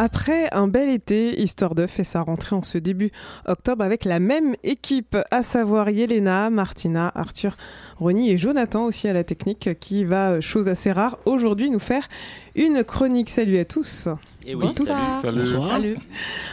Après 0.00 0.48
un 0.52 0.68
bel 0.68 0.90
été, 0.90 1.42
Histoire 1.42 1.74
de 1.74 1.88
fait 1.88 2.04
sa 2.04 2.22
rentrée 2.22 2.54
en 2.54 2.62
ce 2.62 2.78
début 2.78 3.10
octobre 3.46 3.82
avec 3.82 4.04
la 4.04 4.20
même 4.20 4.54
équipe, 4.62 5.16
à 5.32 5.42
savoir 5.42 5.90
Yelena, 5.90 6.50
Martina, 6.50 7.10
Arthur, 7.16 7.56
Ronnie 7.96 8.30
et 8.30 8.38
Jonathan 8.38 8.84
aussi 8.84 9.08
à 9.08 9.12
la 9.12 9.24
technique 9.24 9.76
qui 9.80 10.04
va, 10.04 10.40
chose 10.40 10.68
assez 10.68 10.92
rare, 10.92 11.18
aujourd'hui 11.24 11.68
nous 11.68 11.80
faire 11.80 12.06
une 12.58 12.84
chronique. 12.84 13.30
Salut 13.30 13.58
à 13.58 13.64
tous. 13.64 14.08
Et 14.46 14.54
oui, 14.54 14.66
salut. 15.20 15.44
Salut. 15.44 15.96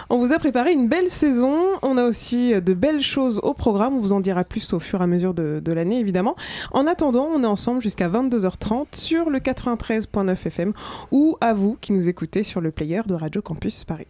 On 0.09 0.17
vous 0.17 0.33
a 0.33 0.37
préparé 0.37 0.73
une 0.73 0.87
belle 0.87 1.09
saison. 1.09 1.57
On 1.81 1.97
a 1.97 2.03
aussi 2.03 2.53
de 2.61 2.73
belles 2.73 3.01
choses 3.01 3.39
au 3.43 3.53
programme. 3.53 3.95
On 3.95 3.99
vous 3.99 4.13
en 4.13 4.19
dira 4.19 4.43
plus 4.43 4.73
au 4.73 4.79
fur 4.79 5.01
et 5.01 5.03
à 5.03 5.07
mesure 5.07 5.33
de, 5.33 5.61
de 5.63 5.71
l'année, 5.71 5.99
évidemment. 5.99 6.35
En 6.71 6.87
attendant, 6.87 7.27
on 7.31 7.43
est 7.43 7.47
ensemble 7.47 7.81
jusqu'à 7.81 8.09
22h30 8.09 8.87
sur 8.93 9.29
le 9.29 9.39
93.9 9.39 10.31
FM 10.33 10.73
ou 11.11 11.37
à 11.41 11.53
vous 11.53 11.77
qui 11.79 11.93
nous 11.93 12.07
écoutez 12.07 12.43
sur 12.43 12.61
le 12.61 12.71
player 12.71 13.01
de 13.07 13.13
Radio 13.13 13.41
Campus 13.41 13.83
Paris. 13.83 14.07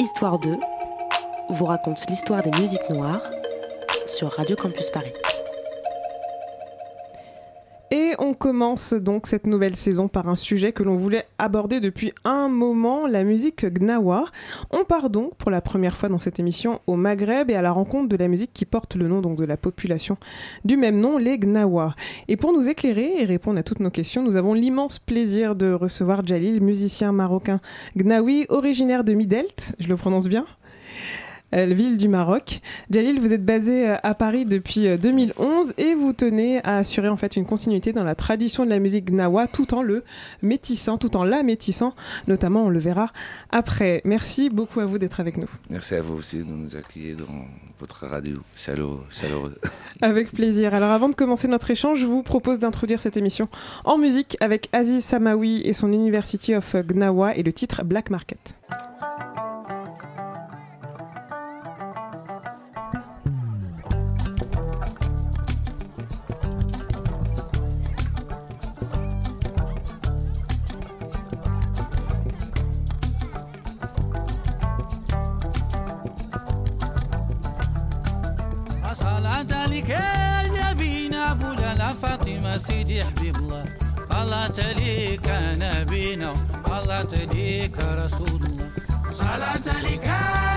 Histoire 0.00 0.38
2 0.38 0.50
vous 1.50 1.64
raconte 1.64 1.98
l'histoire 2.08 2.42
des 2.42 2.50
musiques 2.60 2.88
noires 2.90 3.22
sur 4.06 4.30
Radio 4.32 4.56
Campus 4.56 4.90
Paris. 4.90 5.12
Et 7.94 8.14
on 8.18 8.32
commence 8.32 8.94
donc 8.94 9.26
cette 9.26 9.46
nouvelle 9.46 9.76
saison 9.76 10.08
par 10.08 10.26
un 10.26 10.34
sujet 10.34 10.72
que 10.72 10.82
l'on 10.82 10.94
voulait 10.94 11.26
aborder 11.38 11.78
depuis 11.78 12.14
un 12.24 12.48
moment, 12.48 13.06
la 13.06 13.22
musique 13.22 13.66
gnawa. 13.66 14.24
On 14.70 14.84
part 14.84 15.10
donc 15.10 15.34
pour 15.34 15.50
la 15.50 15.60
première 15.60 15.94
fois 15.94 16.08
dans 16.08 16.18
cette 16.18 16.38
émission 16.38 16.80
au 16.86 16.96
Maghreb 16.96 17.50
et 17.50 17.54
à 17.54 17.60
la 17.60 17.70
rencontre 17.70 18.08
de 18.08 18.16
la 18.16 18.28
musique 18.28 18.54
qui 18.54 18.64
porte 18.64 18.94
le 18.94 19.08
nom 19.08 19.20
donc 19.20 19.36
de 19.36 19.44
la 19.44 19.58
population 19.58 20.16
du 20.64 20.78
même 20.78 21.00
nom, 21.00 21.18
les 21.18 21.38
gnawa. 21.38 21.94
Et 22.28 22.38
pour 22.38 22.54
nous 22.54 22.66
éclairer 22.66 23.20
et 23.20 23.26
répondre 23.26 23.58
à 23.58 23.62
toutes 23.62 23.80
nos 23.80 23.90
questions, 23.90 24.22
nous 24.22 24.36
avons 24.36 24.54
l'immense 24.54 24.98
plaisir 24.98 25.54
de 25.54 25.70
recevoir 25.70 26.24
Jalil, 26.24 26.62
musicien 26.62 27.12
marocain 27.12 27.60
gnawi, 27.94 28.46
originaire 28.48 29.04
de 29.04 29.12
Midelt, 29.12 29.74
je 29.78 29.88
le 29.88 29.98
prononce 29.98 30.28
bien? 30.28 30.46
Ville 31.52 31.98
du 31.98 32.08
Maroc. 32.08 32.60
Jalil, 32.90 33.20
vous 33.20 33.32
êtes 33.32 33.44
basé 33.44 33.88
euh, 33.88 33.96
à 34.02 34.14
Paris 34.14 34.46
depuis 34.46 34.88
euh, 34.88 34.96
2011 34.96 35.74
et 35.78 35.94
vous 35.94 36.12
tenez 36.12 36.62
à 36.64 36.78
assurer 36.78 37.08
en 37.08 37.16
fait 37.16 37.36
une 37.36 37.44
continuité 37.44 37.92
dans 37.92 38.04
la 38.04 38.14
tradition 38.14 38.64
de 38.64 38.70
la 38.70 38.78
musique 38.78 39.10
gnawa 39.10 39.46
tout 39.46 39.74
en 39.74 39.82
le 39.82 40.04
métissant, 40.42 40.98
tout 40.98 41.16
en 41.16 41.24
la 41.24 41.42
métissant, 41.42 41.94
notamment 42.26 42.64
on 42.64 42.68
le 42.68 42.78
verra 42.78 43.12
après. 43.50 44.00
Merci 44.04 44.50
beaucoup 44.50 44.80
à 44.80 44.86
vous 44.86 44.98
d'être 44.98 45.20
avec 45.20 45.36
nous. 45.36 45.48
Merci 45.70 45.94
à 45.94 46.02
vous 46.02 46.14
aussi 46.14 46.38
de 46.38 46.44
nous 46.44 46.74
accueillir 46.76 47.16
dans 47.16 47.46
votre 47.78 48.06
radio 48.06 48.36
chaleureux. 48.56 49.04
chaleureux. 49.10 49.58
Avec 50.02 50.32
plaisir. 50.32 50.72
Alors 50.74 50.90
avant 50.90 51.08
de 51.08 51.14
commencer 51.14 51.48
notre 51.48 51.70
échange, 51.70 51.98
je 51.98 52.06
vous 52.06 52.22
propose 52.22 52.60
d'introduire 52.60 53.00
cette 53.00 53.16
émission 53.16 53.48
en 53.84 53.98
musique 53.98 54.36
avec 54.40 54.68
Aziz 54.72 55.04
Samawi 55.04 55.62
et 55.64 55.72
son 55.72 55.92
University 55.92 56.54
of 56.54 56.76
Gnawa 56.76 57.36
et 57.36 57.42
le 57.42 57.52
titre 57.52 57.84
Black 57.84 58.10
Market. 58.10 58.54
صلاة 79.62 79.74
لك 79.78 79.88
يا 80.58 80.72
بينا 80.72 81.34
بولا 81.34 81.88
فاطمة 82.02 82.58
سيدي 82.58 83.04
حبيب 83.04 83.36
الله. 83.36 83.64
الله 84.10 84.46
تليك 84.46 85.26
نبينا 85.62 86.34
الله 86.66 87.02
تليك 87.02 87.78
رسول 87.78 88.40
الله. 88.42 88.68
صلاة 89.04 89.66
لك 89.86 90.08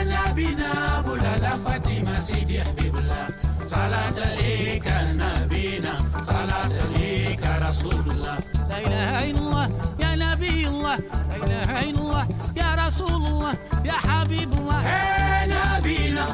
نبينا 0.09 1.01
بولا 1.05 1.49
فاطمة 1.49 2.19
سيدي 2.19 2.63
حبيب 2.63 2.95
الله. 2.95 3.27
صلاة 3.59 4.17
لك 4.41 4.88
نبينا 5.22 5.93
صلاة 6.23 6.73
لك 6.97 7.43
رسول 7.69 8.05
الله. 8.09 8.37
لا 8.69 8.77
إله 8.87 9.29
إلا 9.29 9.39
الله 9.39 9.69
يا 9.99 10.16
نبي 10.16 10.67
الله 10.67 10.97
لا 11.29 11.35
إله 11.45 11.69
إلا 11.89 11.99
الله 12.01 12.27
يا 12.57 12.69
رسول 12.87 13.22
الله 13.25 13.53
يا 13.85 13.97
حبيب 14.07 14.53
الله. 14.53 14.81
يا 14.81 15.45
نبينا. 15.53 16.25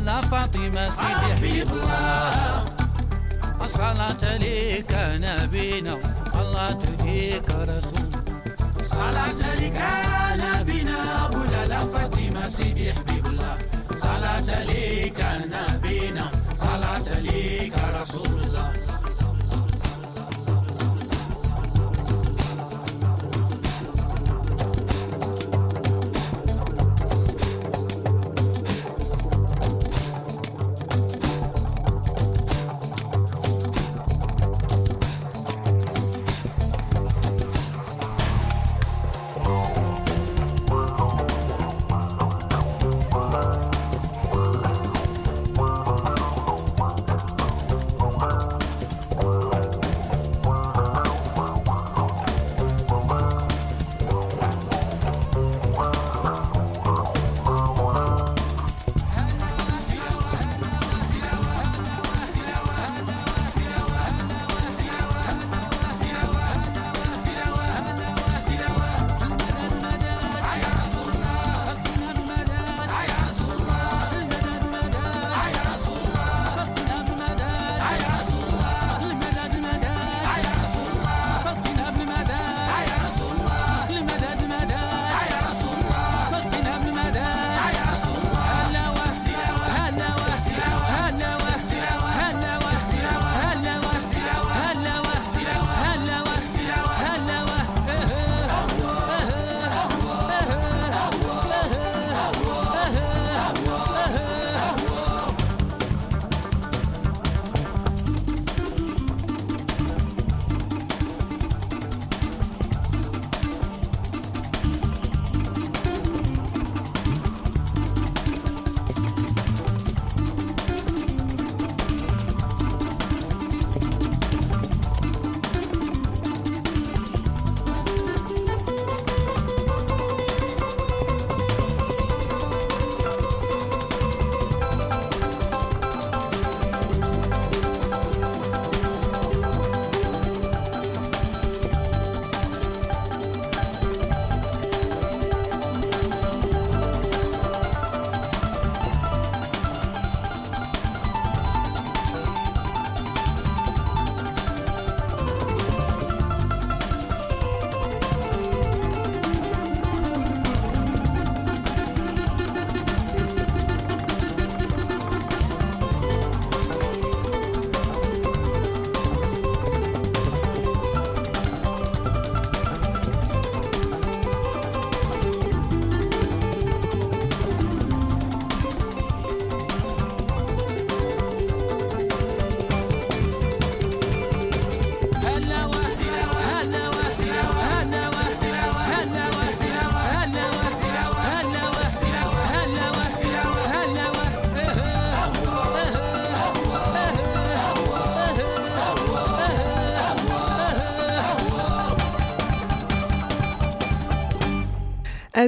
لا 0.00 0.20
فاطمة 0.20 0.90
سيدي 0.90 1.34
حبيب 1.34 1.68
الله 1.72 2.64
الصلاة 3.64 4.36
لك 4.38 4.92
نبينا. 5.24 5.98
الله 6.40 6.70
تليك 6.72 7.50
رسول. 7.50 8.10
صلاة 8.80 9.54
لك 9.54 9.78
نبينا 10.36 11.28
بولا 11.32 11.66
لا 11.66 11.78
فاطمة 11.78 12.48
سيدي 12.48 12.92
حبيب 12.92 13.26
الله 13.26 13.58
صلاة 13.90 14.48
لك 14.64 15.20
نبينا. 15.54 16.30
صلاة 16.54 17.08
لك 17.20 17.74
رسول 18.00 18.40
الله. 18.42 18.87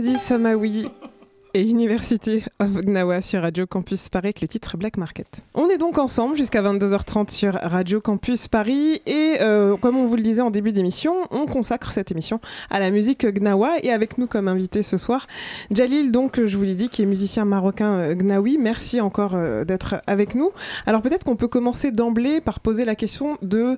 Aziz 0.01 0.17
Samawi 0.17 0.89
et 1.53 1.61
University 1.61 2.43
of 2.59 2.71
Gnawa 2.87 3.21
sur 3.21 3.43
Radio 3.43 3.67
Campus 3.67 4.09
Paris 4.09 4.29
avec 4.29 4.41
le 4.41 4.49
titre 4.49 4.79
Black 4.79 4.97
Market. 4.97 5.43
On 5.53 5.69
est 5.69 5.77
donc 5.77 5.99
ensemble 5.99 6.39
jusqu'à 6.39 6.63
22h30 6.63 7.29
sur 7.29 7.53
Radio 7.53 8.01
Campus 8.01 8.49
Paris 8.49 9.03
et 9.05 9.35
euh, 9.43 9.77
comme 9.77 9.99
on 9.99 10.07
vous 10.07 10.17
le 10.17 10.23
disait 10.23 10.41
en 10.41 10.51
début 10.51 10.73
d'émission, 10.73 11.17
on 11.31 11.45
consacre 11.45 11.93
cette 11.93 12.11
émission 12.11 12.41
à 12.71 12.81
la 12.81 12.91
musique 12.91 13.27
Gnawa 13.27 13.75
et 13.83 13.91
avec 13.91 14.17
nous 14.17 14.27
comme 14.27 14.49
invité 14.49 14.83
ce 14.83 14.97
soir, 14.97 15.27
Jalil 15.71 16.13
donc 16.13 16.43
je 16.43 16.57
vous 16.57 16.65
l'ai 16.65 16.77
dit 16.77 16.89
qui 16.89 17.03
est 17.03 17.07
musicien 17.07 17.45
marocain 17.45 17.93
euh, 17.99 18.15
Gnawi. 18.15 18.57
Merci 18.57 19.03
encore 19.03 19.35
euh, 19.35 19.67
d'être 19.67 19.97
avec 20.07 20.35
nous. 20.35 20.51
Alors 20.87 21.03
peut-être 21.03 21.25
qu'on 21.25 21.37
peut 21.37 21.47
commencer 21.47 21.91
d'emblée 21.91 22.41
par 22.41 22.61
poser 22.61 22.87
la 22.87 22.95
question 22.95 23.37
de 23.43 23.77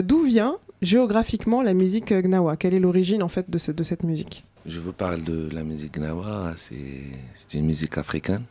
d'où 0.00 0.24
vient 0.24 0.56
géographiquement 0.80 1.62
la 1.62 1.72
musique 1.72 2.12
Gnawa? 2.12 2.56
Quelle 2.56 2.74
est 2.74 2.80
l'origine 2.80 3.22
en 3.22 3.28
fait 3.28 3.48
de, 3.48 3.72
de 3.72 3.82
cette 3.84 4.02
musique? 4.02 4.44
Je 4.64 4.78
vous 4.78 4.92
parle 4.92 5.22
de 5.24 5.48
la 5.52 5.64
musique 5.64 5.94
Gnawa. 5.98 6.54
C'est 6.56 7.54
une 7.54 7.66
musique 7.66 7.98
africaine 7.98 8.44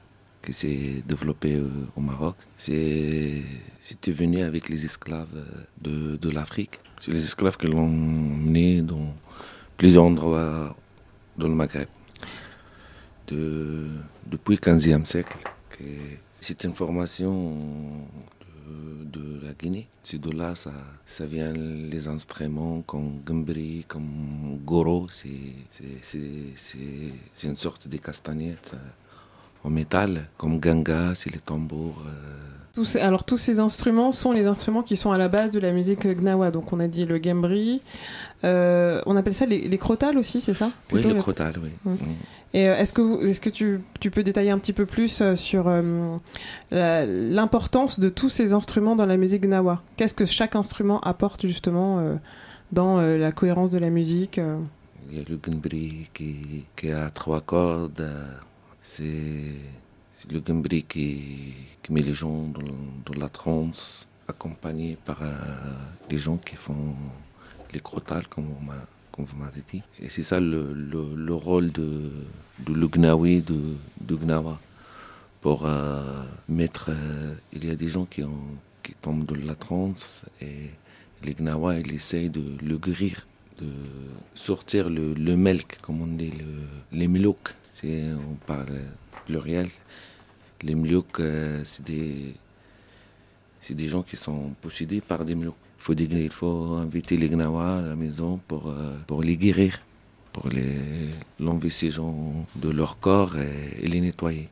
qui 0.43 0.51
s'est 0.51 1.03
développée 1.07 1.55
euh, 1.55 1.69
au 1.95 2.01
Maroc. 2.01 2.35
C'était 2.57 4.11
venu 4.11 4.41
avec 4.41 4.67
les 4.67 4.83
esclaves 4.83 5.27
euh, 5.35 5.45
de, 5.81 6.17
de 6.17 6.29
l'Afrique. 6.29 6.79
C'est 6.99 7.11
les 7.11 7.23
esclaves 7.23 7.55
qui 7.55 7.67
l'ont 7.67 7.87
mené 7.87 8.81
dans 8.81 9.15
plusieurs 9.77 10.03
endroits 10.03 10.75
dans 11.37 11.47
le 11.47 11.55
Maghreb. 11.55 11.87
De, 13.27 13.87
depuis 14.27 14.55
le 14.55 14.59
15e 14.59 15.05
siècle. 15.05 15.37
C'est 16.41 16.63
une 16.65 16.73
formation 16.73 17.55
de, 19.05 19.45
la 19.45 19.53
Guinée. 19.53 19.87
C'est 20.03 20.19
de 20.19 20.31
là 20.31 20.55
ça, 20.55 20.71
ça 21.05 21.25
vient 21.25 21.51
les 21.53 22.07
instruments 22.07 22.81
comme 22.81 23.21
gambri, 23.25 23.85
comme 23.87 24.59
goro. 24.65 25.05
C'est- 25.11 25.55
une 27.43 27.55
sorte 27.55 27.87
de 27.87 27.97
castagnette 27.97 28.73
en 29.63 29.69
métal, 29.69 30.27
comme 30.37 30.59
ganga, 30.59 31.13
c'est 31.15 31.31
les 31.31 31.39
tambours. 31.39 32.01
euh, 32.07 32.11
Tous 32.73 32.95
alors 32.95 33.23
tous 33.25 33.37
ces 33.37 33.59
instruments 33.59 34.11
sont 34.11 34.31
les 34.31 34.45
instruments 34.47 34.81
qui 34.81 34.95
sont 34.97 35.11
à 35.11 35.17
la 35.17 35.27
base 35.27 35.51
de 35.51 35.59
la 35.59 35.71
musique 35.71 36.07
gnawa. 36.07 36.51
Donc 36.51 36.71
on 36.73 36.79
a 36.79 36.87
dit 36.87 37.05
le 37.05 37.19
gembri, 37.21 37.81
euh, 38.43 39.01
on 39.05 39.15
appelle 39.17 39.33
ça 39.33 39.45
les, 39.45 39.67
les 39.67 39.77
crotales 39.77 40.17
aussi, 40.17 40.39
c'est 40.41 40.53
ça? 40.53 40.71
Oui, 40.91 41.01
le 41.01 41.13
les- 41.13 41.19
crotal, 41.19 41.53
oui. 41.63 41.69
Mm. 41.85 41.91
Mm. 41.91 41.97
Euh, 42.53 42.75
est-ce 42.75 42.93
que, 42.93 43.49
tu, 43.49 44.11
peux 44.11 44.23
détailler 44.23 44.51
un 44.51 44.59
petit 44.59 44.73
peu 44.73 44.85
plus 44.85 45.21
euh, 45.21 45.35
sur 45.35 45.65
euh, 45.67 46.17
l'importance 46.69 47.99
de 47.99 48.09
tous 48.09 48.29
ces 48.29 48.53
instruments 48.53 48.95
dans 48.95 49.05
la 49.05 49.17
musique 49.17 49.43
gnawa? 49.43 49.81
Qu'est-ce 49.95 50.13
que 50.13 50.25
chaque 50.25 50.55
instrument 50.55 50.99
apporte 51.01 51.45
justement 51.45 52.17
dans 52.71 52.99
la 53.01 53.31
cohérence 53.31 53.69
de 53.69 53.79
la 53.79 53.89
musique 53.89 54.39
Il 55.09 55.17
y 55.17 55.21
a 55.21 55.23
le 55.27 55.37
gambri 55.37 56.09
qui, 56.13 56.91
a 56.91 57.09
trois 57.09 57.41
cordes. 57.41 58.09
C'est 58.83 59.05
le 60.29 60.39
gambri 60.39 60.83
qui, 60.83 61.53
met 61.89 62.01
les 62.01 62.13
gens 62.13 62.47
dans, 63.05 63.19
la 63.19 63.29
transe, 63.29 64.07
accompagné 64.27 64.97
par 65.05 65.19
les 66.09 66.17
gens 66.17 66.37
qui 66.37 66.55
font 66.55 66.95
les 67.73 67.79
crotales, 67.79 68.27
comme, 68.27 68.47
on 68.59 68.65
m'a- 68.65 68.87
comme 69.11 69.25
vous 69.25 69.37
m'avez 69.37 69.63
dit. 69.71 69.81
Et 69.99 70.09
c'est 70.09 70.23
ça 70.23 70.39
le, 70.39 70.73
le, 70.73 71.15
le 71.15 71.33
rôle 71.35 71.71
de, 71.71 72.11
de 72.65 72.73
le 72.73 72.87
gnawi, 72.87 73.41
de, 73.41 73.59
de 74.01 74.15
gnawa. 74.15 74.59
Pour 75.41 75.65
euh, 75.65 76.23
mettre. 76.47 76.89
euh, 76.89 77.33
il 77.51 77.65
y 77.65 77.71
a 77.71 77.75
des 77.75 77.89
gens 77.89 78.05
qui, 78.05 78.23
ont, 78.23 78.57
qui 78.83 78.93
tombent 79.01 79.25
dans 79.25 79.35
la 79.43 79.55
transe 79.55 80.21
et 80.39 80.69
les 81.23 81.33
gnawa, 81.33 81.79
ils 81.79 81.93
essayent 81.93 82.29
de 82.29 82.43
le 82.63 82.77
guérir 82.77 83.25
de 83.59 83.67
sortir 84.33 84.89
le, 84.89 85.13
le 85.13 85.35
melk, 85.37 85.77
comme 85.81 86.01
on 86.01 86.07
dit, 86.07 86.31
le, 86.31 86.97
les 86.97 87.07
mlouks. 87.07 87.53
C'est, 87.73 88.05
on 88.13 88.35
parle 88.45 88.67
pluriel. 89.25 89.69
Les 90.63 90.75
mlouks, 90.75 91.19
euh, 91.19 91.61
c'est 91.63 91.83
des, 91.83 92.33
des 93.69 93.87
gens 93.87 94.03
qui 94.03 94.17
sont 94.17 94.53
possédés 94.61 95.01
par 95.01 95.25
des 95.25 95.35
mlouks. 95.35 95.55
Il 95.81 95.83
faut, 95.83 95.95
des- 95.95 96.05
il 96.05 96.29
faut 96.31 96.75
inviter 96.75 97.17
les 97.17 97.27
gnawa 97.27 97.77
à 97.79 97.81
la 97.81 97.95
maison 97.95 98.39
pour, 98.47 98.69
euh, 98.69 98.95
pour 99.07 99.23
les 99.23 99.35
guérir, 99.35 99.79
pour 100.31 100.47
les, 100.47 101.09
l'enlever 101.39 101.71
ces 101.71 101.89
gens 101.89 102.15
de 102.55 102.69
leur 102.69 102.99
corps 102.99 103.35
et, 103.39 103.83
et 103.83 103.87
les 103.87 103.99
nettoyer. 103.99 104.47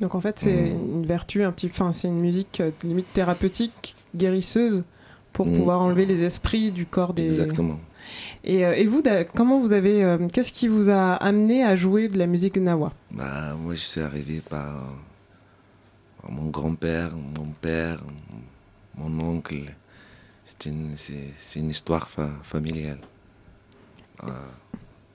Donc 0.00 0.16
en 0.16 0.20
fait 0.20 0.40
c'est 0.40 0.72
Mm. 0.74 0.94
une 0.96 1.06
vertu, 1.06 1.44
un 1.44 1.52
petit, 1.52 1.68
enfin 1.68 1.92
c'est 1.92 2.08
une 2.08 2.18
musique 2.18 2.60
euh, 2.60 2.72
limite 2.82 3.06
thérapeutique, 3.12 3.94
guérisseuse, 4.16 4.82
pour 5.32 5.46
Mm. 5.46 5.52
pouvoir 5.52 5.80
enlever 5.82 6.04
les 6.04 6.24
esprits 6.24 6.72
du 6.72 6.84
corps 6.84 7.14
des. 7.14 7.26
Exactement. 7.26 7.78
Et, 8.42 8.66
euh, 8.66 8.72
et 8.74 8.86
vous, 8.86 9.04
comment 9.36 9.60
vous 9.60 9.72
avez, 9.72 10.02
euh, 10.02 10.18
qu'est-ce 10.32 10.50
qui 10.52 10.66
vous 10.66 10.90
a 10.90 11.12
amené 11.12 11.62
à 11.62 11.76
jouer 11.76 12.08
de 12.08 12.18
la 12.18 12.26
musique 12.26 12.56
gnawa? 12.58 12.92
Bah, 13.12 13.54
moi, 13.54 13.76
je 13.76 13.82
suis 13.82 14.00
arrivé 14.00 14.40
par, 14.40 14.82
par 16.20 16.32
mon 16.32 16.50
grand-père, 16.50 17.12
mon 17.38 17.46
père, 17.60 18.02
mon 18.98 19.12
oncle. 19.36 19.60
C'est 20.50 20.68
une, 20.68 20.96
une 21.56 21.70
histoire 21.70 22.08
fa- 22.10 22.40
familiale 22.42 22.98
euh, 24.24 24.28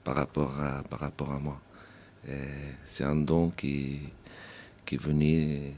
par, 0.02 0.16
rapport 0.16 0.58
à, 0.60 0.82
par 0.84 1.00
rapport 1.00 1.32
à 1.32 1.38
moi. 1.38 1.60
C'est 2.84 3.04
un 3.04 3.14
don 3.16 3.50
qui, 3.50 4.00
qui 4.84 4.94
est 4.96 4.98
venu. 4.98 5.74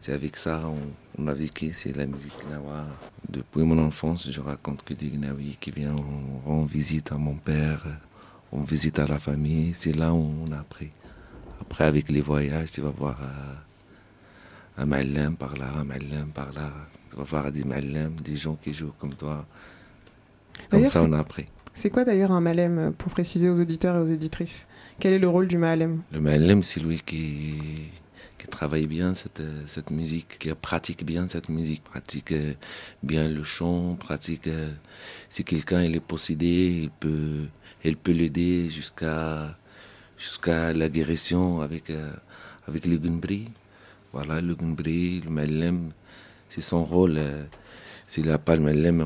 C'est 0.00 0.12
avec 0.12 0.36
ça 0.36 0.62
on, 1.18 1.26
a 1.26 1.32
vécu, 1.34 1.72
c'est 1.72 1.96
la 1.96 2.06
musique 2.06 2.32
gnawa. 2.46 2.86
Depuis 3.28 3.62
mon 3.64 3.78
enfance, 3.78 4.30
je 4.30 4.40
raconte 4.40 4.84
que 4.84 4.94
des 4.94 5.08
Gnawi 5.10 5.56
qui 5.60 5.70
viennent 5.70 5.98
on 5.98 6.48
rend 6.48 6.64
visite 6.64 7.10
à 7.12 7.16
mon 7.16 7.34
père, 7.34 7.84
on 8.52 8.62
visite 8.62 8.98
à 8.98 9.06
la 9.06 9.18
famille. 9.18 9.72
C'est 9.74 9.92
là 9.92 10.12
où 10.12 10.32
on 10.46 10.52
a 10.52 10.60
appris. 10.60 10.90
Après, 11.60 11.84
avec 11.84 12.10
les 12.10 12.20
voyages, 12.20 12.70
tu 12.72 12.80
vas 12.82 12.90
voir 12.90 13.18
euh, 13.22 14.82
un 14.82 14.86
malin 14.86 15.32
par 15.32 15.56
là, 15.56 15.72
un 15.74 15.84
malin 15.84 16.26
par 16.32 16.52
là. 16.52 16.70
Tu 17.10 17.16
vas 17.16 17.24
voir 17.24 17.52
des 17.52 17.64
malins, 17.64 18.10
des 18.22 18.36
gens 18.36 18.56
qui 18.62 18.72
jouent 18.72 18.92
comme 19.00 19.14
toi. 19.14 19.46
Comme 20.70 20.86
ça, 20.86 21.02
on 21.02 21.12
a 21.12 21.18
appris. 21.18 21.46
C'est 21.74 21.90
quoi 21.90 22.04
d'ailleurs 22.04 22.32
un 22.32 22.40
malem, 22.40 22.78
euh, 22.78 22.90
pour 22.90 23.10
préciser 23.10 23.48
aux 23.48 23.60
auditeurs 23.60 23.96
et 23.96 24.00
aux 24.00 24.06
éditrices? 24.06 24.66
Quel 24.98 25.14
est 25.14 25.18
le 25.18 25.28
rôle 25.28 25.48
du 25.48 25.56
malem? 25.56 26.02
Le 26.12 26.20
malin, 26.20 26.60
c'est 26.62 26.80
lui 26.80 27.00
qui, 27.00 27.54
qui 28.38 28.46
travaille 28.48 28.86
bien 28.86 29.14
cette, 29.14 29.42
cette 29.66 29.90
musique, 29.90 30.38
qui 30.38 30.50
pratique 30.54 31.04
bien 31.04 31.26
cette 31.28 31.48
musique, 31.48 31.82
pratique 31.82 32.32
euh, 32.32 32.54
bien 33.02 33.28
le 33.28 33.44
chant, 33.44 33.94
pratique. 33.94 34.46
euh, 34.46 34.70
si 35.28 35.42
quelqu'un 35.44 35.82
il 35.82 35.96
est 35.96 36.00
possédé, 36.00 36.82
il 36.82 36.90
peut, 36.90 37.46
il 37.84 37.96
peut 37.96 38.12
l'aider 38.12 38.68
jusqu'à 38.68 39.56
jusqu'à 40.18 40.72
la 40.74 40.88
guérison 40.90 41.62
avec, 41.62 41.90
avec 42.68 42.84
le 42.84 42.98
gunbri. 42.98 43.46
Voilà, 44.12 44.42
le 44.42 44.54
gunbri, 44.54 45.20
le 45.20 45.30
malem, 45.30 45.92
c'est 46.50 46.60
son 46.62 46.84
rôle. 46.84 47.14
euh, 47.16 47.44
S'il 48.06 48.26
n'a 48.26 48.38
pas 48.38 48.56
le 48.56 48.62
malem, 48.62 49.00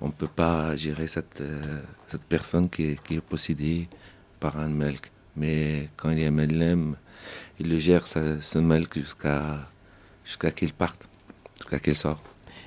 on 0.00 0.06
ne 0.06 0.10
peut 0.12 0.26
pas 0.26 0.74
gérer 0.76 1.06
cette, 1.06 1.40
euh, 1.40 1.80
cette 2.08 2.24
personne 2.24 2.68
qui 2.68 2.82
est, 2.92 3.02
qui 3.04 3.14
est 3.16 3.20
possédée 3.20 3.88
par 4.40 4.58
un 4.58 4.68
melk. 4.68 5.10
Mais 5.36 5.88
quand 5.96 6.10
il 6.10 6.18
y 6.20 6.24
a 6.24 6.28
un 6.28 6.32
malem, 6.32 6.96
il 7.60 7.68
le 7.68 7.78
gère 7.78 8.06
ce, 8.08 8.40
ce 8.40 8.58
melk 8.58 8.98
jusqu'à 8.98 9.58
jusqu'à 10.24 10.50
qu'il 10.50 10.72
parte, 10.72 11.00
jusqu'à 11.60 11.78
qu'il 11.78 11.94
sorte. 11.96 12.24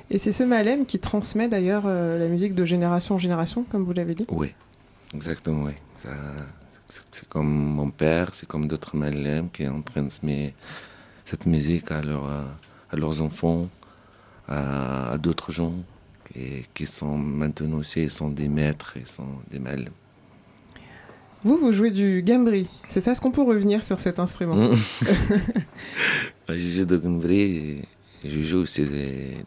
Et 0.10 0.18
c'est 0.18 0.32
ce 0.32 0.44
malem 0.44 0.86
qui 0.86 1.00
transmet 1.00 1.48
d'ailleurs 1.50 1.84
euh, 1.86 2.18
la 2.18 2.28
musique 2.28 2.56
de 2.56 2.64
génération 2.66 3.16
en 3.16 3.20
génération, 3.20 3.64
comme 3.64 3.84
vous 3.84 3.94
l'avez 3.94 4.16
dit? 4.16 4.26
Oui, 4.30 4.54
exactement, 5.14 5.64
oui. 5.66 5.74
Ça, 5.96 6.10
c'est- 6.88 7.02
C'est 7.12 7.28
comme 7.28 7.48
mon 7.52 7.90
père, 7.90 8.30
c'est 8.34 8.48
comme 8.48 8.68
d'autres 8.68 8.96
malem 8.96 9.50
qui 9.50 9.68
ont 9.68 9.82
transmis 9.82 10.54
cette 11.26 11.46
musique 11.48 11.90
à, 11.92 12.02
leur, 12.02 12.26
euh, 12.30 12.44
à 12.94 12.96
leurs 12.96 13.22
enfants, 13.22 13.68
à, 14.48 15.12
à 15.14 15.18
d'autres 15.18 15.52
gens 15.52 15.74
qui, 16.32 16.64
qui 16.74 16.86
sont 16.86 17.18
maintenant 17.18 17.78
aussi 17.80 18.04
ils 18.04 18.12
sont 18.12 18.30
des 18.30 18.48
maîtres, 18.48 18.94
ils 18.98 19.08
sont 19.18 19.28
des 19.52 19.60
malem. 19.60 19.92
Vous, 21.46 21.58
vous 21.58 21.74
jouez 21.74 21.92
du 21.92 22.24
gambri, 22.26 22.70
c'est 22.88 23.02
ça 23.02 23.12
Est-ce 23.12 23.20
qu'on 23.20 23.32
peut 23.32 23.42
revenir 23.44 23.84
sur 23.84 24.00
cet 24.00 24.18
instrument 24.20 24.56
Mm. 24.70 24.76
je 26.50 26.56
joue 26.76 26.86
de 26.86 26.98
Gumbri 26.98 27.42
et 27.42 28.30
je 28.30 28.42
joue 28.42 28.60
aussi 28.60 28.84
des, 28.86 29.38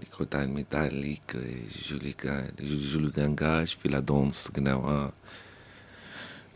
des 0.00 0.06
crotales 0.10 0.48
métalliques, 0.48 1.34
et 1.34 1.66
je 1.68 1.88
joue, 1.94 1.98
les, 2.00 2.14
ga- 2.22 2.44
je 2.62 2.76
joue 2.76 3.00
le 3.00 3.10
ganga, 3.10 3.64
je 3.64 3.74
fais 3.76 3.88
la 3.88 4.00
danse 4.00 4.50
gnawa. 4.54 5.12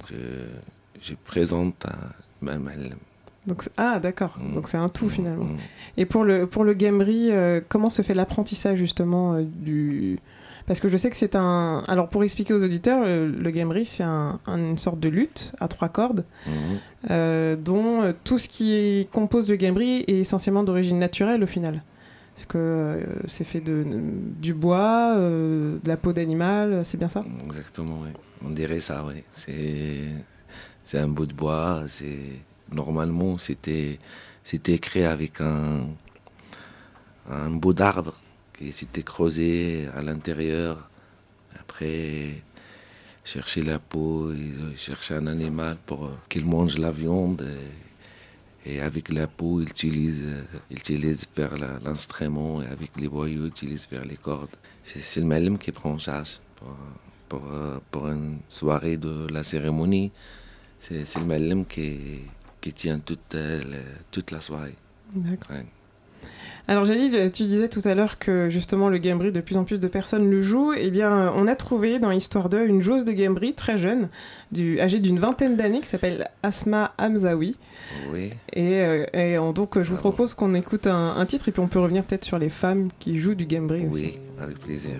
Je, 0.08 0.16
je 1.02 1.14
présente 1.14 1.84
à 1.86 1.96
ma 2.40 2.56
mal. 2.58 2.96
Donc, 3.46 3.68
Ah 3.76 3.98
d'accord, 4.00 4.36
Mm. 4.40 4.54
donc 4.54 4.68
c'est 4.68 4.76
un 4.76 4.88
tout 4.88 5.08
finalement. 5.08 5.44
Mm. 5.44 5.56
Et 5.98 6.06
pour 6.06 6.24
le, 6.24 6.46
pour 6.46 6.64
le 6.64 6.74
euh, 7.32 7.60
comment 7.68 7.90
se 7.90 8.02
fait 8.02 8.14
l'apprentissage 8.14 8.78
justement 8.78 9.34
euh, 9.34 9.42
du... 9.44 10.18
Parce 10.66 10.80
que 10.80 10.88
je 10.88 10.96
sais 10.96 11.10
que 11.10 11.16
c'est 11.16 11.36
un... 11.36 11.84
Alors 11.86 12.08
pour 12.08 12.24
expliquer 12.24 12.52
aux 12.52 12.62
auditeurs, 12.64 13.04
le, 13.04 13.28
le 13.30 13.50
gambri 13.52 13.84
c'est 13.84 14.02
un- 14.02 14.40
un- 14.46 14.58
une 14.58 14.78
sorte 14.78 14.98
de 14.98 15.08
lutte 15.08 15.52
à 15.60 15.68
trois 15.68 15.88
cordes 15.88 16.24
euh, 17.10 17.54
dont 17.56 18.02
euh, 18.02 18.12
tout 18.24 18.38
ce 18.38 18.48
qui 18.48 19.06
compose 19.12 19.48
le 19.48 19.54
gambri 19.56 20.04
est 20.08 20.18
essentiellement 20.18 20.64
d'origine 20.64 20.98
naturelle 20.98 21.42
au 21.44 21.46
final. 21.46 21.82
Parce 22.34 22.46
que 22.46 22.58
euh, 22.58 23.04
c'est 23.28 23.44
fait 23.44 23.60
de, 23.60 23.84
du 24.40 24.52
bois, 24.54 25.14
euh, 25.16 25.78
de 25.82 25.88
la 25.88 25.96
peau 25.96 26.12
d'animal, 26.12 26.84
c'est 26.84 26.98
bien 26.98 27.08
ça? 27.08 27.24
Exactement, 27.46 28.00
oui. 28.02 28.10
On 28.44 28.50
dirait 28.50 28.80
ça, 28.80 29.04
oui. 29.06 29.22
C'est, 29.32 30.12
c'est 30.84 30.98
un 30.98 31.08
bout 31.08 31.24
de 31.26 31.32
bois. 31.32 31.84
C'est 31.88 32.40
normalement 32.73 33.38
c'était 33.38 33.99
c'était 34.44 34.78
créé 34.78 35.06
avec 35.06 35.40
un 35.40 35.88
un 37.30 37.50
bout 37.50 37.73
d'arbre 37.75 38.14
qui 38.56 38.73
s'était 38.73 39.02
creusé 39.02 39.88
à 39.94 40.02
l'intérieur. 40.02 40.88
Après 41.58 42.42
chercher 43.25 43.62
la 43.62 43.78
peau, 43.78 44.32
chercher 44.76 45.14
un 45.14 45.26
animal 45.26 45.76
pour 45.87 46.11
qu'il 46.28 46.44
mange 46.46 46.78
la 46.78 46.90
viande. 46.92 47.42
Et, 48.64 48.80
avec 48.80 49.12
la 49.12 49.28
peau, 49.28 49.61
il 49.61 49.68
utilise, 49.70 50.25
la- 51.58 51.78
l'instrument 51.85 52.62
et 52.62 52.66
avec 52.66 52.90
les 52.96 53.08
boyaux, 53.08 53.42
il 53.44 53.49
utilise 53.49 53.85
faire 53.87 54.04
les 54.04 54.16
cordes. 54.16 54.50
C'est 54.82 55.20
le 55.20 55.26
malem 55.26 55.56
qui 55.58 55.70
prend 55.73 55.92
en 55.92 55.99
charge 55.99 56.40
pour, 56.56 56.76
pour, 57.28 57.42
pour 57.90 58.08
une 58.08 58.38
soirée 58.49 58.96
de 58.96 59.28
la 59.30 59.42
cérémonie. 59.44 60.11
C'est 60.80 61.04
c'est 61.04 61.20
le 61.20 61.26
malem 61.26 61.64
qui, 61.64 62.23
qui 62.66 62.73
tient 62.73 62.99
toute, 62.99 63.35
euh, 63.37 63.61
le- 63.62 63.76
toute 64.11 64.32
la 64.32 64.40
soirée. 64.40 64.75
D'accord. 65.14 65.56
Ouais. 65.56 65.64
Alors 66.68 66.85
Jalil, 66.85 67.30
tu 67.30 67.44
disais 67.44 67.68
tout 67.68 67.82
à 67.85 67.94
l'heure 67.94 68.18
que 68.18 68.49
justement 68.50 68.88
le 68.88 68.99
Gambri, 68.99 69.30
de 69.30 69.40
plus 69.40 69.56
en 69.56 69.62
plus 69.62 69.78
de 69.78 69.87
personnes 69.87 70.28
le 70.28 70.42
jouent. 70.42 70.73
Eh 70.76 70.90
bien, 70.90 71.30
on 71.37 71.46
a 71.46 71.54
trouvé 71.54 72.00
dans 72.00 72.11
Histoire 72.11 72.49
2 72.49 72.66
une 72.66 72.82
joueuse 72.82 73.04
de 73.04 73.12
Gambri 73.12 73.54
très 73.54 73.78
jeune, 73.78 74.08
du, 74.50 74.80
âgée 74.80 74.99
d'une 74.99 75.20
vingtaine 75.20 75.54
d'années, 75.56 75.78
qui 75.80 75.87
s'appelle 75.87 76.25
Asma 76.42 76.92
Hamzaoui. 76.99 77.56
Oui. 78.12 78.30
Et, 78.52 78.80
euh, 78.80 79.06
et 79.14 79.37
donc, 79.54 79.75
je 79.76 79.85
vous 79.90 79.94
Bravo. 79.94 80.11
propose 80.11 80.35
qu'on 80.35 80.54
écoute 80.54 80.88
un, 80.88 81.14
un 81.16 81.25
titre 81.26 81.49
et 81.49 81.52
puis 81.52 81.61
on 81.61 81.68
peut 81.68 81.78
revenir 81.78 82.02
peut-être 82.02 82.25
sur 82.25 82.37
les 82.40 82.49
femmes 82.50 82.88
qui 82.99 83.16
jouent 83.20 83.37
du 83.37 83.46
Gambri 83.46 83.87
aussi. 83.87 84.04
Oui, 84.16 84.18
avec 84.40 84.58
plaisir. 84.58 84.96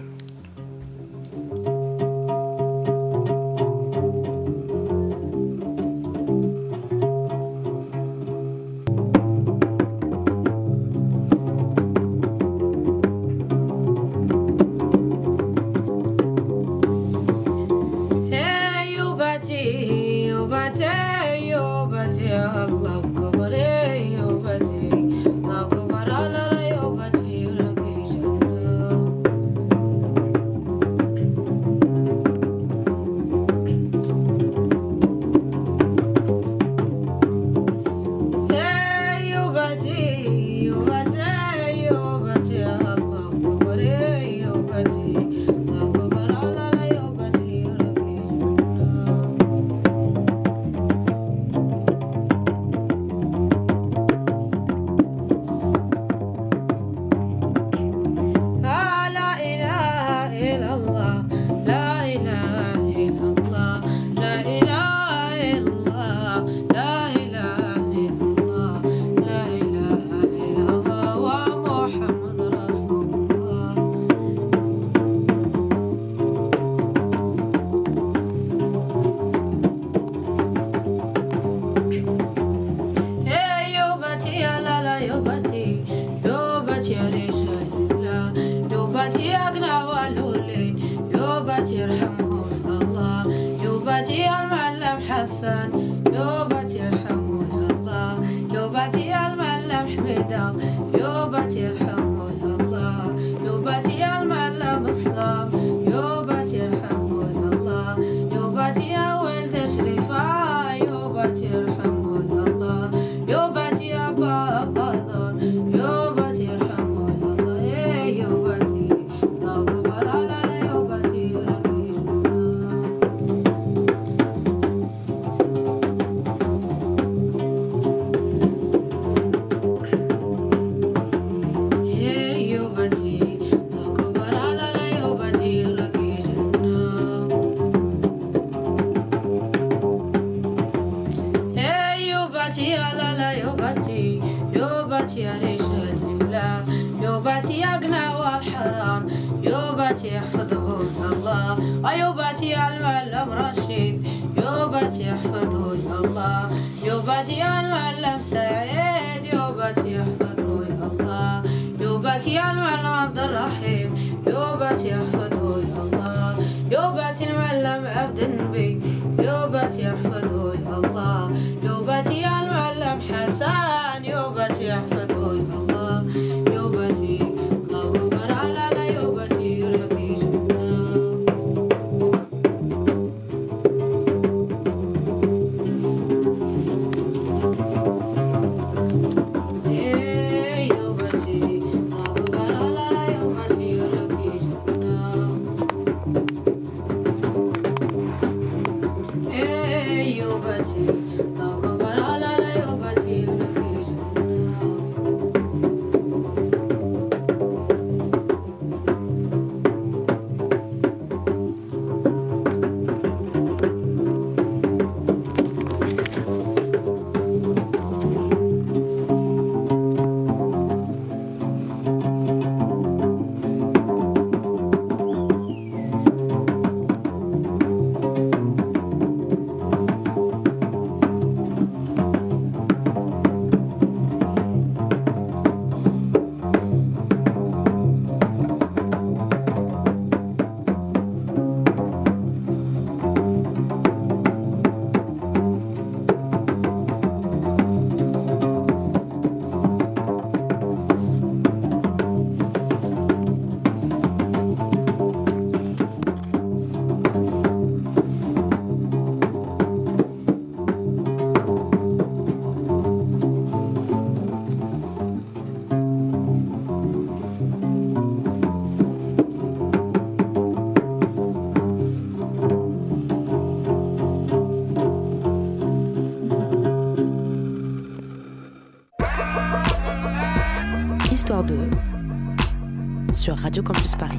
Radio 283.47 283.63
Campus 283.63 283.95
Paris. 283.95 284.19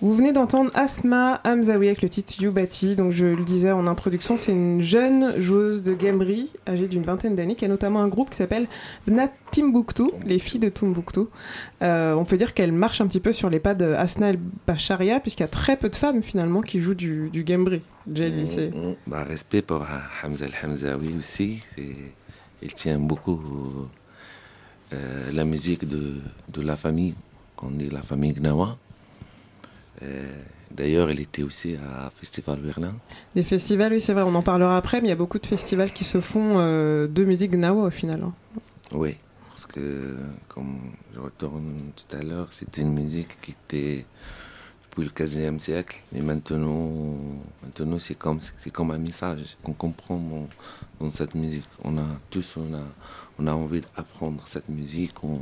Vous 0.00 0.16
venez 0.16 0.32
d'entendre 0.32 0.70
Asma 0.72 1.42
Hamzaoui 1.44 1.88
avec 1.88 2.00
le 2.00 2.08
titre 2.08 2.40
Yubati. 2.40 2.96
Donc, 2.96 3.12
je 3.12 3.26
le 3.26 3.44
disais 3.44 3.70
en 3.70 3.86
introduction, 3.86 4.38
c'est 4.38 4.52
une 4.52 4.80
jeune 4.80 5.38
joueuse 5.38 5.82
de 5.82 5.92
gamerie 5.92 6.48
âgée 6.66 6.88
d'une 6.88 7.02
vingtaine 7.02 7.34
d'années 7.36 7.54
qui 7.54 7.66
a 7.66 7.68
notamment 7.68 8.00
un 8.00 8.08
groupe 8.08 8.30
qui 8.30 8.36
s'appelle 8.38 8.66
Bnat 9.06 9.28
Timbuktu, 9.50 10.04
les 10.24 10.38
filles 10.38 10.58
de 10.60 10.70
Timbuktu. 10.70 11.20
Euh, 11.82 12.14
on 12.14 12.24
peut 12.24 12.38
dire 12.38 12.54
qu'elle 12.54 12.72
marche 12.72 13.02
un 13.02 13.06
petit 13.06 13.20
peu 13.20 13.34
sur 13.34 13.50
les 13.50 13.60
pas 13.60 13.74
de 13.74 13.84
Asna 13.92 14.30
El 14.30 14.38
Bacharia, 14.66 15.20
puisqu'il 15.20 15.42
y 15.42 15.44
a 15.44 15.48
très 15.48 15.76
peu 15.76 15.90
de 15.90 15.96
femmes 15.96 16.22
finalement 16.22 16.62
qui 16.62 16.80
jouent 16.80 16.94
du, 16.94 17.28
du 17.28 17.44
gamerie. 17.44 17.82
Jelly, 18.10 18.46
c'est- 18.46 18.70
Mm, 18.74 18.88
mm. 18.88 18.94
Bah, 19.06 19.22
respect 19.22 19.60
pour 19.60 19.82
euh, 19.82 20.26
Hamza 20.26 20.46
El 20.46 20.52
Hamzaoui 20.64 21.14
aussi. 21.18 21.62
Il 22.62 22.72
tient 22.72 22.98
beaucoup 22.98 23.38
euh, 24.94 25.30
la 25.34 25.44
musique 25.44 25.86
de, 25.86 26.14
de 26.48 26.62
la 26.62 26.76
famille, 26.76 27.14
qu'on 27.62 27.70
dit 27.70 27.88
la 27.88 28.02
famille 28.02 28.32
Gnawa. 28.32 28.76
D'ailleurs, 30.70 31.10
il 31.10 31.20
était 31.20 31.42
aussi 31.42 31.76
à 31.76 32.10
Festival 32.16 32.58
Berlin. 32.58 32.94
Des 33.34 33.42
festivals, 33.44 33.92
oui, 33.92 34.00
c'est 34.00 34.14
vrai, 34.14 34.22
on 34.22 34.34
en 34.34 34.42
parlera 34.42 34.76
après, 34.76 35.00
mais 35.00 35.08
il 35.08 35.10
y 35.10 35.12
a 35.12 35.16
beaucoup 35.16 35.38
de 35.38 35.46
festivals 35.46 35.92
qui 35.92 36.02
se 36.04 36.20
font 36.20 36.54
euh, 36.58 37.06
de 37.06 37.24
musique 37.24 37.52
gnawa 37.52 37.84
au 37.86 37.90
final. 37.90 38.22
hein. 38.24 38.32
Oui, 38.90 39.16
parce 39.50 39.66
que, 39.66 40.16
comme 40.48 40.78
je 41.14 41.20
retourne 41.20 41.76
tout 41.94 42.16
à 42.16 42.22
l'heure, 42.22 42.48
c'était 42.50 42.80
une 42.80 42.94
musique 42.94 43.38
qui 43.42 43.52
était 43.52 44.06
depuis 44.84 45.04
le 45.04 45.10
15e 45.10 45.58
siècle. 45.58 46.00
Mais 46.12 46.22
maintenant, 46.22 46.90
maintenant 47.62 47.98
c'est 48.00 48.14
comme, 48.14 48.40
comme 48.72 48.90
un 48.92 48.98
message 48.98 49.56
qu'on 49.62 49.74
comprend 49.74 50.16
dans, 50.18 50.48
dans 51.00 51.10
cette 51.12 51.34
musique. 51.34 51.68
On 51.84 51.96
a 51.98 52.04
tous, 52.30 52.56
on 52.56 52.74
a, 52.74 52.82
on 53.38 53.46
a 53.46 53.52
envie 53.52 53.82
d'apprendre 53.82 54.42
cette 54.48 54.68
musique. 54.70 55.22
On, 55.22 55.38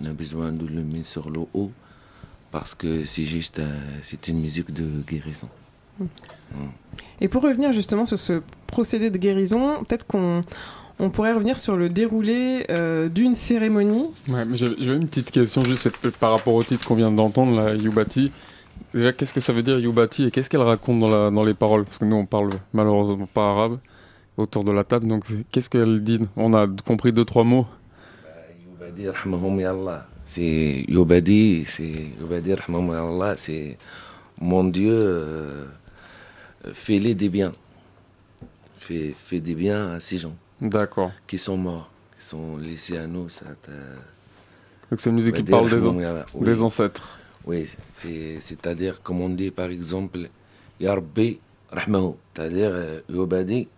on 0.00 0.06
a 0.06 0.12
besoin 0.12 0.52
de 0.52 0.66
le 0.66 0.82
mettre 0.82 1.06
sur 1.06 1.30
le 1.30 1.40
haut 1.54 1.70
parce 2.50 2.74
que 2.74 3.04
c'est 3.04 3.24
juste, 3.24 3.58
euh, 3.58 3.80
c'est 4.02 4.28
une 4.28 4.40
musique 4.40 4.72
de 4.72 4.86
guérison. 5.08 5.48
Et 7.20 7.28
pour 7.28 7.42
revenir 7.42 7.72
justement 7.72 8.06
sur 8.06 8.18
ce 8.18 8.42
procédé 8.66 9.10
de 9.10 9.18
guérison, 9.18 9.82
peut-être 9.84 10.06
qu'on 10.06 10.40
on 10.98 11.10
pourrait 11.10 11.32
revenir 11.32 11.58
sur 11.58 11.76
le 11.76 11.88
déroulé 11.88 12.64
euh, 12.70 13.08
d'une 13.08 13.34
cérémonie. 13.34 14.06
Ouais, 14.28 14.44
mais 14.44 14.56
j'avais 14.56 14.96
une 14.96 15.06
petite 15.06 15.30
question 15.30 15.64
juste 15.64 15.90
par 16.18 16.32
rapport 16.32 16.54
au 16.54 16.62
titre 16.62 16.86
qu'on 16.86 16.94
vient 16.94 17.10
d'entendre, 17.10 17.60
la 17.60 17.74
Yubati. 17.74 18.30
Déjà, 18.92 19.12
qu'est-ce 19.12 19.34
que 19.34 19.40
ça 19.40 19.52
veut 19.52 19.62
dire 19.62 19.78
Yubati 19.78 20.24
et 20.24 20.30
qu'est-ce 20.30 20.48
qu'elle 20.48 20.62
raconte 20.62 21.00
dans, 21.00 21.08
la, 21.08 21.30
dans 21.30 21.42
les 21.42 21.54
paroles? 21.54 21.84
Parce 21.84 21.98
que 21.98 22.04
nous, 22.04 22.16
on 22.16 22.26
parle 22.26 22.50
malheureusement 22.72 23.28
pas 23.32 23.50
arabe 23.50 23.78
autour 24.36 24.64
de 24.64 24.72
la 24.72 24.84
table, 24.84 25.06
donc 25.06 25.24
qu'est-ce 25.50 25.70
qu'elle 25.70 26.02
dit? 26.02 26.20
On 26.36 26.54
a 26.54 26.66
compris 26.84 27.12
deux, 27.12 27.24
trois 27.24 27.44
mots. 27.44 27.66
Yubadi 28.94 29.08
rahmahum 29.10 29.60
ya 29.60 29.70
Allah. 29.70 30.06
C'est 30.24 30.84
Yubadi, 30.88 31.64
c'est 31.66 32.12
Yubadi 32.20 32.54
rahmahum 32.54 32.92
ya 32.92 33.02
Allah, 33.02 33.34
c'est 33.36 33.76
mon 34.40 34.64
Dieu, 34.64 34.92
euh, 34.92 35.66
fais-les 36.72 37.14
des 37.14 37.28
biens. 37.28 37.52
Fais, 38.78 39.14
fais 39.16 39.40
des 39.40 39.54
biens 39.54 39.92
à 39.94 40.00
ces 40.00 40.18
gens 40.18 40.36
D'accord. 40.60 41.10
qui 41.26 41.38
sont 41.38 41.56
morts, 41.56 41.90
qui 42.18 42.24
sont 42.26 42.56
laissés 42.58 42.98
à 42.98 43.06
nous. 43.06 43.28
Ça 43.30 43.46
Donc 44.90 45.00
c'est 45.00 45.10
une 45.10 45.16
musique 45.16 45.34
qui 45.36 45.42
parle 45.42 45.70
des, 45.70 45.86
an-. 45.86 46.24
Oui. 46.34 46.44
des 46.44 46.62
ancêtres. 46.62 47.18
Oui, 47.46 47.66
c'est- 47.92 48.38
c'est-à-dire, 48.40 49.02
comme 49.02 49.20
on 49.20 49.28
dit 49.30 49.50
par 49.50 49.70
exemple, 49.70 50.28
Ya 50.80 50.94
Rabbi 50.94 51.38
Rahmahu, 51.72 52.14
c'est-à-dire 52.34 52.70
euh, 52.72 53.00
Yubadi 53.08 53.68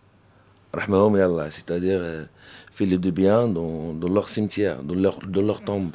Rahmahum 0.72 1.16
ya 1.16 1.24
Allah, 1.26 1.50
c'est-à-dire 1.50 2.00
fais-les 2.76 2.98
de 3.06 3.10
bien 3.22 3.48
dans, 3.48 3.92
dans 4.02 4.08
leur 4.16 4.28
cimetière, 4.28 4.76
dans 4.88 4.94
leur, 5.04 5.16
dans 5.34 5.42
leur 5.50 5.60
tombe. 5.70 5.94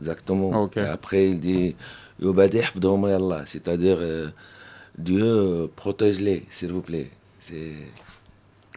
Exactement. 0.00 0.50
Ok. 0.64 0.76
Et 0.76 0.80
après, 0.98 1.22
il 1.30 1.38
dit 1.40 1.74
c'est-à-dire 3.46 3.98
euh, 4.00 4.28
Dieu 5.08 5.24
euh, 5.24 5.66
protège-les, 5.82 6.40
s'il 6.50 6.72
vous 6.72 6.82
plaît. 6.90 7.10
C'est. 7.46 7.72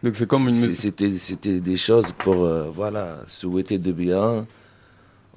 Donc 0.02 0.14
c'est 0.16 0.26
comme 0.32 0.46
une. 0.48 0.54
C'était 0.84 1.16
c'était 1.28 1.60
des 1.60 1.76
choses 1.88 2.10
pour 2.24 2.38
euh, 2.44 2.70
voilà, 2.80 3.04
souhaiter 3.28 3.78
de 3.78 3.92
bien. 3.92 4.46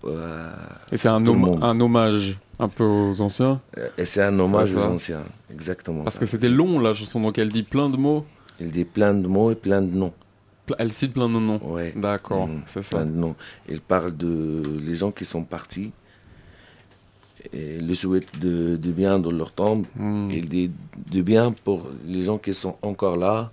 euh, 0.05 0.51
Et 0.91 0.97
c'est 0.97 1.07
un, 1.09 1.19
monde. 1.19 1.59
un 1.63 1.79
hommage 1.79 2.37
un 2.59 2.67
peu 2.77 2.83
aux 2.83 3.19
anciens. 3.21 3.59
Et 3.97 4.05
c'est 4.05 4.23
un 4.23 4.37
hommage 4.39 4.73
aux 4.75 4.85
anciens, 4.95 5.23
exactement. 5.51 6.03
Parce 6.03 6.15
ça. 6.15 6.21
que 6.21 6.25
c'était 6.27 6.49
long 6.49 6.79
la 6.79 6.93
chanson, 6.93 7.19
donc 7.21 7.37
elle 7.39 7.51
dit 7.51 7.63
plein 7.63 7.89
de 7.89 7.97
mots. 7.97 8.23
Il 8.59 8.71
dit 8.71 8.85
plein 8.85 9.13
de 9.13 9.27
mots 9.27 9.51
et 9.51 9.55
plein 9.55 9.81
de 9.81 9.93
noms. 10.01 10.13
Elle 10.79 10.91
cite 10.91 11.13
plein 11.13 11.27
de 11.29 11.33
noms. 11.39 11.59
Ouais. 11.63 11.93
D'accord, 11.95 12.47
Mm, 12.47 12.61
c'est 12.65 12.81
ça. 12.83 12.97
Plein 12.97 13.05
de 13.05 13.11
noms. 13.11 13.35
Il 13.69 13.81
parle 13.81 14.15
de 14.17 14.63
les 14.85 14.95
gens 14.95 15.11
qui 15.11 15.25
sont 15.25 15.43
partis. 15.43 15.91
Et 17.53 17.79
le 17.79 17.93
souhaite 17.93 18.39
de, 18.39 18.75
de 18.75 18.91
bien 18.91 19.19
dans 19.19 19.31
leur 19.31 19.51
tombe. 19.51 19.85
Mm. 19.95 20.29
Il 20.31 20.49
dit 20.49 20.71
de 21.11 21.21
bien 21.21 21.51
pour 21.63 21.87
les 22.05 22.23
gens 22.23 22.37
qui 22.39 22.53
sont 22.53 22.75
encore 22.81 23.17
là. 23.17 23.51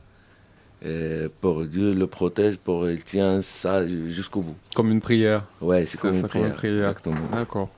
Et 0.85 1.27
pour 1.40 1.64
Dieu 1.64 1.92
le 1.94 2.07
protège, 2.07 2.57
pour 2.57 2.88
il 2.88 3.05
tient 3.05 3.40
ça 3.42 3.87
jusqu'au 3.87 4.40
bout. 4.40 4.57
Comme 4.75 4.90
une 4.90 5.01
prière. 5.01 5.44
Ouais, 5.61 5.87
c'est 5.87 5.98
comme, 6.01 6.14
une 6.14 6.20
comme 6.22 6.31
prière. 6.31 6.46
une 6.48 6.55
prière. 6.55 6.88
Exactement. 6.88 7.16
D'accord. 7.33 7.68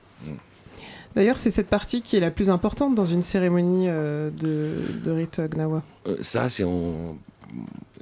D'ailleurs, 1.15 1.37
c'est 1.37 1.51
cette 1.51 1.67
partie 1.69 2.01
qui 2.01 2.17
est 2.17 2.19
la 2.19 2.31
plus 2.31 2.49
importante 2.49 2.93
dans 2.93 3.05
une 3.05 3.21
cérémonie 3.21 3.85
euh, 3.87 4.29
de, 4.31 4.71
de 5.05 5.11
rite 5.11 5.39
gnawa. 5.39 5.81
Euh, 6.07 6.17
ça, 6.21 6.49
c'est 6.49 6.65
on, 6.65 7.17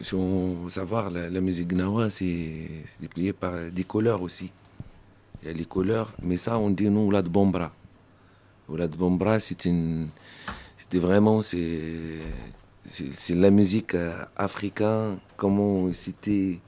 si 0.01 0.13
on 0.15 0.55
veut 0.63 0.69
savoir, 0.69 1.09
la, 1.09 1.29
la 1.29 1.41
musique 1.41 1.67
gnawa, 1.69 2.09
c'est 2.09 2.67
déplié 2.99 3.33
par 3.33 3.53
des 3.71 3.83
couleurs 3.83 4.21
aussi. 4.21 4.51
Il 5.41 5.47
y 5.47 5.51
a 5.51 5.53
les 5.53 5.65
couleurs, 5.65 6.13
mais 6.21 6.37
ça, 6.37 6.57
on 6.57 6.69
dit 6.69 6.89
nous, 6.89 7.01
Oulad 7.07 7.27
Bombra. 7.27 7.71
Oulad 8.69 8.95
Bombra, 8.95 9.39
c'est 9.39 9.65
une. 9.65 10.07
C'était 10.77 10.99
vraiment. 10.99 11.41
C'est 11.41 13.35
la 13.35 13.51
musique 13.51 13.95
euh, 13.95 14.15
africaine, 14.37 15.17
comment 15.37 15.93
c'était. 15.93 16.59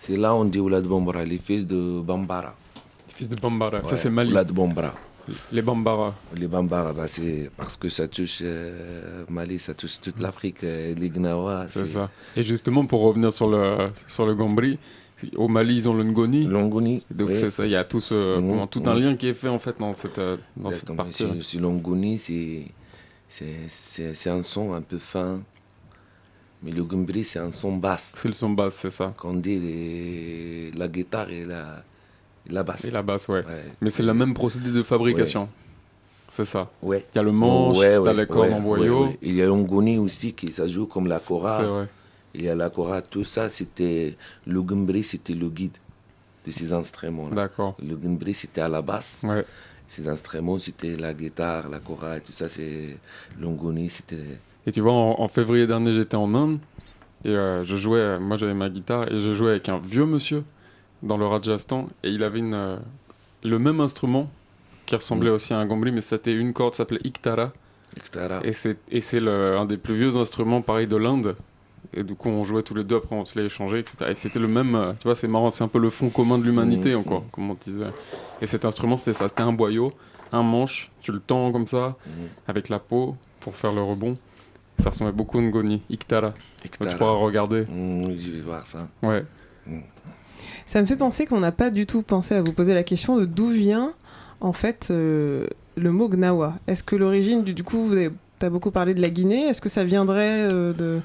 C'est 0.00 0.16
là 0.16 0.34
on 0.34 0.44
dit 0.44 0.58
Oulad 0.58 0.84
Bombra, 0.84 1.24
les 1.24 1.38
fils 1.38 1.66
de 1.66 2.00
Bambara. 2.00 2.54
Fils 3.08 3.28
de 3.28 3.36
Bambara. 3.36 3.84
ça 3.84 3.96
c'est 3.96 4.10
Mali. 4.10 4.30
Oulad. 4.30 4.50
Les 5.52 5.62
Bambara. 5.62 6.14
Les 6.36 6.46
Bambara, 6.46 6.92
bah, 6.92 7.08
c'est 7.08 7.50
parce 7.56 7.76
que 7.76 7.88
ça 7.88 8.06
touche 8.08 8.38
euh, 8.42 9.24
Mali, 9.28 9.58
ça 9.58 9.72
touche 9.74 10.00
toute 10.00 10.20
l'Afrique. 10.20 10.62
euh, 10.64 10.94
les 10.94 11.08
Gnawa, 11.10 11.66
C'est 11.68 11.86
ça. 11.86 12.10
Et 12.36 12.42
justement, 12.42 12.84
pour 12.86 13.00
revenir 13.02 13.32
sur 13.32 13.48
le, 13.48 13.88
sur 14.06 14.26
le 14.26 14.34
Gambri, 14.34 14.78
au 15.36 15.48
Mali, 15.48 15.76
ils 15.76 15.88
ont 15.88 15.94
le 15.94 16.04
Ngoni. 16.04 16.44
Longoni. 16.46 17.02
Donc 17.10 17.28
oui. 17.28 17.34
c'est 17.34 17.48
ça, 17.50 17.64
il 17.64 17.72
y 17.72 17.76
a 17.76 17.84
tout, 17.84 18.00
ce, 18.00 18.36
comment- 18.36 18.66
tout 18.66 18.82
un 18.84 18.94
lien 18.94 19.16
qui 19.16 19.28
est 19.28 19.34
fait 19.34 19.48
en 19.48 19.58
fait 19.58 19.78
dans 19.78 19.94
cette, 19.94 20.18
euh, 20.18 20.36
dans 20.56 20.70
cette 20.72 20.94
partie. 20.94 21.26
Longoni, 21.58 22.18
c'est- 22.18 22.66
c'est 23.68 24.30
un 24.30 24.42
son 24.42 24.74
un 24.74 24.82
peu 24.82 24.98
fin. 24.98 25.40
Mais 26.62 26.70
le 26.70 26.82
Gumbri, 26.84 27.24
c'est 27.24 27.38
un 27.38 27.50
son 27.50 27.76
basse. 27.76 28.14
C'est 28.16 28.28
le 28.28 28.34
son 28.34 28.50
basse, 28.50 28.74
c'est 28.76 28.90
ça. 28.90 29.12
Qu'on 29.18 29.34
dit 29.34 29.58
les- 29.58 30.70
la 30.76 30.88
guitare 30.88 31.30
et 31.30 31.44
la, 31.44 31.84
la 32.50 32.62
basse. 32.62 32.84
Et 32.84 32.90
la 32.90 33.02
basse, 33.02 33.28
ouais. 33.28 33.44
Ouais. 33.44 33.64
Mais 33.80 33.90
c'est 33.90 34.02
le 34.02 34.14
même 34.14 34.34
procédé 34.34 34.70
de 34.70 34.82
fabrication. 34.82 35.48
C'est 36.30 36.44
ça. 36.44 36.70
Ouais. 36.82 37.04
Il 37.14 37.16
y 37.16 37.18
a 37.20 37.22
le 37.22 37.32
manche, 37.32 37.76
Ouais, 37.78 37.96
ouais, 37.96 38.14
les 38.14 38.26
cordes 38.26 38.52
en 38.52 38.60
boyau. 38.60 39.14
Il 39.22 39.34
y 39.36 39.42
a 39.42 39.46
Longoni 39.46 39.98
aussi 39.98 40.32
qui 40.32 40.48
ça 40.48 40.66
joue 40.66 40.86
comme 40.86 41.06
la 41.06 41.18
vrai. 41.18 41.88
Il 42.34 42.44
y 42.44 42.48
a 42.48 42.56
la 42.56 42.68
kora, 42.68 43.00
tout 43.00 43.22
ça, 43.22 43.48
c'était. 43.48 44.16
Le 44.44 44.60
Gumbri, 44.60 45.04
c'était 45.04 45.34
le 45.34 45.48
guide 45.48 45.76
de 46.44 46.50
ces 46.50 46.72
instruments. 46.72 47.28
D'accord. 47.28 47.76
Le 47.80 47.94
Gumbri, 47.94 48.34
c'était 48.34 48.60
à 48.60 48.68
la 48.68 48.82
basse. 48.82 49.20
Ces 49.86 50.08
instruments, 50.08 50.58
c'était 50.58 50.96
la 50.96 51.14
guitare, 51.14 51.68
la 51.68 51.78
kora 51.78 52.16
et 52.16 52.20
tout 52.20 52.32
ça. 52.32 52.48
C'est 52.48 52.96
Longoni, 53.40 53.88
c'était. 53.88 54.38
Et 54.66 54.72
tu 54.72 54.80
vois, 54.80 54.92
en, 54.92 55.20
en 55.20 55.28
février 55.28 55.66
dernier, 55.68 55.94
j'étais 55.94 56.16
en 56.16 56.34
Inde 56.34 56.58
et 57.24 57.28
euh, 57.30 57.64
je 57.64 57.76
jouais, 57.76 58.18
moi 58.18 58.36
j'avais 58.36 58.54
ma 58.54 58.68
guitare 58.68 59.10
et 59.10 59.20
je 59.20 59.32
jouais 59.32 59.52
avec 59.52 59.68
un 59.68 59.78
vieux 59.78 60.04
monsieur 60.04 60.44
dans 61.02 61.16
le 61.16 61.26
Rajasthan 61.26 61.88
et 62.02 62.08
il 62.10 62.22
avait 62.24 62.38
une, 62.38 62.54
euh, 62.54 62.76
le 63.42 63.58
même 63.58 63.80
instrument 63.80 64.30
qui 64.86 64.94
ressemblait 64.96 65.30
Mm. 65.30 65.34
aussi 65.34 65.52
à 65.54 65.58
un 65.58 65.66
gambri, 65.66 65.92
mais 65.92 66.00
c'était 66.00 66.34
une 66.34 66.52
corde, 66.52 66.74
s'appelait 66.74 67.00
Iktara. 67.04 67.52
Iktara. 67.96 68.40
Et 68.44 68.52
c'est 68.52 69.18
un 69.28 69.64
des 69.66 69.76
plus 69.76 69.94
vieux 69.94 70.16
instruments 70.16 70.62
pareil 70.62 70.86
de 70.86 70.96
l'Inde. 70.96 71.36
Et 71.96 72.02
du 72.02 72.14
coup, 72.14 72.28
on 72.28 72.42
jouait 72.44 72.62
tous 72.62 72.74
les 72.74 72.82
deux, 72.82 72.96
après 72.96 73.14
on 73.14 73.24
se 73.24 73.38
les 73.38 73.46
échangeait, 73.46 73.78
etc. 73.80 73.96
Et 74.10 74.14
c'était 74.14 74.38
le 74.40 74.48
même, 74.48 74.74
euh, 74.74 74.92
tu 74.94 75.04
vois, 75.04 75.14
c'est 75.14 75.28
marrant, 75.28 75.50
c'est 75.50 75.62
un 75.62 75.68
peu 75.68 75.78
le 75.78 75.90
fond 75.90 76.10
commun 76.10 76.38
de 76.38 76.44
l'humanité 76.44 76.92
Mhm. 76.92 77.00
encore, 77.00 77.24
comme 77.30 77.50
on 77.50 77.54
disait. 77.54 77.86
Et 78.40 78.46
cet 78.46 78.64
instrument, 78.64 78.96
c'était 78.96 79.12
ça, 79.12 79.28
c'était 79.28 79.42
un 79.42 79.52
boyau, 79.52 79.92
un 80.32 80.42
manche, 80.42 80.90
tu 81.02 81.12
le 81.12 81.20
tends 81.20 81.52
comme 81.52 81.66
ça, 81.68 81.96
avec 82.48 82.68
la 82.68 82.78
peau, 82.80 83.16
pour 83.40 83.54
faire 83.54 83.72
le 83.72 83.82
rebond. 83.82 84.16
Ça 84.80 84.90
ressemblait 84.90 85.12
beaucoup 85.12 85.38
à 85.38 85.42
Ngoni, 85.42 85.82
Iktara. 85.88 86.30
Donc, 86.30 86.36
Iktara. 86.64 86.90
tu 86.90 86.96
pourras 86.98 87.12
regarder. 87.12 87.62
Mm, 87.68 88.18
je 88.18 88.30
vais 88.32 88.40
voir 88.40 88.66
ça. 88.66 88.88
Ouais. 89.02 89.24
Ça 90.66 90.80
me 90.80 90.86
fait 90.86 90.96
penser 90.96 91.26
qu'on 91.26 91.40
n'a 91.40 91.52
pas 91.52 91.70
du 91.70 91.86
tout 91.86 92.02
pensé 92.02 92.34
à 92.34 92.42
vous 92.42 92.52
poser 92.52 92.74
la 92.74 92.82
question 92.82 93.16
de 93.16 93.24
d'où 93.24 93.48
vient 93.48 93.92
en 94.40 94.52
fait 94.52 94.88
euh, 94.90 95.46
le 95.76 95.92
mot 95.92 96.08
gnawa. 96.08 96.56
Est-ce 96.66 96.82
que 96.82 96.96
l'origine 96.96 97.42
du, 97.42 97.54
du 97.54 97.64
coup, 97.64 97.90
tu 97.94 98.46
as 98.46 98.50
beaucoup 98.50 98.70
parlé 98.70 98.94
de 98.94 99.00
la 99.00 99.10
Guinée, 99.10 99.44
est-ce 99.48 99.60
que 99.60 99.68
ça 99.68 99.84
viendrait 99.84 100.48
euh, 100.52 100.72
de... 100.72 101.00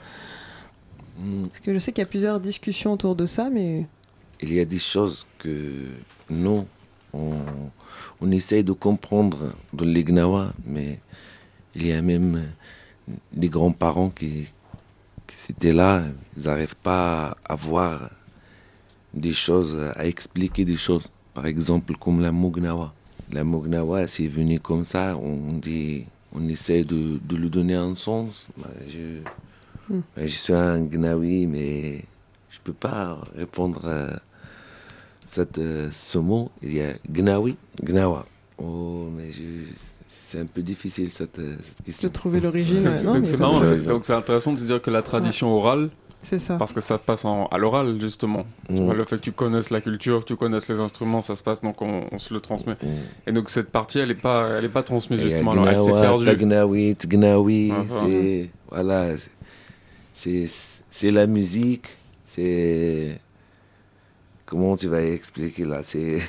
Mm. 1.19 1.48
Parce 1.48 1.60
que 1.60 1.74
je 1.74 1.80
sais 1.80 1.91
qu'il 1.91 2.02
y 2.02 2.08
a 2.08 2.10
plusieurs 2.10 2.39
discussions 2.39 2.93
autour 2.93 3.15
de 3.15 3.26
ça, 3.26 3.50
mais... 3.50 3.86
Il 4.41 4.54
y 4.54 4.60
a 4.60 4.65
des 4.65 4.80
choses 4.80 5.26
que 5.38 5.88
nous, 6.30 6.65
on 7.13 8.32
essaye 8.32 8.63
de 8.63 8.72
comprendre 8.72 9.54
dans 9.74 9.84
les 9.84 10.04
Gnawa, 10.06 10.54
mais 10.65 11.00
il 11.76 11.86
y 11.86 11.91
a 11.91 12.02
même 12.02 12.48
des 13.34 13.50
grands-parents 13.50 14.10
qui, 14.10 14.48
qui 15.28 15.52
étaient 15.52 15.74
là, 15.74 16.04
ils 16.38 16.43
n'arrivent 16.43 16.78
pas 16.78 17.36
à 17.43 17.56
voir 17.56 18.10
des 19.13 19.34
choses, 19.34 19.76
à 19.95 20.06
expliquer 20.06 20.65
des 20.65 20.78
choses. 20.78 21.08
Par 21.34 21.45
exemple, 21.45 21.93
comme 22.00 22.22
la 22.22 22.32
Mugnawa. 22.32 22.93
La 23.32 23.43
Mugnawa, 23.43 24.08
c'est 24.08 24.28
venu 24.28 24.60
comme 24.60 24.84
ça, 24.84 25.15
on 25.17 25.54
dit, 25.60 26.06
on 26.34 26.48
essaie 26.48 26.84
de, 26.84 27.19
de 27.24 27.36
lui 27.36 27.50
donner 27.50 27.76
un 27.76 27.95
sens. 27.95 28.48
Bah, 28.58 28.67
Je, 28.88 29.19
bah, 29.89 30.02
je 30.26 30.28
suis 30.28 30.54
un 30.54 30.82
Gnawi, 30.84 31.48
mais 31.48 32.04
je 32.50 32.60
peux 32.63 32.74
pas 32.74 33.19
répondre 33.36 33.88
à 33.88 34.19
cette, 35.26 35.58
euh, 35.60 35.89
ce 35.91 36.17
mot. 36.17 36.50
Il 36.63 36.74
y 36.74 36.82
a 36.82 36.93
Gnawi, 37.12 37.56
Gnawa. 37.84 38.26
Oh, 38.58 39.08
mais 39.15 39.32
je- 39.32 39.72
c'est 40.08 40.39
un 40.39 40.45
peu 40.45 40.62
difficile 40.62 41.10
cette, 41.12 41.38
cette 41.38 41.78
De 41.80 41.84
question. 41.86 42.10
trouver 42.10 42.39
l'origine. 42.39 42.84
Donc 42.84 43.28
marrant, 43.39 43.62
c'est- 43.63 43.86
donc 43.88 44.06
c'est 44.06 44.13
intéressant 44.13 44.54
de 44.54 44.60
se 44.60 44.63
dire 44.65 44.82
que 44.82 44.91
la 44.91 45.02
tradition 45.02 45.52
orale, 45.52 45.89
C'est 46.21 46.39
ça. 46.39 46.58
parce 46.58 46.73
que 46.73 46.82
ça 46.82 46.97
passe 46.97 47.23
en, 47.23 47.45
à 47.47 47.58
l'oral 47.58 47.99
justement. 48.01 48.39
Tu 48.67 48.73
Mm. 48.73 48.86
vois, 48.86 48.93
le 48.93 49.05
fait 49.05 49.15
que 49.17 49.21
tu 49.21 49.32
connaisses 49.32 49.69
la 49.69 49.79
culture, 49.82 50.19
que 50.19 50.25
tu 50.25 50.36
connaisses 50.36 50.67
les 50.67 50.79
instruments, 50.79 51.21
ça 51.21 51.36
se 51.36 51.43
passe 51.43 51.62
donc 51.62 51.82
on, 51.82 52.03
on 52.12 52.17
se 52.19 52.34
le 52.34 52.41
transmet. 52.41 52.73
Mm. 52.84 52.88
Et 53.27 53.32
donc 53.32 53.49
cette 53.49 53.69
partie, 53.71 53.99
elle 53.99 54.12
est 54.12 54.21
pas, 54.21 54.49
elle 54.58 54.65
est 54.65 54.69
pas 54.69 54.84
transmise 54.84 55.21
justement. 55.21 55.51
Alors, 55.51 55.69
elle 55.69 55.79
s'est 55.82 55.91
perdue. 55.91 56.25
Tagnawi, 56.25 56.95
Tgnawi, 56.95 57.71
Ah, 57.73 57.84
voilà. 57.88 58.08
c'est 58.10 58.49
voilà, 58.69 59.17
c'est- 59.17 59.32
c'est 60.13 60.47
c'est 60.89 61.12
la 61.12 61.25
musique, 61.27 61.88
c'est 62.25 63.19
comment 64.45 64.75
tu 64.75 64.88
vas 64.88 65.01
expliquer 65.03 65.63
là, 65.65 65.82
c'est 65.84 66.19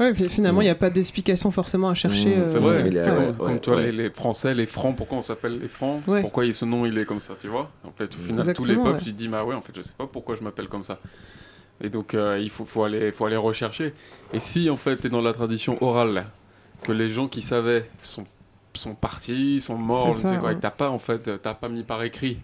Ouais, 0.00 0.14
finalement, 0.14 0.62
il 0.62 0.64
n'y 0.64 0.70
a 0.70 0.74
pas 0.74 0.90
d'explication 0.90 1.50
forcément 1.50 1.88
à 1.90 1.94
chercher. 1.94 2.30
Mm, 2.30 2.46
C'est 2.48 2.56
euh, 2.56 2.60
vrai, 2.60 2.90
c'est 2.90 3.10
ouais, 3.10 3.14
comme, 3.14 3.26
ouais, 3.26 3.32
comme 3.36 3.60
tu 3.60 3.70
vois, 3.70 3.78
ouais. 3.78 3.92
les, 3.92 4.04
les 4.04 4.10
Français, 4.10 4.54
les 4.54 4.66
Francs, 4.66 4.96
pourquoi 4.96 5.18
on 5.18 5.22
s'appelle 5.22 5.58
les 5.58 5.68
Francs? 5.68 6.02
Ouais. 6.06 6.20
Pourquoi 6.22 6.46
il- 6.46 6.54
ce 6.54 6.64
nom 6.64 6.86
il 6.86 6.96
est 6.98 7.04
comme 7.04 7.20
ça, 7.20 7.34
tu 7.38 7.48
vois? 7.48 7.70
En 7.84 7.92
fait, 7.92 8.14
au 8.14 8.18
final, 8.18 8.52
tous 8.54 8.64
les 8.64 8.74
peuples, 8.76 8.88
ouais. 8.90 8.98
tu 8.98 9.04
te 9.12 9.18
dis, 9.18 9.28
bah 9.28 9.44
ouais, 9.44 9.54
en 9.54 9.60
fait, 9.60 9.72
je 9.76 9.82
sais 9.82 9.92
pas 9.96 10.06
pourquoi 10.06 10.34
je 10.36 10.42
m'appelle 10.42 10.68
comme 10.68 10.82
ça. 10.82 10.98
Et 11.82 11.90
donc, 11.90 12.14
euh, 12.14 12.38
il 12.38 12.48
faut, 12.48 12.64
faut, 12.64 12.84
aller, 12.84 13.12
faut 13.12 13.26
aller 13.26 13.36
rechercher. 13.36 13.92
Et 14.32 14.40
si, 14.40 14.70
en 14.70 14.76
fait, 14.76 14.96
tu 14.98 15.06
es 15.08 15.10
dans 15.10 15.20
la 15.20 15.32
tradition 15.32 15.82
orale, 15.82 16.26
que 16.82 16.92
les 16.92 17.08
gens 17.08 17.28
qui 17.28 17.42
savaient 17.42 17.88
sont, 18.00 18.24
sont 18.74 18.94
partis, 18.94 19.60
sont 19.60 19.76
morts, 19.76 20.04
je 20.14 20.18
ne 20.18 20.22
sais 20.22 20.28
ça, 20.28 20.36
quoi, 20.36 20.52
et 20.52 20.58
t'as 20.58 20.70
pas, 20.70 20.90
en 20.90 20.98
fait, 20.98 21.40
t'as 21.42 21.54
pas 21.54 21.68
mis 21.68 21.82
par 21.82 22.02
écrit 22.02 22.38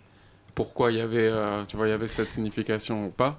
pourquoi 0.54 0.90
il 0.92 0.98
y 0.98 1.00
avait, 1.00 1.28
euh, 1.28 1.64
tu 1.66 1.76
vois, 1.76 1.86
il 1.86 1.90
y 1.90 1.94
avait 1.94 2.08
cette 2.08 2.30
signification 2.32 3.06
ou 3.06 3.10
pas. 3.10 3.38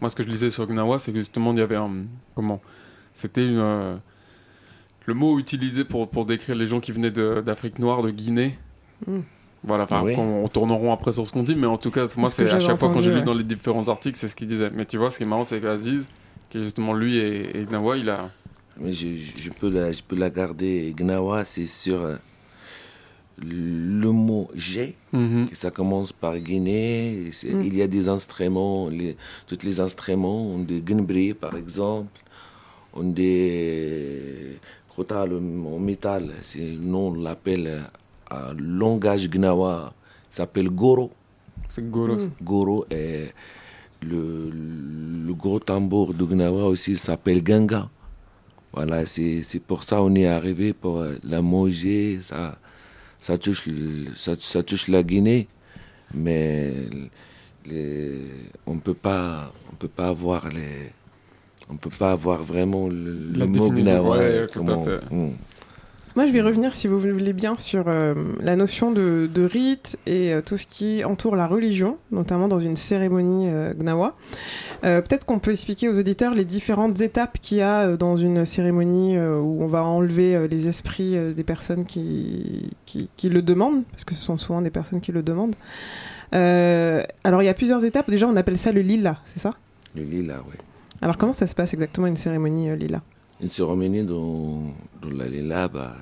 Moi, 0.00 0.08
ce 0.08 0.16
que 0.16 0.22
je 0.22 0.28
lisais 0.28 0.50
sur 0.50 0.66
Gnawa, 0.66 0.98
c'est 0.98 1.12
que 1.12 1.18
justement, 1.18 1.52
il 1.52 1.58
y 1.58 1.62
avait 1.62 1.76
un. 1.76 2.04
Comment 2.34 2.60
C'était 3.14 3.46
une. 3.46 3.58
euh, 3.58 3.96
le 5.06 5.14
mot 5.14 5.38
utilisé 5.38 5.84
pour, 5.84 6.08
pour 6.08 6.24
décrire 6.26 6.54
les 6.56 6.66
gens 6.66 6.80
qui 6.80 6.90
venaient 6.92 7.10
de- 7.10 7.42
d'Afrique 7.44 7.78
noire, 7.78 8.02
de 8.02 8.10
Guinée. 8.10 8.58
Mm. 9.06 9.20
Voilà, 9.62 9.84
enfin, 9.84 10.02
Oui. 10.02 10.14
on, 10.16 10.44
on 10.44 10.48
tourneront 10.48 10.92
après 10.92 11.12
sur 11.12 11.26
ce 11.26 11.32
qu'on 11.32 11.42
dit, 11.42 11.54
mais 11.54 11.66
en 11.66 11.76
tout 11.78 11.90
cas, 11.90 12.04
moi, 12.16 12.28
c'est 12.28 12.44
à 12.50 12.58
chaque 12.60 12.78
fois 12.78 12.78
quand 12.78 12.86
entendu, 12.88 13.04
j'ai 13.04 13.10
lu 13.12 13.18
ouais. 13.18 13.24
dans 13.24 13.34
les 13.34 13.44
différents 13.44 13.88
articles, 13.88 14.18
c'est 14.18 14.28
ce 14.28 14.36
qu'il 14.36 14.46
disait. 14.48 14.68
Mais 14.74 14.84
tu 14.86 14.96
vois, 14.98 15.10
ce 15.10 15.18
qui 15.18 15.24
est 15.24 15.26
marrant, 15.26 15.44
c'est 15.44 15.60
qu'Aziz, 15.60 16.06
qui 16.50 16.58
est 16.58 16.62
justement 16.62 16.92
lui 16.94 17.16
et, 17.16 17.60
et 17.60 17.64
Gnawa, 17.64 17.96
il 17.96 18.08
a. 18.10 18.30
mais 18.80 18.92
je, 18.92 19.08
je- 19.14 19.40
je 19.40 19.50
peux 19.50 19.70
la 19.70 19.92
je 19.92 20.02
peux 20.02 20.16
la 20.16 20.28
garder 20.30 20.92
Gnawa, 20.96 21.44
c'est 21.44 21.66
sur 21.66 22.02
euh, 22.02 22.16
le 23.42 24.10
mot 24.10 24.48
j'ai 24.54 24.96
Mhm. 25.12 25.48
ça 25.52 25.70
commence 25.70 26.12
par 26.12 26.36
Guinée, 26.38 27.26
et 27.26 27.32
c'est- 27.32 27.52
Mm. 27.52 27.62
il 27.62 27.74
y 27.76 27.82
a 27.82 27.86
des 27.88 28.08
instruments, 28.08 28.88
les, 28.88 29.16
tous 29.46 29.58
les 29.64 29.80
instruments, 29.80 30.46
on 30.54 30.58
des 30.58 30.80
gunbri 30.80 31.34
par 31.34 31.56
exemple, 31.56 32.20
on 32.94 33.04
des 33.04 34.58
crotal 34.88 35.32
en 35.34 35.78
métal, 35.78 36.32
c'est 36.42 36.76
nous 36.78 36.98
on 36.98 37.14
l'appelle 37.14 37.66
euh, 37.66 37.82
en 38.30 38.54
langage 38.58 39.28
gnawa, 39.28 39.92
s'appelle 40.30 40.70
goro. 40.70 41.10
C'est 41.68 41.90
Goro. 41.90 42.18
ça. 42.18 42.28
Goro 42.42 42.86
est 42.90 43.32
le, 44.02 44.50
le 45.26 45.34
gros 45.34 45.58
tambour 45.60 46.14
de 46.14 46.24
Gnawa 46.24 46.66
aussi 46.66 46.96
s'appelle 46.96 47.42
Ganga. 47.42 47.88
Voilà, 48.72 49.06
c'est 49.06 49.42
pour 49.66 49.84
ça 49.84 50.02
on 50.02 50.14
est 50.14 50.26
arrivé 50.26 50.72
pour 50.72 51.04
la 51.22 51.40
manger, 51.42 52.18
ça, 52.22 52.58
ça, 53.20 53.38
touche, 53.38 53.68
ça, 54.16 54.34
ça 54.38 54.62
touche 54.64 54.88
la 54.88 55.02
Guinée, 55.02 55.46
mais 56.12 56.72
les, 57.66 58.20
on 58.66 58.78
peut 58.78 58.94
pas 58.94 59.52
on 59.72 59.76
peut 59.76 59.88
pas 59.88 60.08
avoir 60.08 60.48
les 60.48 60.90
on 61.70 61.76
peut 61.76 61.90
pas 61.90 62.12
avoir 62.12 62.42
vraiment 62.42 62.88
le, 62.88 63.18
le 63.36 63.46
mot 63.46 63.68
ouais, 63.68 64.42
tout 64.46 64.60
à 64.60 64.64
comment- 64.64 64.84
fait. 64.84 65.00
Hmm. 65.10 65.30
Moi, 66.16 66.28
je 66.28 66.32
vais 66.32 66.42
revenir, 66.42 66.76
si 66.76 66.86
vous 66.86 67.00
voulez 67.00 67.32
bien, 67.32 67.58
sur 67.58 67.86
euh, 67.88 68.14
la 68.40 68.54
notion 68.54 68.92
de, 68.92 69.28
de 69.34 69.42
rite 69.42 69.98
et 70.06 70.32
euh, 70.32 70.42
tout 70.42 70.56
ce 70.56 70.64
qui 70.64 71.02
entoure 71.02 71.34
la 71.34 71.48
religion, 71.48 71.98
notamment 72.12 72.46
dans 72.46 72.60
une 72.60 72.76
cérémonie 72.76 73.48
euh, 73.48 73.74
gnawa. 73.74 74.14
Euh, 74.84 75.00
Peut-être 75.02 75.24
qu'on 75.26 75.40
peut 75.40 75.50
expliquer 75.50 75.88
aux 75.88 75.98
auditeurs 75.98 76.32
les 76.32 76.44
différentes 76.44 77.00
étapes 77.00 77.38
qu'il 77.42 77.58
y 77.58 77.62
a 77.62 77.80
euh, 77.80 77.96
dans 77.96 78.16
une 78.16 78.44
cérémonie 78.44 79.16
euh, 79.16 79.40
où 79.40 79.60
on 79.64 79.66
va 79.66 79.82
enlever 79.82 80.36
euh, 80.36 80.46
les 80.46 80.68
esprits 80.68 81.16
euh, 81.16 81.32
des 81.32 81.42
personnes 81.42 81.84
qui, 81.84 82.70
qui, 82.86 83.08
qui 83.16 83.28
le 83.28 83.42
demandent, 83.42 83.82
parce 83.90 84.04
que 84.04 84.14
ce 84.14 84.22
sont 84.22 84.36
souvent 84.36 84.62
des 84.62 84.70
personnes 84.70 85.00
qui 85.00 85.10
le 85.10 85.24
demandent. 85.24 85.56
Euh, 86.32 87.02
alors, 87.24 87.42
il 87.42 87.46
y 87.46 87.48
a 87.48 87.54
plusieurs 87.54 87.84
étapes. 87.84 88.08
Déjà, 88.08 88.28
on 88.28 88.36
appelle 88.36 88.56
ça 88.58 88.70
le 88.70 88.82
lila, 88.82 89.18
c'est 89.24 89.40
ça? 89.40 89.50
Le 89.96 90.04
lilas, 90.04 90.38
oui. 90.48 90.54
Alors, 91.00 91.18
comment 91.18 91.32
ça 91.32 91.46
se 91.46 91.54
passe 91.54 91.74
exactement 91.74 92.06
une 92.06 92.16
cérémonie 92.16 92.70
euh, 92.70 92.76
lila? 92.76 93.02
Une 93.40 93.48
cérémonie 93.48 94.04
dans, 94.04 94.62
dans 95.02 95.10
la 95.10 95.26
Lila, 95.26 95.68
bah, 95.68 95.96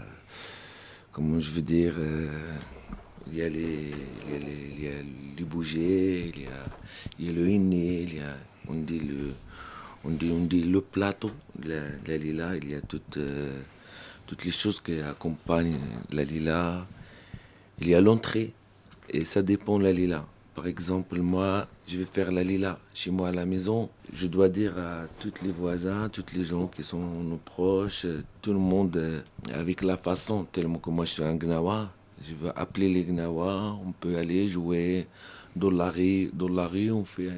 comment 1.10 1.40
je 1.40 1.50
veux 1.50 1.62
dire, 1.62 1.94
euh, 1.98 2.28
il 3.26 3.38
y 3.38 3.42
a 3.42 3.48
les, 3.48 3.90
il 4.28 4.32
y 4.32 4.36
a 4.36 4.38
les, 4.38 4.74
il 4.76 4.84
y 4.84 4.88
a 4.88 5.02
les 5.38 5.44
bougies, 5.44 6.32
il 6.34 6.42
y 6.42 6.46
a, 6.46 6.66
il 7.18 7.26
y 7.26 7.28
a 7.30 7.32
le 7.32 7.48
inné, 7.48 8.02
il 8.02 8.14
y 8.16 8.20
a, 8.20 8.36
on 8.68 8.74
dit 8.74 9.00
le, 9.00 9.32
on 10.04 10.10
dit, 10.10 10.30
on 10.30 10.44
dit 10.44 10.62
le 10.62 10.80
plateau 10.82 11.30
de 11.58 11.70
la, 11.70 11.80
de 11.80 12.08
la 12.08 12.16
Lila, 12.18 12.56
il 12.56 12.70
y 12.70 12.74
a 12.74 12.80
toutes, 12.82 13.16
euh, 13.16 13.60
toutes 14.26 14.44
les 14.44 14.52
choses 14.52 14.80
qui 14.80 15.00
accompagnent 15.00 15.80
la 16.12 16.24
Lila. 16.24 16.86
Il 17.80 17.88
y 17.88 17.94
a 17.94 18.00
l'entrée, 18.00 18.52
et 19.10 19.24
ça 19.24 19.42
dépend 19.42 19.78
de 19.78 19.84
la 19.84 19.92
Lila. 19.92 20.26
Par 20.54 20.66
exemple, 20.66 21.18
moi, 21.20 21.66
je 21.88 21.96
vais 21.98 22.04
faire 22.04 22.30
la 22.30 22.44
lila 22.44 22.78
chez 22.92 23.10
moi 23.10 23.28
à 23.28 23.32
la 23.32 23.46
maison. 23.46 23.88
Je 24.12 24.26
dois 24.26 24.50
dire 24.50 24.76
à 24.78 25.04
tous 25.18 25.32
les 25.42 25.50
voisins, 25.50 26.10
tous 26.10 26.26
les 26.34 26.44
gens 26.44 26.66
qui 26.66 26.82
sont 26.84 26.98
nos 27.22 27.38
proches, 27.38 28.04
tout 28.42 28.52
le 28.52 28.58
monde, 28.58 28.96
euh, 28.98 29.20
avec 29.54 29.82
la 29.82 29.96
façon, 29.96 30.44
tellement 30.44 30.78
que 30.78 30.90
moi 30.90 31.06
je 31.06 31.12
suis 31.12 31.22
un 31.24 31.36
Gnawa, 31.36 31.90
je 32.22 32.34
veux 32.34 32.52
appeler 32.58 32.90
les 32.90 33.04
Gnawa, 33.04 33.78
on 33.86 33.92
peut 33.92 34.16
aller 34.18 34.46
jouer 34.46 35.06
dans 35.56 35.70
la 35.70 35.90
rue, 35.90 36.30
dans 36.34 36.48
la 36.48 36.66
rue 36.68 36.90
on, 36.92 37.04
fait, 37.06 37.30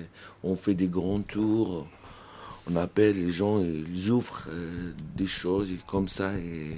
on 0.42 0.56
fait 0.56 0.74
des 0.74 0.88
grands 0.88 1.20
tours, 1.22 1.86
on 2.68 2.74
appelle 2.76 3.16
les 3.24 3.30
gens, 3.30 3.60
ils 3.62 4.10
ouvrent 4.10 4.46
euh, 4.48 4.92
des 5.16 5.26
choses 5.28 5.70
comme 5.86 6.08
ça 6.08 6.32
et 6.36 6.76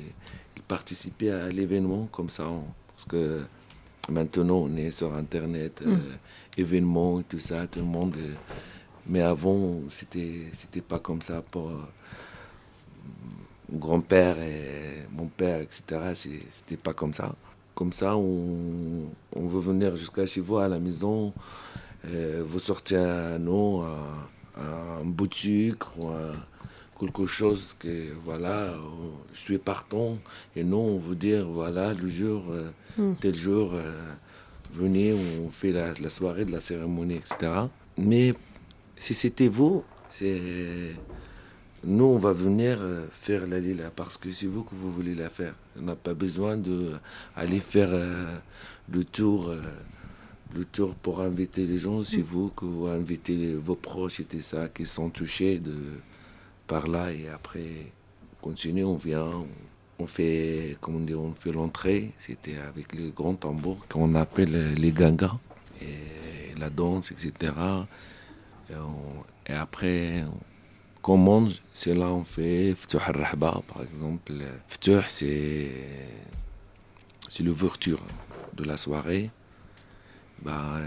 ils 0.57 0.63
participent 0.69 1.23
à 1.23 1.49
l'événement 1.49 2.09
comme 2.13 2.29
ça. 2.29 2.47
on- 2.47 2.65
parce 2.95 3.07
que 3.09 3.41
maintenant 4.11 4.57
on 4.69 4.77
est 4.77 4.91
sur 4.91 5.15
Internet, 5.15 5.83
euh, 5.87 5.97
événements 6.57 7.21
et 7.21 7.25
tout 7.25 7.39
ça, 7.41 7.67
tout 7.67 7.81
le 7.81 7.85
monde. 7.87 8.15
euh, 8.19 8.33
mais 9.09 9.23
avant, 9.23 9.81
c'était 9.91 10.49
c'était 10.53 10.81
pas 10.81 10.99
comme 10.99 11.23
ça 11.23 11.43
pour 11.51 11.71
euh, 11.71 11.75
mon 13.71 13.79
grand-père 13.79 14.41
et 14.41 15.07
mon 15.13 15.27
père, 15.27 15.61
etc. 15.61 15.83
C'était 16.51 16.77
pas 16.77 16.93
comme 16.95 17.15
ça. 17.15 17.35
Comme 17.75 17.93
ça, 17.93 18.17
on, 18.17 19.05
on 19.35 19.47
veut 19.49 19.61
venir 19.61 19.97
jusqu'à 19.97 20.25
chez 20.27 20.41
vous 20.41 20.57
à 20.59 20.69
la 20.69 20.79
maison, 20.79 21.33
euh, 22.07 22.43
vous 22.47 22.59
sortez 22.59 22.97
un 22.97 23.39
nom, 23.39 23.83
un, 23.85 24.63
un 24.63 25.05
bout 25.05 25.27
de 25.29 25.35
sucre 25.35 25.93
ou 25.99 26.09
un- 26.09 26.33
quelque 26.99 27.27
chose 27.27 27.77
que, 27.79 28.13
voilà, 28.25 28.71
euh, 28.73 28.79
je 29.35 29.41
suis 29.41 29.59
partant. 29.59 30.17
Et 30.57 30.65
nous, 30.65 30.79
on 30.79 30.99
veut 30.99 31.15
dire, 31.17 31.47
voilà, 31.47 31.93
le 31.93 32.09
jour, 32.09 32.45
euh, 32.99 33.13
tel 33.21 33.35
jour, 33.37 33.73
euh, 33.75 33.93
venez, 34.73 35.15
on 35.45 35.51
fait 35.51 35.73
la, 35.73 35.93
la 35.95 36.11
soirée 36.11 36.45
de 36.45 36.53
la 36.53 36.61
cérémonie, 36.61 37.17
etc. 37.17 37.53
Mais 37.99 38.35
si 38.97 39.15
c'était 39.15 39.49
vous, 39.49 39.85
c'est 40.09 40.41
nous, 41.85 42.05
on 42.05 42.19
va 42.19 42.33
venir 42.33 42.79
euh, 42.81 43.07
faire 43.11 43.47
la 43.47 43.61
lila 43.61 43.91
parce 43.95 44.17
que 44.17 44.33
c'est 44.33 44.47
vous 44.47 44.65
que 44.65 44.75
vous 44.75 44.91
voulez 44.93 45.15
la 45.15 45.29
faire. 45.31 45.55
On 45.79 45.83
n'a 45.83 45.95
pas 45.97 46.15
besoin 46.15 46.57
d'aller 46.57 47.61
faire 47.61 47.91
euh, 47.93 48.37
le 48.91 49.05
tour. 49.05 49.49
euh, 49.51 49.61
le 50.55 50.65
tour 50.65 50.95
pour 50.95 51.21
inviter 51.21 51.67
les 51.67 51.79
gens, 51.79 52.05
c'est 52.05 52.23
vous 52.23 52.49
que 52.49 52.65
vous 52.65 52.87
invitez 52.87 53.55
vos 53.55 53.75
proches 53.75 54.21
et 54.21 54.43
ça 54.43 54.69
qui 54.69 54.87
sont 54.87 55.11
touchés 55.11 55.59
de 55.59 55.75
par 56.67 56.87
là 56.87 57.13
et 57.13 57.29
après 57.29 57.93
on 58.41 58.45
continue, 58.51 58.85
on 58.85 58.97
vient, 58.97 59.25
on, 59.25 59.47
on 59.99 60.07
fait, 60.07 60.77
on 60.87 61.33
fait 61.35 61.53
l'entrée, 61.53 62.13
c'était 62.19 62.57
avec 62.59 62.95
les 62.95 63.11
grands 63.11 63.35
tambours 63.35 63.87
qu'on 63.89 64.15
appelle 64.15 64.75
les 64.75 64.93
gangas, 64.93 65.39
et 65.81 66.55
la 66.59 66.71
danse, 66.71 67.13
etc. 67.13 67.53
Et, 68.71 69.53
après, 69.53 70.25
quand 71.03 71.15
on 71.15 71.19
mange, 71.19 71.63
c'est 71.73 71.95
là 71.95 72.09
on 72.09 72.25
fait 72.25 72.75
Ftuh 72.75 72.99
al-Rahba, 73.07 73.63
par 73.67 73.83
exemple. 73.83 74.33
Ftuh, 74.69 75.03
c'est, 75.09 75.71
c'est 77.29 77.43
l'ouverture 77.43 78.03
de 78.55 78.65
la 78.65 78.77
soirée. 78.77 79.31
Bah, 80.43 80.79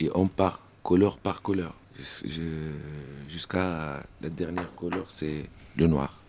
et 0.00 0.10
on 0.14 0.26
part, 0.26 0.60
couleur 0.82 1.18
par 1.18 1.42
couleur, 1.42 1.74
jusqu'à 3.28 4.02
la 4.20 4.28
dernière 4.28 4.74
couleur, 4.74 5.06
c'est 5.14 5.44
le 5.76 5.86
noir. 5.86 6.19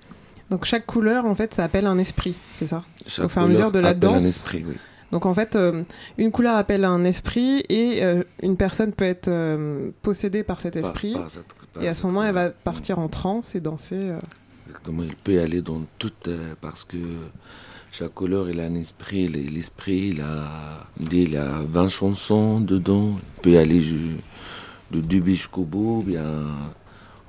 Donc 0.52 0.66
chaque 0.66 0.86
couleur, 0.86 1.26
en 1.26 1.34
fait, 1.34 1.54
ça 1.54 1.64
appelle 1.64 1.88
un 1.88 1.98
esprit, 1.98 2.36
c'est 2.54 2.68
ça? 2.68 2.84
Chaque 3.08 3.26
Au 3.26 3.30
fur 3.30 3.42
et 3.42 3.46
à 3.46 3.48
mesure 3.48 3.72
de 3.72 3.80
la 3.80 3.90
appelle 3.90 4.10
un 4.10 4.14
danse. 4.14 4.26
esprit, 4.26 4.64
oui. 4.68 4.76
Donc 5.12 5.26
en 5.26 5.34
fait, 5.34 5.56
euh, 5.56 5.82
une 6.18 6.30
couleur 6.32 6.56
appelle 6.56 6.86
un 6.86 7.04
esprit 7.06 7.64
et 7.70 8.04
euh, 8.04 8.24
une 8.44 8.56
personne 8.58 8.92
peut 8.94 9.06
être 9.06 9.28
euh, 9.30 9.90
possédée 10.04 10.44
par 10.44 10.60
cet 10.62 10.76
esprit. 10.76 11.14
par 11.14 11.32
cette- 11.32 11.44
par 11.74 11.82
et 11.84 11.88
à 11.88 11.94
ce 11.96 12.06
moment, 12.06 12.24
elle 12.24 12.34
va 12.36 12.50
partir 12.50 13.00
en 13.00 13.08
transe 13.08 13.56
et 13.56 13.60
danser. 13.62 14.12
Exactement, 14.68 15.04
il 15.04 15.16
peut 15.16 15.34
y 15.34 15.40
aller 15.40 15.62
dans 15.62 15.82
toutes, 15.98 16.28
euh, 16.28 16.54
parce 16.62 16.84
que 16.86 16.98
chaque 17.94 18.14
couleur, 18.14 18.50
il 18.50 18.60
a 18.60 18.64
un 18.66 18.76
esprit. 18.76 19.28
L'esprit, 19.28 20.10
il 20.14 20.22
a, 20.22 20.88
il 21.12 21.36
a 21.38 21.60
20 21.66 21.90
chansons 21.90 22.60
dedans. 22.62 23.16
Il 23.38 23.42
peut 23.42 23.50
y 23.52 23.58
aller 23.58 23.82
ju- 23.82 24.18
de 24.92 25.00
début 25.02 25.36
jusqu'au 25.36 25.64
bout, 25.64 26.06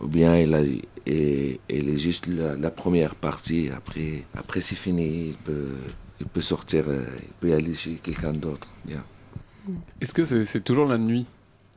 ou 0.02 0.08
bien 0.08 0.36
il, 0.36 0.54
a, 0.54 0.62
et, 1.06 1.60
il 1.68 1.88
est 1.88 1.98
juste 1.98 2.26
la, 2.26 2.56
la 2.56 2.70
première 2.70 3.14
partie. 3.14 3.70
Après, 3.70 4.24
après 4.34 4.60
c'est 4.60 4.74
fini. 4.74 5.28
Il 5.28 5.36
peut, 5.36 5.74
il 6.20 6.26
peut 6.26 6.40
sortir, 6.40 6.84
euh, 6.88 7.04
il 7.22 7.34
peut 7.40 7.54
aller 7.54 7.74
chez 7.74 7.94
quelqu'un 8.02 8.32
d'autre. 8.32 8.68
Est-ce 10.00 10.14
que 10.14 10.24
c'est 10.24 10.60
toujours 10.60 10.86
la 10.86 10.98
nuit 10.98 11.26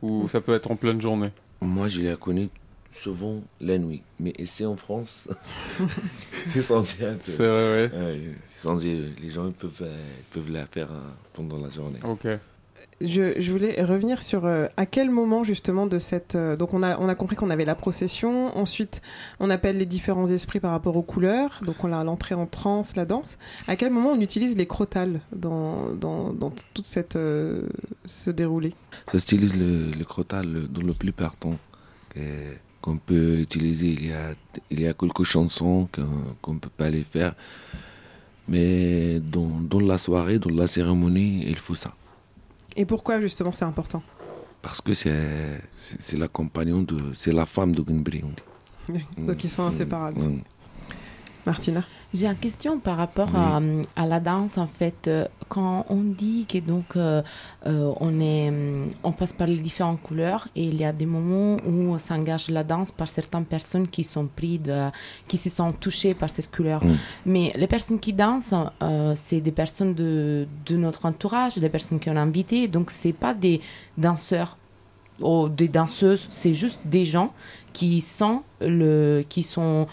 ou 0.01 0.27
ça 0.27 0.41
peut 0.41 0.53
être 0.53 0.71
en 0.71 0.75
pleine 0.75 0.99
journée? 0.99 1.31
Moi, 1.61 1.87
je 1.87 2.01
l'ai 2.01 2.15
connu 2.15 2.49
souvent 2.91 3.41
la 3.59 3.77
nuit. 3.77 4.01
Mais 4.19 4.33
ici 4.39 4.65
en 4.65 4.75
France, 4.75 5.27
j'ai 6.51 6.61
senti 6.61 7.03
un 7.03 7.15
peu. 7.15 7.31
C'est 7.31 7.47
vrai, 7.47 7.89
ouais. 7.91 7.91
Ouais, 7.93 8.21
sans 8.45 8.75
dire, 8.75 9.03
les 9.21 9.31
gens 9.31 9.47
ils 9.47 9.53
peuvent, 9.53 9.81
euh, 9.81 10.03
ils 10.19 10.33
peuvent 10.33 10.51
la 10.51 10.65
faire 10.65 10.91
euh, 10.91 11.09
pendant 11.33 11.57
la 11.57 11.69
journée. 11.69 11.99
Ok. 12.03 12.27
Je, 13.01 13.51
voulais 13.51 13.83
revenir 13.83 14.21
sur 14.21 14.45
euh, 14.45 14.67
à 14.77 14.85
quel 14.85 15.09
moment 15.09 15.43
justement 15.43 15.85
de 15.85 15.99
cette... 15.99 16.35
euh, 16.35 16.55
donc 16.55 16.73
on 16.73 16.81
a, 16.81 16.97
on 16.97 17.09
a 17.09 17.15
compris 17.15 17.35
qu'on 17.35 17.49
avait 17.49 17.65
la 17.65 17.75
procession, 17.75 18.57
ensuite 18.57 19.01
on 19.41 19.49
appelle 19.49 19.77
les 19.77 19.85
différents 19.85 20.27
esprits 20.27 20.61
par 20.61 20.71
rapport 20.71 20.95
aux 20.95 21.01
couleurs, 21.03 21.59
donc 21.65 21.83
on 21.83 21.91
a 21.91 22.01
l'entrée 22.05 22.35
en 22.35 22.45
transe, 22.45 22.95
la 22.95 23.05
danse. 23.05 23.37
À 23.67 23.75
quel 23.75 23.91
moment 23.91 24.11
on 24.11 24.21
utilise 24.21 24.55
les 24.55 24.65
crotales 24.65 25.19
dans, 25.35 25.93
dans, 25.93 26.31
dans 26.31 26.53
toute 26.73 26.85
cette... 26.85 27.17
euh, 27.17 27.63
ce 28.05 28.29
déroulé? 28.29 28.73
Ça 29.11 29.19
stylise 29.19 29.55
le, 29.57 30.03
crotal 30.05 30.67
dans 30.69 30.81
le 30.81 30.93
plus 30.93 31.11
partant 31.11 31.55
qu'on 32.79 32.97
peut 32.97 33.39
utiliser. 33.39 33.87
Il 33.87 34.07
y 34.07 34.13
a, 34.13 34.33
il 34.71 34.79
y 34.79 34.87
a 34.87 34.93
quelques 34.93 35.23
chansons 35.23 35.89
qu'on 35.91 36.07
qu'on 36.41 36.53
ne 36.53 36.59
peut 36.59 36.69
pas 36.69 36.89
les 36.89 37.03
faire. 37.03 37.35
Mais 38.47 39.19
dans, 39.19 39.49
dans 39.59 39.81
la 39.81 39.97
soirée, 39.97 40.39
dans 40.39 40.51
la 40.51 40.67
cérémonie, 40.67 41.43
il 41.47 41.57
faut 41.57 41.73
ça. 41.73 41.93
Et 42.75 42.85
pourquoi 42.85 43.21
justement 43.21 43.51
c'est 43.51 43.65
important 43.65 44.03
Parce 44.61 44.81
que 44.81 44.93
c'est 44.93 46.17
la 46.17 46.27
compagnon 46.27 46.81
de. 46.81 46.97
C'est 47.13 47.31
la 47.31 47.45
femme 47.45 47.73
de 47.73 47.81
Gunbri, 47.81 48.23
on 48.23 48.29
dit. 48.29 49.03
Donc 49.17 49.43
ils 49.43 49.49
sont 49.49 49.63
inséparables. 49.63 50.21
Martina 51.45 51.83
J'ai 52.13 52.25
une 52.27 52.35
question 52.35 52.79
par 52.79 52.97
rapport 52.97 53.29
Oui. 53.33 53.39
à, 53.95 54.01
à 54.03 54.05
la 54.07 54.19
danse 54.19 54.57
en 54.57 54.67
fait. 54.67 55.09
Quand 55.47 55.85
on 55.89 56.01
dit 56.01 56.45
que 56.47 56.57
donc 56.57 56.95
euh, 56.95 57.21
euh, 57.67 57.93
on 57.99 58.19
est, 58.19 58.51
on 59.03 59.11
passe 59.11 59.31
par 59.33 59.45
les 59.47 59.57
différentes 59.57 60.01
couleurs 60.01 60.47
et 60.55 60.63
il 60.65 60.75
y 60.79 60.83
a 60.85 60.91
des 60.91 61.05
moments 61.05 61.57
où 61.67 61.91
on 61.93 61.99
s'engage 61.99 62.49
la 62.49 62.63
danse 62.63 62.91
par 62.91 63.07
certaines 63.09 63.45
personnes 63.45 63.87
qui 63.87 64.03
sont 64.03 64.25
prises, 64.27 64.61
de, 64.63 64.89
qui 65.27 65.37
se 65.37 65.49
sont 65.49 65.71
touchées 65.71 66.13
par 66.15 66.29
cette 66.29 66.49
couleur. 66.55 66.81
Mais 67.25 67.51
les 67.55 67.67
personnes 67.67 67.99
qui 67.99 68.13
dansent, 68.13 68.55
euh, 68.81 69.13
c'est 69.15 69.41
des 69.41 69.51
personnes 69.51 69.93
de, 69.93 70.47
de 70.65 70.77
notre 70.77 71.05
entourage, 71.05 71.57
des 71.57 71.69
personnes 71.69 71.99
qu'on 71.99 72.15
a 72.15 72.21
invitées. 72.21 72.67
Donc 72.67 72.89
c'est 72.89 73.13
pas 73.13 73.33
des 73.35 73.61
danseurs 73.97 74.57
ou 75.21 75.47
des 75.47 75.67
danseuses, 75.69 76.27
c'est 76.29 76.53
juste 76.53 76.79
des 76.85 77.05
gens 77.05 77.31
qui 77.71 78.01
sont 78.01 78.41
le, 78.59 79.23
qui 79.29 79.43
sont 79.43 79.87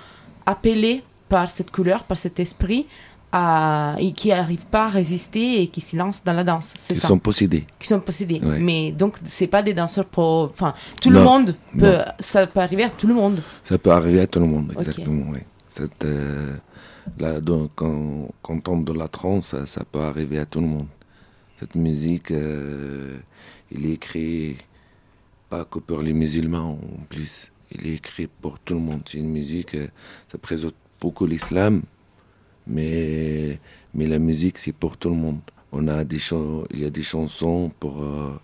appelés 0.47 1.03
par 1.33 1.49
cette 1.49 1.71
couleur, 1.71 2.05
par 2.05 2.19
cet 2.19 2.39
esprit, 2.41 2.87
à, 3.33 3.97
et 3.99 4.13
qui 4.13 4.29
n'arrivent 4.29 4.67
pas 4.67 4.85
à 4.85 4.89
résister 4.91 5.63
et 5.63 5.67
qui 5.69 5.81
se 5.81 5.97
lancent 5.97 6.23
dans 6.23 6.35
la 6.35 6.45
danse. 6.45 6.75
C'est 6.77 6.93
Ils 6.93 7.01
ça. 7.01 7.09
sont 7.09 7.19
possédés. 7.19 7.65
Qui 7.79 7.89
sont 7.89 8.01
possédés. 8.01 8.39
Ouais. 8.43 8.59
Mais 8.61 8.93
donc, 8.93 9.17
c'est 9.25 9.47
pas 9.47 9.63
des 9.63 9.73
danseurs 9.73 10.05
pro. 10.05 10.45
Enfin, 10.51 10.75
tout 11.01 11.09
le 11.09 11.21
monde 11.25 11.57
peut. 11.79 11.97
non. 11.97 12.05
Ça 12.21 12.47
peut 12.47 12.61
arriver 12.61 12.85
à 12.85 12.91
tout 12.91 13.07
le 13.07 13.15
monde. 13.15 13.41
Ça 13.65 13.79
peut 13.79 13.91
arriver 13.91 14.21
à 14.21 14.27
tout 14.27 14.41
le 14.41 14.47
monde, 14.47 14.75
exactement. 14.79 15.31
oui. 15.33 15.39
Cette, 15.67 16.05
euh, 16.05 16.55
là, 17.19 17.41
donc, 17.41 17.71
quand, 17.75 18.29
quand 18.43 18.53
on 18.57 18.61
tombe 18.61 18.85
dans 18.85 18.95
la 19.05 19.09
transe, 19.09 19.47
ça, 19.53 19.65
ça 19.65 19.83
peut 19.91 20.01
arriver 20.01 20.39
à 20.39 20.45
tout 20.45 20.61
le 20.61 20.67
monde. 20.67 20.89
Cette 21.59 21.75
musique, 21.77 22.31
euh, 22.31 23.17
il 23.71 23.87
est 23.87 23.93
écrit 23.95 24.57
pas 25.49 25.65
que 25.65 25.79
pour 25.79 26.03
les 26.03 26.13
musulmans 26.13 26.73
en 27.01 27.05
plus. 27.09 27.51
Il 27.75 27.87
est 27.87 27.95
écrit 27.95 28.27
pour 28.43 28.59
tout 28.59 28.75
le 28.75 28.81
monde. 28.81 29.01
C'est 29.07 29.17
une 29.17 29.31
musique, 29.31 29.75
euh, 29.77 29.87
ça 30.31 30.37
présente 30.37 30.75
beaucoup 31.03 31.27
l'islam, 31.27 31.83
mais, 32.65 33.59
mais 33.93 34.07
la 34.07 34.21
musique, 34.21 34.57
c'est 34.59 34.73
pour 34.83 34.97
tout 34.97 35.11
le 35.11 35.17
monde. 35.17 35.41
On 35.73 35.89
a 35.89 36.05
des 36.05 36.21
il 36.71 36.81
y 36.81 36.85
a 36.85 36.91
des 36.91 37.03
chansons 37.03 37.73
pour, 37.81 38.03
euh, 38.03 38.39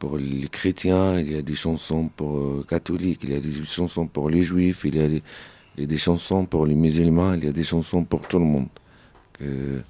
pour 0.00 0.18
les 0.18 0.48
chrétiens, 0.48 1.20
il 1.20 1.32
y 1.32 1.36
a 1.36 1.42
des 1.42 1.54
chansons 1.54 2.08
pour 2.08 2.38
euh, 2.38 2.66
catholiques, 2.68 3.20
il 3.22 3.30
y 3.34 3.36
a 3.36 3.40
des 3.40 3.64
chansons 3.64 4.08
pour 4.08 4.28
les 4.30 4.42
juifs, 4.42 4.82
il 4.84 4.96
y 4.96 5.00
a 5.00 5.08
des, 5.08 5.86
des 5.86 5.96
chansons 5.96 6.44
pour 6.44 6.66
les 6.66 6.74
musulmans, 6.74 7.34
il 7.34 7.44
y 7.44 7.48
a 7.48 7.52
des 7.52 7.68
chansons 7.72 8.02
pour 8.04 8.26
tout 8.26 8.40
le 8.40 8.46
monde. 8.54 8.68
Que 9.34 9.82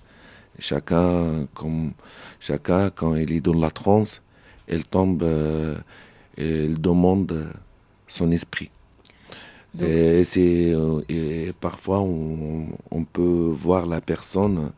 chacun, 0.59 1.47
comme, 1.55 1.93
chacun, 2.41 2.91
quand 2.91 3.15
il 3.15 3.33
est 3.33 3.41
dans 3.41 3.59
la 3.67 3.71
transe, 3.71 4.21
il 4.69 4.85
tombe, 4.85 5.23
euh, 5.23 5.79
il 6.37 6.79
demande 6.79 7.33
son 8.07 8.31
esprit. 8.33 8.71
Donc- 9.79 9.89
Et, 9.89 10.25
c'est, 10.25 10.73
euh, 10.75 11.01
et 11.09 11.53
parfois, 11.61 12.01
on, 12.01 12.67
on 12.91 13.05
peut 13.05 13.51
voir 13.53 13.87
la 13.87 14.01
personne 14.01 14.71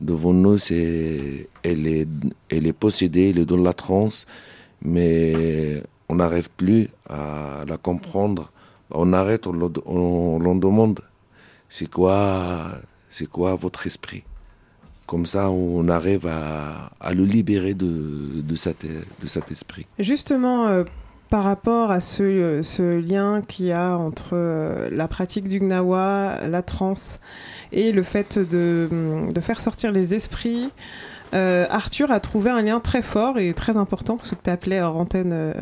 devant 0.00 0.32
nous, 0.32 0.58
c'est, 0.58 1.48
elle, 1.62 1.86
est, 1.86 2.06
elle 2.48 2.66
est 2.66 2.72
possédée, 2.72 3.30
elle 3.30 3.38
est 3.40 3.44
dans 3.46 3.56
la 3.56 3.72
transe, 3.72 4.26
mais 4.82 5.82
on 6.08 6.16
n'arrive 6.16 6.50
plus 6.50 6.88
à 7.08 7.64
la 7.66 7.76
comprendre. 7.76 8.52
On 8.90 9.12
arrête, 9.12 9.46
on, 9.46 9.52
le- 9.52 9.70
on, 9.86 10.38
l'en 10.38 10.54
demande, 10.54 11.00
c'est 11.68 11.90
quoi, 11.90 12.72
c'est 13.08 13.26
quoi 13.28 13.54
votre 13.56 13.86
esprit? 13.86 14.22
Comme 15.06 15.26
ça, 15.26 15.50
on 15.50 15.88
arrive 15.88 16.26
à, 16.26 16.90
à 17.00 17.12
le 17.14 17.24
libérer 17.24 17.74
de, 17.74 18.42
de, 18.42 18.54
cet, 18.56 18.84
de 18.86 19.26
cet 19.26 19.50
esprit. 19.50 19.86
Justement, 19.98 20.66
euh, 20.68 20.84
par 21.30 21.44
rapport 21.44 21.90
à 21.90 22.00
ce, 22.00 22.22
euh, 22.22 22.62
ce 22.62 22.98
lien 22.98 23.42
qu'il 23.46 23.66
y 23.66 23.72
a 23.72 23.96
entre 23.96 24.30
euh, 24.32 24.88
la 24.90 25.08
pratique 25.08 25.48
du 25.48 25.60
gnawa, 25.60 26.48
la 26.48 26.62
transe 26.62 27.20
et 27.72 27.92
le 27.92 28.02
fait 28.02 28.38
de, 28.38 28.88
de 29.30 29.40
faire 29.40 29.60
sortir 29.60 29.92
les 29.92 30.14
esprits, 30.14 30.70
euh, 31.34 31.66
Arthur 31.68 32.10
a 32.10 32.20
trouvé 32.20 32.50
un 32.50 32.62
lien 32.62 32.80
très 32.80 33.02
fort 33.02 33.38
et 33.38 33.52
très 33.52 33.76
important, 33.76 34.18
ce 34.22 34.34
que 34.34 34.42
tu 34.42 34.48
appelais 34.48 34.80
hors 34.80 34.96
antenne, 34.96 35.52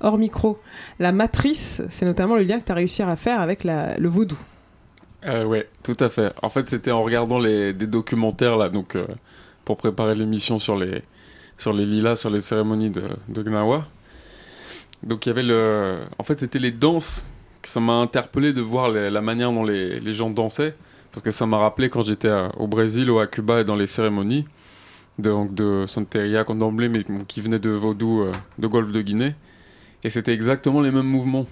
hors 0.00 0.18
micro. 0.18 0.60
La 1.00 1.10
matrice, 1.10 1.82
c'est 1.90 2.06
notamment 2.06 2.36
le 2.36 2.44
lien 2.44 2.60
que 2.60 2.66
tu 2.66 2.72
as 2.72 2.76
réussi 2.76 3.02
à 3.02 3.16
faire 3.16 3.40
avec 3.40 3.64
le 3.64 4.08
vaudou. 4.08 4.38
Ouais, 5.26 5.68
tout 5.82 5.96
à 5.98 6.08
fait. 6.08 6.32
En 6.42 6.48
fait, 6.48 6.68
c'était 6.68 6.92
en 6.92 7.02
regardant 7.02 7.42
des 7.42 7.72
documentaires 7.72 8.56
là, 8.56 8.68
donc 8.68 8.96
pour 9.64 9.76
préparer 9.76 10.14
l'émission 10.14 10.60
sur 10.60 10.76
les 10.76 11.02
sur 11.56 11.72
les 11.72 11.84
lilas, 11.84 12.14
sur 12.14 12.30
les 12.30 12.40
cérémonies 12.40 12.90
de 12.90 13.42
Gnawa. 13.42 13.84
Donc 15.02 15.26
il 15.26 15.28
y 15.28 15.32
avait 15.32 15.42
le, 15.42 16.00
en 16.18 16.24
fait, 16.24 16.38
c'était 16.40 16.58
les 16.58 16.72
danses. 16.72 17.26
que 17.62 17.68
Ça 17.68 17.80
m'a 17.80 17.94
interpellé 17.94 18.52
de 18.52 18.60
voir 18.60 18.90
les- 18.90 19.10
la 19.10 19.20
manière 19.20 19.50
dont 19.52 19.64
les, 19.64 19.98
les 20.00 20.14
gens 20.14 20.30
dansaient, 20.30 20.74
parce 21.12 21.22
que 21.22 21.30
ça 21.32 21.44
m'a 21.46 21.58
rappelé 21.58 21.88
quand 21.88 22.02
j'étais 22.02 22.32
au 22.56 22.66
Brésil 22.68 23.10
ou 23.10 23.18
à 23.18 23.26
Cuba 23.26 23.60
et 23.60 23.64
dans 23.64 23.74
les 23.76 23.86
cérémonies 23.88 24.46
de, 25.18 25.30
donc 25.30 25.54
de 25.54 25.84
Santeria, 25.88 26.44
Candomblé, 26.44 26.88
mais 26.88 27.04
qui 27.26 27.40
venaient 27.40 27.58
de 27.58 27.70
Vaudou, 27.70 28.22
euh, 28.22 28.32
de 28.58 28.66
Golfe 28.68 28.92
de 28.92 29.02
Guinée. 29.02 29.34
Et 30.04 30.10
c'était 30.10 30.32
exactement 30.32 30.80
les 30.80 30.92
mêmes 30.92 31.06
mouvements, 31.08 31.46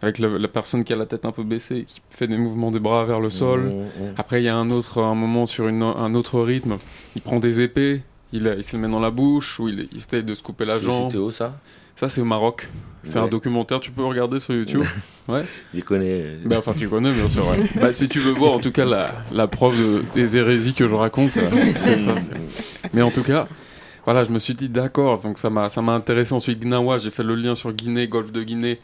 avec 0.00 0.20
le- 0.20 0.38
la 0.38 0.46
personne 0.46 0.84
qui 0.84 0.92
a 0.92 0.96
la 0.96 1.06
tête 1.06 1.24
un 1.24 1.32
peu 1.32 1.42
baissée, 1.42 1.84
qui 1.88 2.00
fait 2.10 2.28
des 2.28 2.36
mouvements 2.38 2.70
des 2.70 2.78
bras 2.78 3.04
vers 3.04 3.18
le 3.18 3.28
sol. 3.30 3.60
Mmh, 3.62 4.14
Après, 4.16 4.40
il 4.40 4.44
y 4.44 4.48
a 4.48 4.56
un 4.56 4.70
autre 4.70 5.02
un 5.02 5.16
moment 5.16 5.46
sur 5.46 5.66
une- 5.66 5.82
un 5.82 6.14
autre 6.14 6.40
rythme. 6.40 6.78
Il 7.16 7.22
prend 7.22 7.40
des 7.40 7.60
épées, 7.60 8.02
il, 8.32 8.54
il 8.56 8.62
se 8.62 8.72
les 8.76 8.78
met 8.82 8.88
dans 8.88 9.00
la 9.00 9.10
bouche, 9.10 9.58
ou 9.58 9.68
il, 9.68 9.88
il 9.90 9.98
essaye 9.98 10.22
de 10.22 10.34
se 10.34 10.42
couper 10.44 10.64
la 10.64 10.78
jambe. 10.78 11.08
C'était 11.10 11.18
où 11.18 11.32
ça? 11.32 11.58
Ça, 11.96 12.08
c'est 12.08 12.20
au 12.20 12.24
Maroc. 12.24 12.68
C'est 13.04 13.18
un 13.18 13.28
documentaire, 13.28 13.80
tu 13.80 13.90
peux 13.90 14.04
regarder 14.04 14.40
sur 14.40 14.54
YouTube. 14.54 14.82
ouais. 15.28 15.44
Je 15.74 15.80
connais. 15.80 16.36
Ben, 16.44 16.58
enfin, 16.58 16.72
tu 16.78 16.88
connais, 16.88 17.12
bien 17.12 17.28
sûr. 17.28 17.46
ouais. 17.48 17.58
Bah, 17.80 17.92
si 17.92 18.08
tu 18.08 18.18
veux 18.18 18.32
voir, 18.32 18.52
en 18.52 18.58
tout 18.58 18.72
cas, 18.72 18.84
la, 18.84 19.14
la 19.32 19.46
preuve 19.46 19.76
de- 19.78 20.02
des 20.14 20.36
hérésies 20.36 20.74
que 20.74 20.86
je 20.88 20.94
raconte, 20.94 21.36
euh, 21.36 21.50
c'est 21.76 21.96
ça. 21.96 22.14
c'est- 22.20 22.90
Mais 22.92 23.02
en 23.02 23.10
tout 23.10 23.22
cas, 23.22 23.46
voilà, 24.04 24.24
je 24.24 24.30
me 24.30 24.38
suis 24.38 24.54
dit 24.54 24.68
d'accord. 24.68 25.20
Donc, 25.20 25.38
ça 25.38 25.48
m'a 25.50 25.70
ça 25.70 25.80
m'a 25.82 25.92
intéressé. 25.92 26.32
Ensuite, 26.34 26.60
Gnawa, 26.60 26.98
j'ai 26.98 27.10
fait 27.10 27.22
le 27.22 27.34
lien 27.34 27.54
sur 27.54 27.72
Guinée, 27.72 28.08
Golfe 28.08 28.32
de 28.32 28.42
Guinée. 28.42 28.78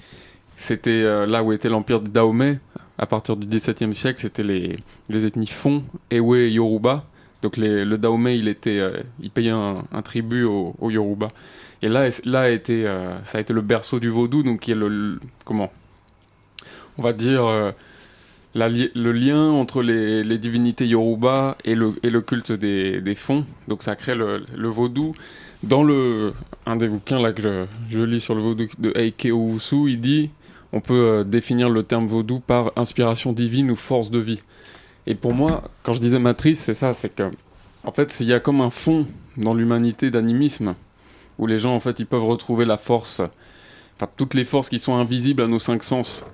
c'était 0.57 0.91
euh, 0.91 1.27
là 1.27 1.43
où 1.43 1.53
était 1.53 1.69
l'empire 1.69 2.01
de 2.01 2.09
Dahomey. 2.09 2.59
À 2.97 3.07
partir 3.07 3.37
du 3.37 3.45
XVIIe 3.47 3.93
siècle, 3.95 4.21
c'était 4.21 4.45
les, 4.45 4.77
les 5.09 5.27
ethnies 5.27 5.49
Fon, 5.49 5.83
Ewe 6.13 6.37
et 6.37 6.51
Yoruba. 6.51 7.05
Donc 7.43 7.57
les- 7.57 7.85
le 7.85 7.99
Dahomey, 7.99 8.39
il, 8.39 8.47
était, 8.47 8.79
euh, 8.79 8.93
il 9.21 9.31
payait 9.31 9.51
un, 9.51 9.83
un 9.93 10.03
tribut 10.03 10.45
aux 10.45 10.75
au 10.79 10.91
Yoruba. 10.91 11.29
Et 11.85 11.89
là, 11.89 12.09
là 12.25 12.45
euh, 12.47 13.19
ça 13.27 13.37
a 13.37 13.41
été 13.43 13.53
le 13.53 13.61
berceau 13.61 14.01
du 14.01 14.09
vaudou, 14.09 14.43
donc 14.43 14.61
qui 14.61 14.73
est 14.73 14.75
le, 14.75 14.89
le- 14.89 15.21
comment? 15.45 15.71
On 16.97 17.03
va 17.03 17.13
dire 17.13 17.45
euh, 17.45 17.73
le 18.55 19.13
lien 19.13 19.51
entre 19.51 19.83
les, 19.83 20.39
divinités 20.39 20.87
Yoruba 20.87 21.59
et 21.63 21.75
le, 21.75 22.21
culte 22.23 22.53
des, 22.53 23.15
fonds. 23.15 23.45
Donc 23.69 23.83
ça 23.83 23.97
crée 23.97 24.15
le, 24.15 24.47
le 24.57 24.69
vaudou. 24.69 25.15
Dans 25.63 25.83
le, 25.83 26.33
un 26.65 26.77
des 26.77 26.89
bouquins 26.89 27.21
là 27.21 27.35
que 27.35 27.67
je, 27.91 28.01
lis 28.01 28.21
sur 28.21 28.35
le 28.35 28.41
vaudou 28.41 28.67
de 28.79 28.93
Eike 28.97 29.29
Owusu, 29.31 29.91
il 29.91 30.01
dit 30.01 30.31
on 30.73 30.81
peut 30.81 30.95
euh, 30.95 31.25
définir 31.25 31.69
le 31.69 31.83
terme 31.83 32.07
vaudou 32.07 32.41
par 32.41 32.73
inspiration 32.77 33.35
divine 33.35 33.71
ou 33.71 33.77
force 33.77 34.11
de 34.11 34.19
vie. 34.19 34.41
Et 35.07 35.15
pour 35.15 35.35
moi, 35.35 35.65
quand 35.83 35.93
je 35.93 36.01
disais 36.01 36.19
matrice, 36.19 36.61
c'est 36.61 36.73
ça, 36.73 36.95
c'est 36.95 37.15
que 37.15 37.31
en 37.85 37.93
fait, 37.93 38.21
il 38.21 38.27
y 38.27 38.33
a 38.33 38.41
comme 38.41 38.63
un 38.63 38.71
fond 38.71 39.07
dans 39.37 39.53
l'humanité 39.53 40.11
d'animisme 40.11 40.75
où 41.39 41.47
les 41.47 41.59
gens 41.61 41.75
en 41.75 41.81
fait 41.81 41.99
ils 42.01 42.07
peuvent 42.07 42.25
retrouver 42.25 42.65
la 42.65 42.79
force, 42.79 43.21
enfin 43.97 44.09
toutes 44.17 44.35
les 44.35 44.45
forces 44.45 44.69
qui 44.69 44.79
sont 44.79 44.95
invisibles 44.95 45.43
à 45.43 45.47
nos 45.47 45.59
cinq 45.59 45.83
sens 45.83 46.25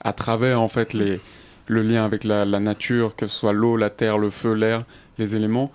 à 0.00 0.12
travers 0.12 0.60
en 0.60 0.68
fait 0.68 0.94
le 0.94 1.18
lien 1.82 2.04
avec 2.04 2.24
la, 2.24 2.44
la 2.44 2.60
nature, 2.60 3.16
que 3.16 3.26
ce 3.26 3.36
soit 3.36 3.52
l'eau, 3.52 3.76
la 3.76 3.90
terre, 3.90 4.18
le 4.18 4.30
feu, 4.30 4.52
l'air, 4.54 4.84
les 5.18 5.34
éléments. 5.34 5.72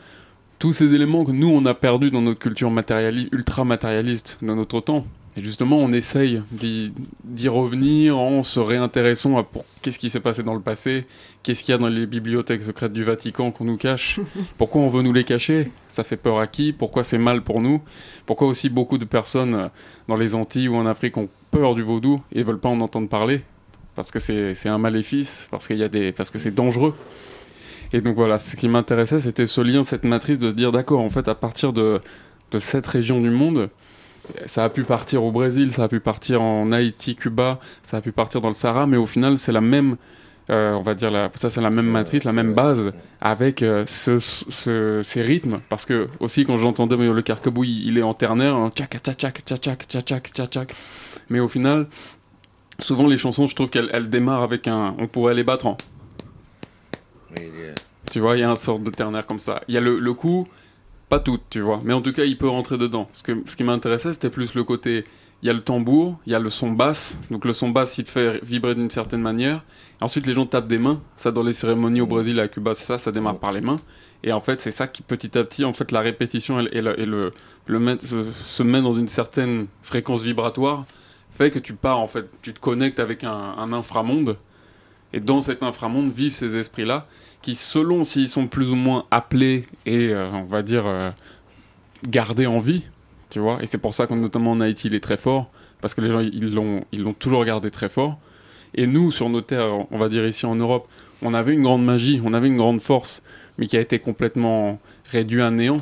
Tous 0.58 0.74
ces 0.74 0.94
éléments 0.94 1.26
que 1.26 1.32
nous 1.32 1.50
on 1.50 1.66
a 1.66 1.74
perdus 1.74 2.12
dans 2.12 2.22
notre 2.22 2.40
culture 2.40 2.72
matérialiste, 2.72 3.30
ultra 3.32 3.66
matérialiste 3.66 4.38
de 4.42 4.54
notre 4.54 4.80
temps. 4.80 5.06
Et 5.38 5.42
justement, 5.42 5.78
on 5.78 5.94
essaye 5.94 6.42
d'y 6.52 7.48
revenir 7.48 8.18
en 8.18 8.44
se 8.44 8.60
réintéressant 8.60 9.38
à 9.38 9.48
qu'est-ce 9.82 9.98
qui 9.98 10.10
s'est 10.10 10.20
passé 10.20 10.44
dans 10.44 10.54
le 10.54 10.60
passé, 10.60 11.06
qu'est-ce 11.42 11.64
qu'il 11.64 11.72
y 11.72 11.76
a 11.76 11.78
dans 11.78 11.88
les 11.88 12.06
bibliothèques 12.06 12.64
secrètes 12.64 12.92
du 12.92 13.06
Vatican 13.06 13.52
qu'on 13.52 13.64
nous 13.64 13.78
cache, 13.78 14.20
pourquoi 14.58 14.82
on 14.82 14.90
veut 14.90 15.04
nous 15.04 15.14
les 15.14 15.24
cacher, 15.24 15.72
ça 15.88 16.04
fait 16.04 16.18
peur 16.18 16.40
à 16.40 16.48
qui, 16.48 16.74
pourquoi 16.74 17.06
c'est 17.06 17.18
mal 17.18 17.44
pour 17.44 17.62
nous, 17.62 17.82
pourquoi 18.26 18.48
aussi 18.48 18.70
beaucoup 18.70 18.98
de 18.98 19.06
personnes 19.06 19.56
euh, 19.56 19.68
dans 20.10 20.18
les 20.18 20.36
Antilles 20.36 20.68
ou 20.68 20.76
en 20.76 20.86
Afrique 20.86 21.16
ont 21.16 21.30
peur 21.50 21.76
du 21.76 21.82
vaudou 21.82 22.22
et 22.34 22.44
veulent 22.44 22.60
pas 22.60 22.70
en 22.70 22.82
entendre 22.82 23.08
parler, 23.08 23.42
parce 23.96 24.12
que 24.12 24.20
c'est 24.20 24.54
c'est 24.54 24.70
un 24.70 24.80
maléfice, 24.80 25.48
parce, 25.50 25.66
qu'il 25.66 25.78
y 25.78 25.84
a 25.84 25.90
des, 25.90 26.12
parce 26.12 26.30
que 26.30 26.40
c'est 26.40 26.54
dangereux. 26.54 26.94
Et 27.94 28.02
donc 28.02 28.16
voilà, 28.16 28.38
ce 28.38 28.58
qui 28.58 28.68
m'intéressait, 28.68 29.22
c'était 29.22 29.48
ce 29.48 29.62
lien, 29.62 29.84
cette 29.84 30.04
matrice 30.04 30.40
de 30.40 30.50
se 30.50 30.56
dire, 30.56 30.72
d'accord, 30.72 31.02
en 31.02 31.10
fait, 31.10 31.28
à 31.28 31.36
partir 31.36 31.74
de, 31.74 32.02
de 32.52 32.60
cette 32.60 32.88
région 32.88 33.20
du 33.20 33.30
monde, 33.30 33.70
ça 34.46 34.64
a 34.64 34.70
pu 34.70 34.84
partir 34.84 35.24
au 35.24 35.32
Brésil, 35.32 35.72
ça 35.72 35.84
a 35.84 35.88
pu 35.88 36.00
partir 36.00 36.42
en 36.42 36.72
Haïti, 36.72 37.16
Cuba, 37.16 37.60
ça 37.84 37.98
a 37.98 38.02
pu 38.02 38.12
partir 38.12 38.42
dans 38.42 38.48
le 38.50 38.54
Sahara, 38.54 38.88
mais 38.88 38.98
au 38.98 39.06
final, 39.06 39.38
c'est 39.38 39.52
la 39.52 39.62
même, 39.62 39.98
euh, 40.50 40.74
on 40.74 40.82
va 40.82 40.94
dire, 40.94 41.30
ça 41.36 41.50
c'est 41.50 41.62
la 41.62 41.70
même 41.70 41.88
matrice, 41.88 42.24
la 42.24 42.34
même 42.34 42.54
base, 42.54 42.92
avec 43.20 43.62
euh, 43.62 43.86
ces 43.88 45.22
rythmes, 45.22 45.60
parce 45.70 45.86
que 45.86 46.08
aussi 46.20 46.46
quand 46.46 46.58
j'entendais 46.58 46.98
le 46.98 47.22
carcabouille, 47.22 47.84
il 47.86 47.98
est 47.98 48.04
en 48.04 48.14
ternaire, 48.14 48.56
hein, 48.56 48.72
tchac, 48.76 49.00
tchac, 49.02 49.18
tchac, 49.18 49.42
tchac, 49.46 49.86
tchac, 49.88 50.32
tchac, 50.34 50.50
tchac, 50.50 50.76
mais 51.30 51.40
au 51.40 51.48
final, 51.48 51.88
souvent 52.80 53.08
les 53.08 53.18
chansons, 53.18 53.48
je 53.48 53.56
trouve 53.56 53.70
qu'elles 53.70 54.10
démarrent 54.10 54.44
avec 54.44 54.68
un, 54.68 54.96
on 54.98 55.08
pourrait 55.08 55.34
les 55.34 55.44
battre 55.44 55.68
en... 55.68 55.78
Tu 58.12 58.20
vois, 58.20 58.36
il 58.36 58.42
y 58.42 58.44
a 58.44 58.52
un 58.52 58.58
sorte 58.58 58.84
de 58.84 58.90
ternaire 58.90 59.26
comme 59.26 59.40
ça. 59.40 59.62
Il 59.70 59.74
y 59.74 59.78
a 59.78 59.82
le, 59.82 59.98
le 59.98 60.14
coup 60.14 60.46
pas 61.12 61.20
toutes, 61.20 61.44
tu 61.50 61.60
vois, 61.60 61.82
mais 61.84 61.94
en 61.94 62.02
tout 62.02 62.14
cas, 62.14 62.24
il 62.24 62.38
peut 62.38 62.48
rentrer 62.48 62.78
dedans. 62.78 63.06
Ce, 63.12 63.22
que, 63.22 63.34
ce 63.46 63.58
qui 63.58 63.66
m'intéressait, 63.66 64.14
c'était 64.14 64.30
plus 64.30 64.56
le 64.56 64.64
côté. 64.64 65.04
Il 65.44 65.48
y 65.48 65.50
a 65.50 65.54
le 65.54 65.60
tambour, 65.60 66.18
il 66.26 66.32
y 66.32 66.36
a 66.36 66.40
le 66.40 66.50
son 66.50 66.72
basse. 66.72 67.20
Donc 67.30 67.44
le 67.44 67.52
son 67.52 67.70
basse, 67.70 67.98
il 67.98 68.06
te 68.06 68.10
fait 68.10 68.42
vibrer 68.46 68.76
d'une 68.76 68.90
certaine 68.90 69.22
manière. 69.22 69.66
Ensuite, 70.00 70.26
les 70.26 70.34
gens 70.34 70.46
tapent 70.46 70.70
des 70.70 70.78
mains. 70.78 71.02
Ça, 71.18 71.34
dans 71.34 71.44
les 71.44 71.52
cérémonies 71.52 72.00
au 72.00 72.06
Brésil 72.06 72.40
à 72.40 72.48
Cuba, 72.48 72.76
c'est 72.76 72.86
ça, 72.86 72.98
ça 72.98 73.12
démarre 73.12 73.40
par 73.40 73.52
les 73.52 73.60
mains. 73.60 73.76
Et 74.24 74.32
en 74.32 74.40
fait, 74.40 74.62
c'est 74.62 74.72
ça 74.72 74.88
qui, 74.88 75.02
petit 75.02 75.38
à 75.38 75.44
petit, 75.44 75.66
en 75.66 75.74
fait, 75.74 75.92
la 75.92 76.00
répétition 76.00 76.62
et, 76.62 76.82
le, 76.82 77.34
le, 77.66 77.98
se, 78.46 78.64
met 78.64 78.82
dans 78.82 78.94
une 78.94 79.10
certaine 79.10 79.68
fréquence 79.82 80.24
vibratoire 80.24 80.86
fait 81.30 81.52
que 81.52 81.60
tu 81.60 81.74
pars, 81.74 82.00
en 82.00 82.08
fait, 82.08 82.26
tu 82.42 82.54
te 82.54 82.60
connectes 82.62 83.02
avec 83.02 83.26
un 83.26 83.74
inframonde. 83.74 84.38
Et 85.12 85.20
dans 85.20 85.42
cet 85.42 85.62
inframonde 85.62 86.12
vivent 86.14 86.34
ces 86.34 86.56
esprits-là 86.56 87.06
qui, 87.42 87.56
selon 87.56 88.04
s'ils 88.04 88.28
sont 88.28 88.48
plus 88.48 88.70
ou 88.70 88.76
moins 88.76 89.06
appelés 89.12 89.64
et, 89.86 90.10
euh, 90.10 90.30
on 90.32 90.44
va 90.44 90.62
dire, 90.62 90.86
euh, 90.86 91.12
gardés 92.08 92.46
en 92.46 92.60
vie, 92.60 92.84
tu 93.30 93.40
vois. 93.40 93.62
Et 93.62 93.68
c'est 93.68 93.78
pour 93.78 93.94
ça 93.94 94.08
que, 94.08 94.14
notamment 94.14 94.52
en 94.52 94.62
Haïti, 94.62 94.88
il 94.88 94.96
est 94.96 95.04
très 95.04 95.18
fort, 95.18 95.50
parce 95.82 95.94
que 95.94 96.02
les 96.02 96.12
gens, 96.12 96.20
ils 96.20 96.54
l'ont, 96.54 96.84
ils 96.92 97.02
l'ont 97.02 97.14
toujours 97.14 97.44
gardé 97.46 97.72
très 97.72 97.90
fort. 97.90 98.20
Et 98.74 98.88
nous, 98.88 99.12
sur 99.12 99.30
nos 99.30 99.42
terres, 99.42 99.86
on 99.92 99.98
va 99.98 100.08
dire 100.08 100.26
ici 100.26 100.46
en 100.46 100.56
Europe, 100.56 100.88
on 101.22 101.34
avait 101.34 101.54
une 101.54 101.64
grande 101.64 101.84
magie, 101.84 102.22
on 102.24 102.34
avait 102.34 102.48
une 102.48 102.58
grande 102.58 102.82
force, 102.82 103.24
mais 103.58 103.68
qui 103.68 103.78
a 103.78 103.82
été 103.82 104.00
complètement 104.00 104.80
réduite 105.06 105.42
à 105.42 105.52
néant. 105.52 105.82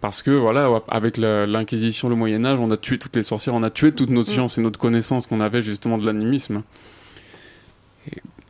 Parce 0.00 0.20
que, 0.20 0.32
voilà, 0.32 0.82
avec 0.88 1.16
l'Inquisition, 1.16 2.08
le 2.08 2.16
Moyen-Âge, 2.16 2.58
on 2.58 2.70
a 2.72 2.76
tué 2.76 2.98
toutes 2.98 3.14
les 3.14 3.22
sorcières, 3.22 3.54
on 3.54 3.62
a 3.62 3.70
tué 3.70 3.92
toute 3.92 4.10
notre 4.10 4.28
science 4.28 4.58
et 4.58 4.60
notre 4.60 4.78
connaissance 4.78 5.28
qu'on 5.28 5.40
avait 5.40 5.62
justement 5.62 5.96
de 5.96 6.04
l'animisme. 6.04 6.62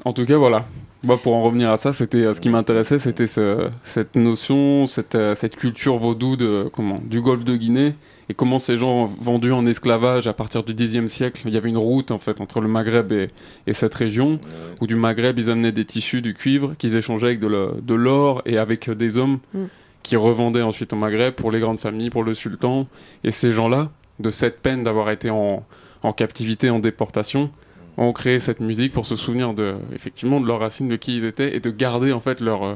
En 0.06 0.14
tout 0.14 0.24
cas, 0.24 0.38
voilà. 0.38 0.64
Moi, 1.04 1.18
pour 1.18 1.34
en 1.34 1.42
revenir 1.42 1.70
à 1.70 1.76
ça, 1.76 1.92
c'était 1.92 2.18
euh, 2.18 2.32
ce 2.34 2.40
qui 2.40 2.48
m'intéressait, 2.48 2.98
c'était 3.00 3.26
ce- 3.26 3.68
cette 3.82 4.14
notion, 4.14 4.86
cette, 4.86 5.16
euh, 5.16 5.34
cette 5.34 5.56
culture 5.56 5.96
vaudou 5.96 6.36
de 6.36 6.70
comment 6.72 6.98
du 7.04 7.20
Golfe 7.20 7.44
de 7.44 7.56
Guinée 7.56 7.94
et 8.28 8.34
comment 8.34 8.60
ces 8.60 8.78
gens 8.78 9.12
vendus 9.20 9.50
en 9.52 9.66
esclavage 9.66 10.28
à 10.28 10.32
partir 10.32 10.62
du 10.62 10.74
Xe 10.74 11.08
siècle, 11.08 11.42
il 11.46 11.52
y 11.52 11.56
avait 11.56 11.70
une 11.70 11.76
route 11.76 12.12
en 12.12 12.18
fait 12.18 12.40
entre 12.40 12.60
le 12.60 12.68
Maghreb 12.68 13.10
et, 13.10 13.30
et 13.66 13.72
cette 13.72 13.94
région 13.94 14.38
où 14.80 14.86
du 14.86 14.94
Maghreb 14.94 15.38
ils 15.40 15.50
amenaient 15.50 15.72
des 15.72 15.84
tissus, 15.84 16.22
du 16.22 16.34
cuivre 16.34 16.74
qu'ils 16.78 16.94
échangeaient 16.94 17.26
avec 17.26 17.40
de 17.40 17.94
l'or 17.94 18.42
et 18.46 18.58
avec 18.58 18.88
euh, 18.88 18.94
des 18.94 19.18
hommes 19.18 19.38
Mm. 19.54 19.64
qui 20.04 20.14
revendaient 20.16 20.62
ensuite 20.62 20.92
au 20.92 20.96
Maghreb 20.96 21.34
pour 21.34 21.50
les 21.50 21.58
grandes 21.58 21.80
familles, 21.80 22.10
pour 22.10 22.22
le 22.22 22.32
sultan. 22.34 22.86
Et 23.24 23.32
ces 23.32 23.52
gens-là, 23.52 23.90
de 24.20 24.30
cette 24.30 24.60
peine 24.60 24.82
d'avoir 24.82 25.10
été 25.10 25.30
en, 25.30 25.64
en 26.04 26.12
captivité, 26.12 26.70
en 26.70 26.78
déportation, 26.78 27.50
ont 27.98 28.12
créé 28.12 28.40
cette 28.40 28.60
musique 28.60 28.92
pour 28.92 29.06
se 29.06 29.16
souvenir 29.16 29.54
de, 29.54 29.74
effectivement, 29.94 30.40
de 30.40 30.46
leurs 30.46 30.60
racines, 30.60 30.88
de 30.88 30.96
qui 30.96 31.16
ils 31.18 31.24
étaient, 31.24 31.54
et 31.56 31.60
de 31.60 31.70
garder 31.70 32.12
en 32.12 32.20
fait 32.20 32.40
leur, 32.40 32.64
euh, 32.64 32.74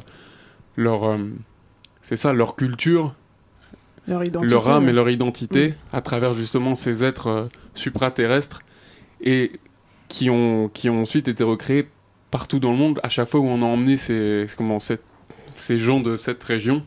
leur, 0.77 1.05
euh, 1.05 1.19
c'est 2.03 2.17
ça, 2.17 2.33
leur 2.33 2.55
culture, 2.57 3.15
Leur 4.07 4.23
identité. 4.25 4.51
leur 4.53 4.69
âme 4.69 4.85
ouais. 4.85 4.91
et 4.91 4.93
leur 4.93 5.09
identité 5.09 5.75
à 5.93 6.01
travers 6.03 6.33
justement 6.35 6.75
ces 6.75 7.03
êtres 7.05 7.27
euh, 7.29 7.45
supraterrestres 7.75 8.61
et 9.23 9.53
qui 10.09 10.29
ont, 10.31 10.69
qui 10.73 10.89
ont 10.91 11.01
ensuite 11.03 11.29
été 11.29 11.43
recréés 11.43 11.89
partout 12.31 12.59
dans 12.61 12.71
le 12.73 12.77
monde 12.79 13.01
à 13.03 13.09
chaque 13.09 13.29
fois 13.29 13.41
où 13.41 13.47
on 13.47 13.63
a 13.63 13.65
emmené 13.67 13.97
ces, 13.97 14.47
comment, 14.57 14.79
cette- 14.81 15.03
ces 15.57 15.79
gens 15.79 16.01
de 16.01 16.17
cette 16.17 16.45
région 16.45 16.85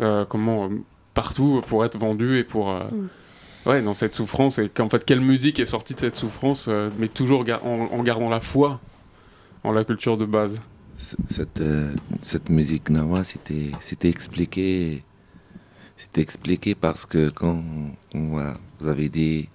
euh, 0.00 0.24
comment, 0.24 0.70
partout 1.14 1.60
pour 1.68 1.84
être 1.84 1.98
vendus 1.98 2.38
et 2.38 2.44
pour... 2.44 2.70
euh, 2.70 2.80
Mm. 2.90 3.08
Ouais, 3.64 3.80
dans 3.80 3.94
cette 3.94 4.14
souffrance, 4.14 4.58
et 4.58 4.68
qu'en 4.68 4.88
fait, 4.88 5.04
quelle 5.04 5.20
musique 5.20 5.60
est 5.60 5.66
sortie 5.66 5.94
de 5.94 6.00
cette 6.00 6.16
souffrance, 6.16 6.66
euh, 6.68 6.90
mais 6.98 7.08
toujours 7.08 7.44
en, 7.64 7.68
en 7.92 8.02
gardant 8.02 8.28
la 8.28 8.40
foi 8.40 8.80
en 9.62 9.70
la 9.70 9.84
culture 9.84 10.16
de 10.16 10.24
base. 10.24 10.60
Cette, 10.96 11.60
euh, 11.60 11.94
cette 12.22 12.50
musique 12.50 12.90
Nawa, 12.90 13.24
c'était 13.24 14.08
expliqué. 14.08 15.02
C'était 15.96 16.20
expliqué 16.20 16.74
parce 16.74 17.06
que 17.06 17.28
quand 17.30 17.62
vous 18.12 18.88
avez 18.88 19.08
dit, 19.08 19.48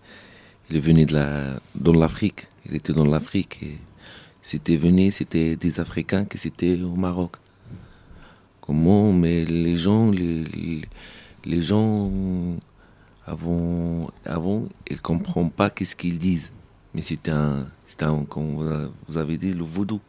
il 0.70 0.78
est 0.78 0.80
venu 0.80 1.06
de 1.06 1.14
la, 1.14 1.60
dans 1.76 1.94
l'Afrique, 1.94 2.48
il 2.66 2.76
était 2.76 2.94
dans 2.94 3.06
l'Afrique 3.06 3.60
et 3.64 3.78
c'était 4.42 4.78
venu, 4.78 5.12
c'était 5.12 5.58
des 5.58 5.80
Africains 5.82 6.24
qui 6.24 6.48
étaient 6.48 6.80
au 6.82 6.96
Maroc. 6.96 7.36
Comment, 8.62 9.12
mais 9.12 9.44
les 9.44 9.76
gens, 9.76 10.10
les, 10.12 10.46
les 11.44 11.62
gens 11.62 12.10
avant, 13.28 14.10
avant, 14.26 14.64
ils 14.90 15.02
comprennent 15.02 15.52
pas 15.52 15.70
qu'est-ce 15.70 15.96
qu'ils 15.96 16.18
disent. 16.18 16.50
Mais 16.94 17.04
c'était 17.04 17.32
un, 17.32 17.68
un, 18.02 18.24
comme 18.24 18.90
vous 19.08 19.18
avez 19.18 19.38
dit, 19.38 19.54
le 19.54 19.64
vaudou 19.64 20.02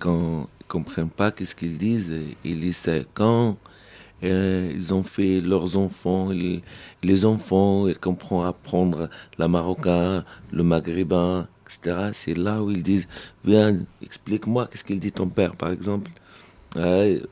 quand 0.00 0.48
ils 0.60 0.66
comprennent 0.66 1.10
pas 1.10 1.30
qu'est-ce 1.30 1.54
qu'ils 1.54 1.78
disent, 1.78 2.10
ils 2.44 2.66
essaient 2.66 3.06
quand 3.14 3.56
ils 4.22 4.92
ont 4.92 5.02
fait 5.02 5.40
leurs 5.40 5.76
enfants, 5.76 6.30
les, 7.02 7.24
enfants, 7.24 7.86
ils 7.86 7.98
comprennent 7.98 8.44
apprendre 8.44 9.08
la 9.38 9.48
marocain, 9.48 10.24
le 10.52 10.62
maghrébin, 10.62 11.48
etc. 11.64 12.10
C'est 12.12 12.36
là 12.36 12.62
où 12.62 12.70
ils 12.70 12.82
disent, 12.82 13.06
viens, 13.44 13.78
explique-moi 14.02 14.68
qu'est-ce 14.70 14.84
qu'il 14.84 15.00
dit 15.00 15.12
ton 15.12 15.28
père, 15.28 15.56
par 15.56 15.70
exemple. 15.70 16.10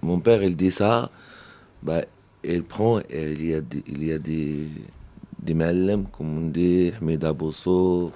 Mon 0.03 0.21
père, 0.21 0.43
il 0.43 0.57
dit 0.57 0.71
ça, 0.71 1.11
bah, 1.83 2.03
il 2.55 2.63
prend, 2.63 3.01
il 3.11 3.47
y 3.47 3.55
a 3.55 3.61
des, 3.61 3.83
il 3.87 4.05
y 4.05 4.13
a 4.13 4.19
des, 4.19 4.69
des 5.39 5.55
comme 6.13 6.39
on 6.39 6.49
dit, 6.49 6.93
Ahmed 7.01 7.25
Abosso, 7.25 8.13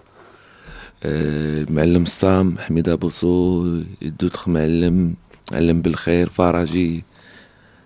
euh, 1.05 2.05
Sam, 2.07 2.59
Abosso, 2.87 3.83
et 4.01 4.11
d'autres 4.11 4.49
Malem, 4.49 5.15
Malem 5.51 5.83
Belkhair, 5.83 6.29
Faraji. 6.31 7.05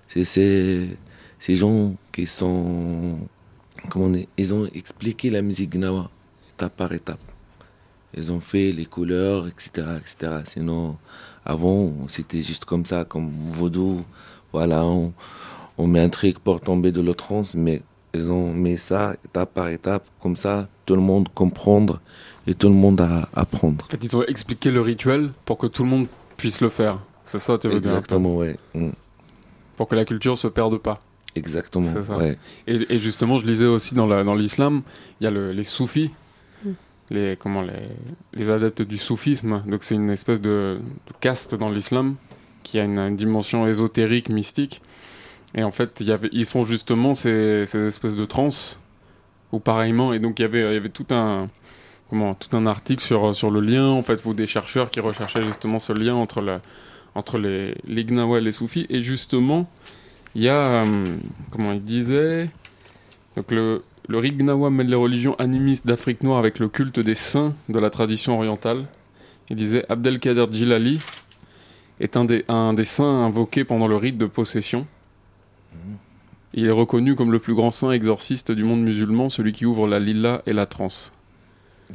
C'est 0.06 0.24
ces, 0.24 1.54
gens 1.54 1.94
qui 2.12 2.26
sont, 2.26 3.18
comment 3.88 4.06
on 4.06 4.10
dit, 4.10 4.28
ils 4.36 4.54
ont 4.54 4.66
expliqué 4.74 5.30
la 5.30 5.42
musique 5.42 5.70
Gnawa, 5.70 6.10
étape 6.54 6.76
par 6.76 6.92
étape. 6.92 7.20
ils 8.16 8.32
ont 8.32 8.40
fait 8.40 8.72
les 8.72 8.86
couleurs, 8.86 9.46
etc., 9.48 9.86
etc. 9.98 10.32
Sinon, 10.44 10.96
avant, 11.44 11.92
c'était 12.08 12.42
juste 12.42 12.64
comme 12.64 12.86
ça, 12.86 13.04
comme 13.04 13.30
vaudou. 13.50 14.00
Voilà, 14.52 14.84
on 15.78 15.86
met 15.86 16.00
un 16.00 16.08
truc 16.08 16.38
pour 16.38 16.60
tomber 16.60 16.92
de 16.92 17.00
l'autre 17.00 17.32
mais 17.54 17.82
ils 18.14 18.30
ont 18.30 18.52
mis 18.52 18.78
ça 18.78 19.14
étape 19.24 19.52
par 19.54 19.68
étape, 19.68 20.04
comme 20.20 20.36
ça, 20.36 20.68
tout 20.86 20.94
le 20.96 21.02
monde 21.02 21.28
comprendre 21.34 22.00
et 22.46 22.54
tout 22.54 22.68
le 22.68 22.74
monde 22.74 23.00
à 23.00 23.28
apprendre. 23.34 23.84
En 23.86 23.90
fait, 23.90 24.02
ils 24.04 24.16
ont 24.16 24.22
expliqué 24.24 24.70
le 24.70 24.80
rituel 24.80 25.30
pour 25.44 25.58
que 25.58 25.66
tout 25.66 25.82
le 25.82 25.90
monde 25.90 26.06
puisse 26.36 26.60
le 26.60 26.68
faire. 26.70 26.98
C'est 27.24 27.40
ça, 27.40 27.58
tu 27.58 27.68
veux 27.68 27.80
dire 27.80 27.90
Exactement, 27.90 28.36
ouais. 28.36 28.56
Mm. 28.74 28.90
Pour 29.76 29.88
que 29.88 29.96
la 29.96 30.04
culture 30.04 30.38
se 30.38 30.48
perde 30.48 30.78
pas. 30.78 30.98
Exactement, 31.34 31.90
C'est 31.92 32.04
ça. 32.04 32.16
ouais. 32.16 32.38
Et, 32.66 32.94
et 32.94 32.98
justement, 32.98 33.38
je 33.38 33.46
lisais 33.46 33.66
aussi 33.66 33.94
dans 33.94 34.06
la- 34.06 34.22
dans 34.24 34.34
l'islam, 34.34 34.82
il 35.20 35.24
y 35.24 35.26
a 35.26 35.30
le- 35.30 35.52
les 35.52 35.64
soufis, 35.64 36.10
les, 37.10 37.36
comment, 37.36 37.62
les, 37.62 37.88
les 38.32 38.48
adeptes 38.50 38.82
du 38.82 38.96
soufisme. 38.98 39.62
Donc, 39.66 39.82
c'est 39.84 39.94
une 39.96 40.10
espèce 40.10 40.40
de, 40.40 40.78
de 40.80 41.12
caste 41.20 41.54
dans 41.54 41.68
l'islam 41.68 42.14
qui 42.62 42.78
a 42.78 42.84
une, 42.84 42.98
une 42.98 43.16
dimension 43.16 43.66
ésotérique, 43.66 44.28
mystique. 44.28 44.80
Et 45.56 45.64
en 45.64 45.72
fait, 45.72 46.04
ils 46.32 46.44
font 46.44 46.64
justement 46.64 47.14
ces, 47.14 47.64
ces 47.66 47.86
espèces 47.86 48.14
de 48.14 48.26
trans 48.26 48.50
ou 49.52 49.58
pareillement. 49.58 50.12
Et 50.12 50.18
donc, 50.18 50.38
il 50.38 50.42
y 50.42 50.44
avait, 50.44 50.88
tout 50.88 51.06
un. 51.10 51.48
Comment, 52.08 52.34
tout 52.34 52.54
un 52.56 52.66
article 52.66 53.02
sur, 53.02 53.50
le 53.50 53.60
lien, 53.60 53.88
en 53.88 54.02
fait, 54.02 54.20
vous 54.20 54.32
des 54.32 54.46
chercheurs 54.46 54.90
qui 54.90 55.00
recherchaient 55.00 55.42
justement 55.42 55.80
ce 55.80 55.92
lien 55.92 56.14
entre, 56.14 57.38
les, 57.38 57.74
les 57.84 58.04
Gnawa 58.04 58.38
et 58.38 58.40
les 58.40 58.52
soufis. 58.52 58.86
Et 58.90 59.00
justement, 59.00 59.68
il 60.36 60.42
y 60.42 60.48
a, 60.48 60.84
euh, 60.84 61.16
comment 61.50 61.72
il 61.72 61.82
disait, 61.82 62.48
donc 63.34 63.50
le, 63.50 63.82
le 64.08 64.20
Gnawa 64.20 64.70
mêle 64.70 64.86
les 64.86 64.94
religions 64.94 65.34
animistes 65.40 65.84
d'Afrique 65.84 66.22
noire 66.22 66.38
avec 66.38 66.60
le 66.60 66.68
culte 66.68 67.00
des 67.00 67.16
saints 67.16 67.54
de 67.68 67.78
la 67.80 67.90
tradition 67.90 68.36
orientale. 68.36 68.86
Il 69.50 69.56
disait 69.56 69.84
Abdelkader 69.88 70.46
Djilali 70.50 71.00
est 71.98 72.16
un 72.16 72.24
des, 72.24 72.44
un 72.46 72.72
des 72.72 72.84
saints 72.84 73.24
invoqués 73.24 73.64
pendant 73.64 73.88
le 73.88 73.96
rite 73.96 74.16
de 74.18 74.26
possession. 74.26 74.86
Il 76.56 76.66
est 76.66 76.70
reconnu 76.70 77.14
comme 77.14 77.30
le 77.32 77.38
plus 77.38 77.54
grand 77.54 77.70
saint 77.70 77.90
exorciste 77.92 78.50
du 78.50 78.64
monde 78.64 78.82
musulman, 78.82 79.28
celui 79.28 79.52
qui 79.52 79.66
ouvre 79.66 79.86
la 79.86 79.98
lila 80.00 80.42
et 80.46 80.52
la 80.54 80.64
transe. 80.66 81.12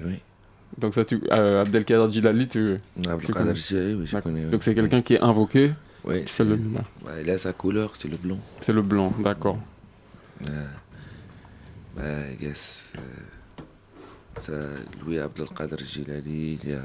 Oui. 0.04 0.20
Donc 0.78 0.94
ça, 0.94 1.04
tu, 1.04 1.20
euh, 1.32 1.62
Abdelkader 1.62 2.12
Djilali, 2.14 2.48
tu, 2.48 2.78
Abdelkader. 3.08 3.56
Djilali, 3.56 3.96
oui, 3.96 4.06
je 4.06 4.18
connais, 4.20 4.46
oui. 4.46 4.52
Donc 4.52 4.64
c'est 4.64 4.76
quelqu'un 4.76 5.02
qui 5.02 5.16
est 5.16 5.22
invoqué. 5.22 5.72
Ouais, 6.06 6.24
c'est 6.28 6.44
le, 6.44 6.60
Ouais, 7.06 7.24
là, 7.24 7.38
sa 7.38 7.54
couleur, 7.54 7.96
c'est 7.96 8.08
le 8.08 8.18
blanc. 8.18 8.38
c'est 8.62 8.72
le 8.74 8.82
blanc, 8.82 9.12
d'accord. 9.20 9.58
Bah, 11.96 12.04
yes, 12.40 12.84
euh, 12.96 13.62
ça, 14.38 14.54
Louis 15.06 15.20
Abdelkader 15.20 15.84
Jilali, 15.84 16.60
il 16.64 16.70
y 16.70 16.74
a, 16.74 16.82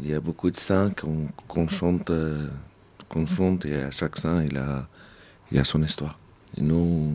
il 0.00 0.08
y 0.08 0.14
a 0.14 0.20
beaucoup 0.20 0.50
de 0.50 0.56
saints 0.56 0.90
qu'on 0.90 1.28
qu'on 1.46 1.68
chante, 1.68 2.10
euh, 2.10 2.48
qu'on 3.08 3.26
chante 3.26 3.64
et 3.64 3.76
à 3.76 3.90
chaque 3.90 4.16
saint, 4.18 4.42
il 4.42 4.58
a, 4.58 4.88
il 5.52 5.58
a 5.58 5.64
son 5.64 5.82
histoire. 5.82 6.18
Et 6.56 6.62
nous, 6.62 7.12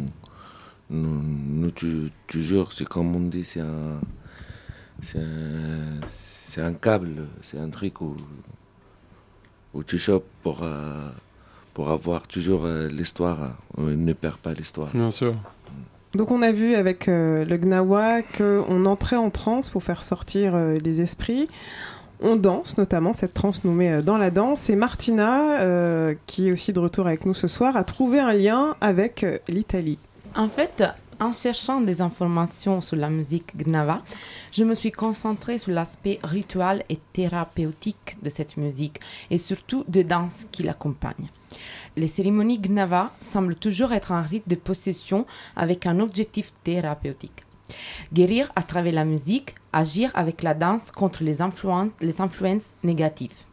nous, 0.89 1.21
nous 1.21 1.71
tu, 1.71 2.11
toujours, 2.27 2.73
c'est 2.73 2.85
comme 2.85 3.15
on 3.15 3.21
dit, 3.21 3.43
c'est 3.45 3.61
un, 3.61 3.99
c'est 5.01 5.19
un, 5.19 5.99
c'est 6.05 6.61
un 6.61 6.73
câble, 6.73 7.27
c'est 7.41 7.59
un 7.59 7.69
truc 7.69 8.01
où, 8.01 8.15
où 9.73 9.83
tu 9.83 9.97
chopes 9.97 10.27
pour, 10.43 10.59
euh, 10.63 11.09
pour 11.73 11.89
avoir 11.89 12.27
toujours 12.27 12.65
euh, 12.65 12.87
l'histoire. 12.87 13.57
On 13.77 13.83
ne 13.83 14.13
perd 14.13 14.37
pas 14.37 14.53
l'histoire. 14.53 14.91
Bien 14.93 15.11
sûr. 15.11 15.35
Donc 16.15 16.31
on 16.31 16.41
a 16.41 16.53
vu 16.53 16.75
avec 16.75 17.09
euh, 17.09 17.43
le 17.43 17.57
Gnawa 17.57 18.21
qu'on 18.21 18.85
entrait 18.85 19.17
en 19.17 19.29
transe 19.29 19.69
pour 19.69 19.83
faire 19.83 20.01
sortir 20.01 20.55
euh, 20.55 20.77
les 20.77 21.01
esprits. 21.01 21.49
On 22.21 22.37
danse 22.37 22.77
notamment, 22.77 23.13
cette 23.13 23.33
transe 23.33 23.63
nous 23.63 23.79
euh, 23.81 24.01
dans 24.01 24.17
la 24.17 24.31
danse. 24.31 24.69
Et 24.69 24.75
Martina, 24.75 25.59
euh, 25.59 26.15
qui 26.25 26.47
est 26.47 26.51
aussi 26.51 26.71
de 26.71 26.79
retour 26.79 27.07
avec 27.07 27.25
nous 27.25 27.33
ce 27.33 27.47
soir, 27.47 27.75
a 27.75 27.83
trouvé 27.83 28.19
un 28.19 28.33
lien 28.33 28.75
avec 28.79 29.23
euh, 29.23 29.37
l'Italie. 29.47 29.99
En 30.35 30.47
fait, 30.47 30.83
en 31.19 31.31
cherchant 31.31 31.81
des 31.81 32.01
informations 32.01 32.81
sur 32.81 32.97
la 32.97 33.09
musique 33.09 33.55
Gnava, 33.57 34.01
je 34.51 34.63
me 34.63 34.73
suis 34.73 34.91
concentrée 34.91 35.57
sur 35.57 35.71
l'aspect 35.71 36.19
rituel 36.23 36.83
et 36.89 36.99
thérapeutique 37.13 38.17
de 38.21 38.29
cette 38.29 38.57
musique 38.57 38.99
et 39.29 39.37
surtout 39.37 39.83
de 39.87 40.01
danse 40.01 40.47
qui 40.51 40.63
l'accompagne. 40.63 41.29
Les 41.95 42.07
cérémonies 42.07 42.59
Gnava 42.59 43.11
semblent 43.21 43.55
toujours 43.55 43.93
être 43.93 44.11
un 44.11 44.21
rite 44.21 44.47
de 44.47 44.55
possession 44.55 45.25
avec 45.55 45.85
un 45.85 45.99
objectif 45.99 46.51
thérapeutique. 46.63 47.44
Guérir 48.13 48.51
à 48.55 48.63
travers 48.63 48.93
la 48.93 49.05
musique, 49.05 49.55
agir 49.73 50.11
avec 50.13 50.43
la 50.43 50.53
danse 50.53 50.91
contre 50.91 51.23
les 51.23 51.41
influences, 51.41 51.91
les 52.01 52.21
influences 52.21 52.73
négatives. 52.83 53.43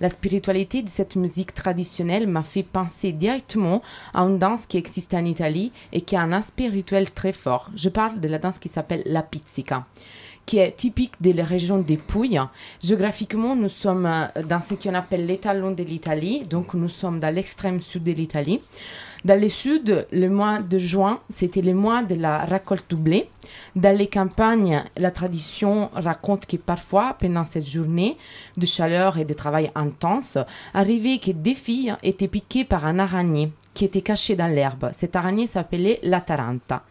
La 0.00 0.08
spiritualité 0.08 0.82
de 0.82 0.88
cette 0.88 1.16
musique 1.16 1.54
traditionnelle 1.54 2.26
m'a 2.26 2.42
fait 2.42 2.62
penser 2.62 3.12
directement 3.12 3.82
à 4.12 4.22
une 4.22 4.38
danse 4.38 4.66
qui 4.66 4.76
existe 4.76 5.14
en 5.14 5.24
Italie 5.24 5.72
et 5.92 6.02
qui 6.02 6.16
a 6.16 6.20
un 6.20 6.32
aspect 6.32 6.68
rituel 6.68 7.10
très 7.10 7.32
fort. 7.32 7.70
Je 7.74 7.88
parle 7.88 8.20
de 8.20 8.28
la 8.28 8.38
danse 8.38 8.58
qui 8.58 8.68
s'appelle 8.68 9.02
la 9.06 9.22
pizzica 9.22 9.86
qui 10.46 10.58
est 10.58 10.72
typique 10.76 11.14
de 11.20 11.32
la 11.32 11.44
région 11.44 11.78
des 11.78 11.96
Pouilles. 11.96 12.40
Géographiquement, 12.82 13.56
nous 13.56 13.68
sommes 13.68 14.06
euh, 14.06 14.42
dans 14.42 14.60
ce 14.60 14.74
qu'on 14.74 14.94
appelle 14.94 15.26
l'étalon 15.26 15.72
de 15.72 15.82
l'Italie, 15.82 16.42
donc 16.48 16.74
nous 16.74 16.88
sommes 16.88 17.20
dans 17.20 17.34
l'extrême 17.34 17.80
sud 17.80 18.04
de 18.04 18.12
l'Italie. 18.12 18.60
Dans 19.24 19.40
le 19.40 19.48
sud, 19.48 20.06
le 20.12 20.28
mois 20.28 20.60
de 20.60 20.76
juin, 20.76 21.20
c'était 21.30 21.62
le 21.62 21.72
mois 21.72 22.02
de 22.02 22.14
la 22.14 22.44
récolte 22.44 22.90
du 22.90 22.96
blé. 22.96 23.30
Dans 23.74 23.96
les 23.96 24.06
campagnes, 24.06 24.84
la 24.98 25.10
tradition 25.10 25.88
raconte 25.94 26.46
que 26.46 26.58
parfois, 26.58 27.16
pendant 27.18 27.44
cette 27.44 27.66
journée 27.66 28.18
de 28.58 28.66
chaleur 28.66 29.16
et 29.16 29.24
de 29.24 29.32
travail 29.32 29.70
intense, 29.74 30.36
arrivait 30.74 31.18
que 31.18 31.30
des 31.30 31.54
filles 31.54 31.94
étaient 32.02 32.28
piquées 32.28 32.64
par 32.64 32.84
un 32.84 32.98
araignée 32.98 33.50
qui 33.72 33.86
était 33.86 34.02
caché 34.02 34.36
dans 34.36 34.46
l'herbe. 34.46 34.90
Cette 34.92 35.16
araignée 35.16 35.46
s'appelait 35.46 36.00
la 36.02 36.20
taranta. 36.20 36.82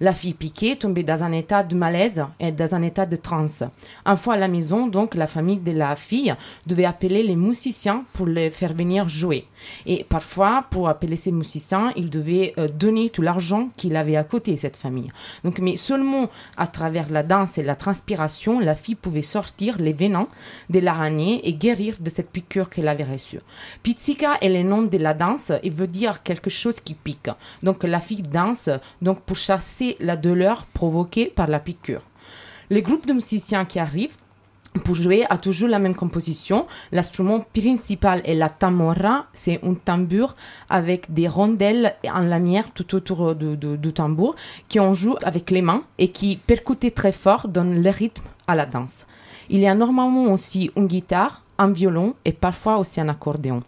La 0.00 0.14
fille 0.14 0.34
piquée 0.34 0.76
tombait 0.76 1.02
dans 1.02 1.22
un 1.22 1.32
état 1.32 1.62
de 1.62 1.74
malaise 1.74 2.24
et 2.40 2.52
dans 2.52 2.74
un 2.74 2.82
état 2.82 3.06
de 3.06 3.16
transe. 3.16 3.62
Une 4.06 4.16
fois 4.16 4.34
à 4.34 4.36
la 4.36 4.48
maison, 4.48 4.86
donc, 4.86 5.14
la 5.14 5.26
famille 5.26 5.58
de 5.58 5.72
la 5.72 5.96
fille 5.96 6.34
devait 6.66 6.84
appeler 6.84 7.22
les 7.22 7.36
musiciens 7.36 8.04
pour 8.12 8.26
les 8.26 8.50
faire 8.50 8.74
venir 8.74 9.08
jouer. 9.08 9.46
Et 9.86 10.04
parfois, 10.04 10.64
pour 10.70 10.88
appeler 10.88 11.16
ces 11.16 11.32
musiciens, 11.32 11.92
il 11.96 12.10
devait 12.10 12.54
euh, 12.58 12.68
donner 12.68 13.10
tout 13.10 13.22
l'argent 13.22 13.70
qu'il 13.76 13.96
avait 13.96 14.16
à 14.16 14.24
côté, 14.24 14.56
cette 14.56 14.76
famille. 14.76 15.10
Donc, 15.42 15.58
mais 15.58 15.76
seulement 15.76 16.28
à 16.56 16.66
travers 16.66 17.10
la 17.10 17.22
danse 17.22 17.58
et 17.58 17.62
la 17.62 17.76
transpiration, 17.76 18.60
la 18.60 18.74
fille 18.74 18.94
pouvait 18.94 19.22
sortir 19.22 19.78
les 19.78 19.92
venins 19.92 20.28
de 20.70 20.80
l'araignée 20.80 21.46
et 21.48 21.54
guérir 21.54 21.96
de 22.00 22.10
cette 22.10 22.30
piqûre 22.30 22.70
qu'elle 22.70 22.88
avait 22.88 23.04
reçue. 23.04 23.40
Pizzica 23.82 24.38
est 24.40 24.48
le 24.48 24.62
nom 24.62 24.82
de 24.82 24.98
la 24.98 25.14
danse 25.14 25.52
et 25.62 25.70
veut 25.70 25.86
dire 25.86 26.22
quelque 26.22 26.50
chose 26.50 26.80
qui 26.80 26.94
pique. 26.94 27.30
Donc, 27.62 27.84
la 27.84 28.00
fille 28.00 28.22
danse 28.22 28.70
donc 29.02 29.20
pour 29.20 29.36
chasser 29.36 29.83
la 30.00 30.16
douleur 30.16 30.66
provoquée 30.66 31.26
par 31.26 31.48
la 31.48 31.60
piqûre. 31.60 32.02
Les 32.70 32.82
groupes 32.82 33.06
de 33.06 33.12
musiciens 33.12 33.64
qui 33.64 33.78
arrivent 33.78 34.16
pour 34.82 34.96
jouer 34.96 35.24
a 35.30 35.38
toujours 35.38 35.68
la 35.68 35.78
même 35.78 35.94
composition. 35.94 36.66
L'instrument 36.90 37.40
principal 37.40 38.22
est 38.24 38.34
la 38.34 38.48
tamora, 38.48 39.26
c'est 39.32 39.60
un 39.64 39.74
tambour 39.74 40.34
avec 40.68 41.12
des 41.12 41.28
rondelles 41.28 41.94
en 42.12 42.20
lamière 42.20 42.72
tout 42.72 42.94
autour 42.94 43.34
du, 43.34 43.92
tambour 43.92 44.34
qui 44.68 44.80
on 44.80 44.92
joue 44.92 45.16
avec 45.22 45.50
les 45.50 45.62
mains 45.62 45.84
et 45.98 46.08
qui 46.08 46.36
percutent 46.36 46.94
très 46.94 47.12
fort 47.12 47.48
donnent 47.48 47.82
le 47.82 47.90
rythme 47.90 48.24
à 48.46 48.54
la 48.54 48.66
danse. 48.66 49.06
Il 49.48 49.60
y 49.60 49.66
a 49.66 49.74
normalement 49.74 50.32
aussi 50.32 50.70
une 50.76 50.86
guitare, 50.86 51.42
un 51.58 51.70
violon 51.70 52.14
et 52.24 52.32
parfois 52.32 52.78
aussi 52.78 53.00
un 53.00 53.08
accordéon. 53.08 53.62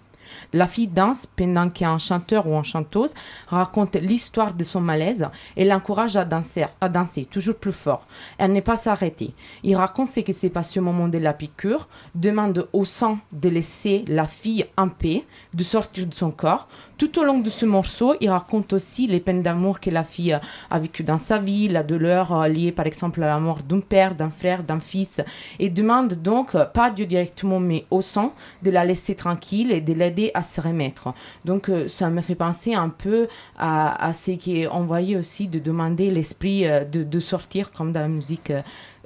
La 0.53 0.67
fille 0.67 0.89
danse 0.89 1.27
pendant 1.27 1.69
qu'un 1.71 1.99
chanteur 1.99 2.47
ou 2.47 2.55
une 2.55 2.65
chanteuse 2.65 3.15
raconte 3.49 3.97
l'histoire 3.97 4.55
de 4.55 4.65
son 4.65 4.81
malaise 4.81 5.29
et 5.57 5.65
l'encourage 5.65 6.17
à 6.17 6.25
danser, 6.25 6.67
à 6.81 6.89
danser 6.89 7.25
toujours 7.25 7.57
plus 7.57 7.73
fort. 7.73 8.07
Elle 8.39 8.53
n'est 8.53 8.63
pas 8.63 8.77
s'arrêter. 8.77 9.35
Il 9.63 9.77
raconte 9.77 10.09
ce 10.09 10.21
qui 10.21 10.33
s'est 10.33 10.51
passé 10.51 10.81
au 10.81 10.83
moment 10.83 11.09
de 11.09 11.19
la 11.19 11.33
piqûre, 11.33 11.89
demande 12.15 12.69
au 12.73 12.85
sang 12.85 13.19
de 13.33 13.49
laisser 13.49 14.05
la 14.09 14.27
fille 14.27 14.67
en 14.77 14.89
paix, 14.89 15.25
de 15.55 15.63
sortir 15.63 16.07
de 16.07 16.15
son 16.15 16.31
corps. 16.31 16.69
Tout 16.99 17.19
au 17.19 17.25
long 17.25 17.41
de 17.41 17.51
ce 17.51 17.67
morceau, 17.67 18.15
il 18.23 18.31
raconte 18.31 18.73
aussi 18.73 19.07
les 19.07 19.21
peines 19.21 19.43
d'amour 19.43 19.81
que 19.81 19.91
la 19.91 20.03
fille 20.03 20.39
a 20.71 20.79
vécues 20.79 21.03
dans 21.03 21.19
sa 21.19 21.37
vie, 21.37 21.69
la 21.69 21.83
douleur 21.83 22.33
euh, 22.33 22.49
liée 22.49 22.73
par 22.73 22.87
exemple 22.87 23.23
à 23.23 23.27
la 23.27 23.39
mort 23.39 23.59
d'un 23.63 23.81
père, 23.81 24.15
d'un 24.15 24.31
frère, 24.31 24.63
d'un 24.63 24.79
fils, 24.79 25.21
et 25.59 25.69
demande 25.69 26.15
donc, 26.15 26.55
euh, 26.55 26.65
pas 26.65 26.89
Dieu 26.89 27.05
directement, 27.05 27.61
mais 27.61 27.85
au 27.91 28.01
sang, 28.01 28.33
de 28.63 28.71
la 28.71 28.87
laisser 28.87 29.15
tranquille 29.15 29.73
et 29.73 29.83
de 29.83 29.93
l'aider 29.93 30.31
à 30.33 30.43
se 30.43 30.59
remettre. 30.59 31.13
Donc 31.45 31.69
euh, 31.69 31.87
ça 31.87 32.09
me 32.09 32.23
fait 32.23 32.35
penser 32.35 32.73
un 32.73 32.89
peu 32.89 33.29
à, 33.59 34.13
ce 34.15 34.31
qui 34.31 34.63
est 34.63 34.67
envoyé 34.67 35.19
aussi 35.19 35.49
de 35.49 35.59
demander 35.59 36.11
l'esprit 36.11 36.65
de, 36.65 37.03
de 37.03 37.21
sortir 37.21 37.73
comme 37.73 37.93
dans 37.93 38.01
la 38.01 38.09
musique 38.09 38.53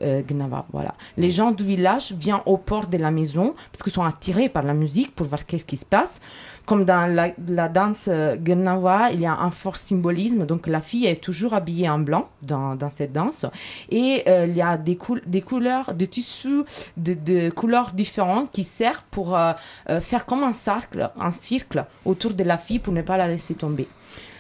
euh, 0.03 0.23
Gnava. 0.23 0.67
Voilà. 0.73 0.95
Les 1.17 1.31
gens 1.31 1.51
du 1.51 1.65
village 1.65 2.13
viennent 2.13 2.41
au 2.47 2.57
port 2.57 2.87
de 2.87 2.97
la 2.97 3.11
maison 3.11 3.55
parce 3.73 3.83
qu'ils 3.83 3.93
sont 3.93 4.05
attirés 4.05 4.49
par 4.49 4.63
la 4.63 4.75
musique 4.75 5.15
pour 5.15 5.27
voir 5.27 5.45
qu'est-ce 5.45 5.65
qui 5.67 5.77
se 5.77 5.85
passe. 5.85 6.21
Comme 6.67 6.85
dans 6.85 7.07
la, 7.13 7.33
la 7.49 7.69
danse 7.69 8.07
euh, 8.09 8.37
Gnava, 8.37 9.11
il 9.13 9.21
y 9.21 9.27
a 9.27 9.37
un 9.37 9.51
fort 9.51 9.77
symbolisme. 9.77 10.47
Donc 10.47 10.67
la 10.67 10.81
fille 10.81 11.07
est 11.07 11.21
toujours 11.21 11.55
habillée 11.55 11.89
en 11.89 11.99
blanc 11.99 12.29
dans, 12.43 12.77
dans 12.77 12.91
cette 12.91 13.13
danse. 13.13 13.45
Et 13.91 14.23
euh, 14.29 14.47
il 14.47 14.57
y 14.57 14.63
a 14.63 14.77
des, 14.77 14.97
coul- 14.97 15.23
des 15.27 15.43
couleurs, 15.43 15.93
des 15.95 16.07
tissus 16.07 16.63
de, 16.97 17.15
de 17.15 17.51
couleurs 17.51 17.93
différentes 17.93 18.53
qui 18.53 18.65
servent 18.65 19.03
pour 19.11 19.37
euh, 19.37 19.53
faire 20.01 20.27
comme 20.27 20.45
un 20.45 20.53
cercle, 20.53 21.11
un 21.19 21.31
cercle 21.31 21.85
autour 22.05 22.35
de 22.35 22.45
la 22.45 22.59
fille 22.59 22.79
pour 22.79 22.93
ne 22.93 23.03
pas 23.03 23.17
la 23.17 23.27
laisser 23.27 23.55
tomber. 23.55 23.89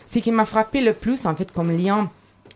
Ce 0.07 0.19
qui 0.19 0.31
m'a 0.33 0.45
frappé 0.45 0.81
le 0.81 0.93
plus, 0.93 1.25
en 1.27 1.35
fait, 1.35 1.53
comme 1.53 1.71
lien 1.71 2.11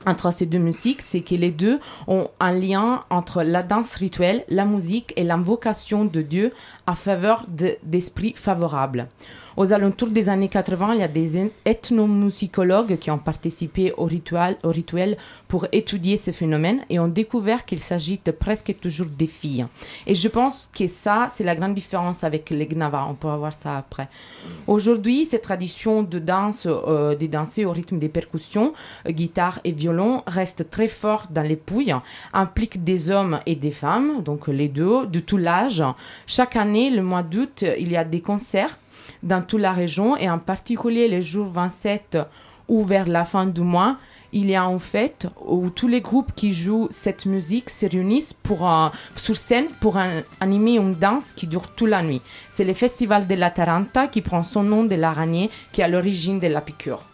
entre 0.06 0.32
ces 0.32 0.46
deux 0.46 0.58
musiques, 0.58 1.02
c'est 1.02 1.20
que 1.20 1.34
les 1.34 1.50
deux 1.50 1.78
ont 2.08 2.28
un 2.40 2.52
lien 2.52 3.04
entre 3.10 3.42
la 3.42 3.62
danse 3.62 3.94
rituelle, 3.94 4.44
la 4.48 4.64
musique 4.64 5.12
et 5.16 5.24
l'invocation 5.24 6.04
de 6.04 6.22
Dieu 6.22 6.52
à 6.86 6.94
faveur 6.94 7.44
de- 7.48 7.76
d'esprits 7.82 8.34
favorables. 8.36 9.08
Aux 9.56 9.72
alentours 9.72 10.08
des 10.08 10.28
années 10.28 10.48
80, 10.48 10.94
il 10.94 11.00
y 11.00 11.02
a 11.04 11.08
des 11.08 11.50
ethnomusicologues 11.64 12.98
qui 12.98 13.10
ont 13.10 13.18
participé 13.18 13.92
au 13.96 14.04
rituel, 14.04 15.16
pour 15.46 15.66
étudier 15.70 16.16
ce 16.16 16.32
phénomène 16.32 16.80
et 16.90 16.98
ont 16.98 17.08
découvert 17.08 17.64
qu'il 17.64 17.78
s'agit 17.78 18.20
presque 18.38 18.74
toujours 18.80 19.06
des 19.06 19.26
filles. 19.28 19.66
Et 20.06 20.14
je 20.14 20.26
pense 20.28 20.68
que 20.76 20.88
ça, 20.88 21.28
c'est 21.30 21.44
la 21.44 21.54
grande 21.54 21.74
différence 21.74 22.24
avec 22.24 22.50
les 22.50 22.66
Gnava. 22.66 23.06
On 23.08 23.14
pourra 23.14 23.36
voir 23.36 23.52
ça 23.52 23.76
après. 23.76 24.08
Aujourd'hui, 24.66 25.24
cette 25.24 25.42
tradition 25.42 26.02
de 26.02 26.18
danse, 26.18 26.66
euh, 26.66 27.14
de 27.14 27.26
danser 27.26 27.64
au 27.64 27.72
rythme 27.72 27.98
des 27.98 28.08
percussions, 28.08 28.72
euh, 29.06 29.12
guitare 29.12 29.60
et 29.64 29.72
violon, 29.72 30.22
reste 30.26 30.70
très 30.70 30.88
forte 30.88 31.32
dans 31.32 31.42
les 31.42 31.56
Pouilles, 31.56 31.94
implique 32.32 32.82
des 32.82 33.10
hommes 33.10 33.40
et 33.46 33.54
des 33.54 33.70
femmes, 33.70 34.22
donc 34.22 34.48
les 34.48 34.68
deux, 34.68 35.06
de 35.06 35.20
tout 35.20 35.36
l'âge. 35.36 35.84
Chaque 36.26 36.56
année, 36.56 36.90
le 36.90 37.02
mois 37.02 37.22
d'août, 37.22 37.64
il 37.78 37.90
y 37.90 37.96
a 37.96 38.04
des 38.04 38.20
concerts 38.20 38.78
dans 39.24 39.42
toute 39.42 39.60
la 39.60 39.72
région 39.72 40.16
et 40.16 40.30
en 40.30 40.38
particulier 40.38 41.08
les 41.08 41.22
jours 41.22 41.50
27 41.50 42.18
ou 42.68 42.84
vers 42.84 43.06
la 43.06 43.24
fin 43.24 43.46
du 43.46 43.62
mois, 43.62 43.96
il 44.32 44.50
y 44.50 44.54
a 44.54 44.68
en 44.68 44.78
fait 44.78 45.26
où 45.46 45.70
tous 45.70 45.88
les 45.88 46.00
groupes 46.00 46.32
qui 46.34 46.52
jouent 46.52 46.88
cette 46.90 47.26
musique 47.26 47.70
se 47.70 47.86
réunissent 47.86 48.32
pour, 48.32 48.68
euh, 48.68 48.88
sur 49.16 49.36
scène 49.36 49.66
pour 49.80 49.98
animer 50.40 50.76
une 50.76 50.94
danse 50.94 51.32
qui 51.32 51.46
dure 51.46 51.68
toute 51.68 51.88
la 51.88 52.02
nuit. 52.02 52.22
C'est 52.50 52.64
le 52.64 52.74
festival 52.74 53.26
de 53.26 53.34
la 53.34 53.50
Taranta 53.50 54.08
qui 54.08 54.22
prend 54.22 54.42
son 54.42 54.62
nom 54.62 54.84
de 54.84 54.94
l'araignée 54.94 55.50
qui 55.72 55.80
est 55.80 55.84
à 55.84 55.88
l'origine 55.88 56.40
de 56.40 56.48
la 56.48 56.60
piqûre. 56.60 57.04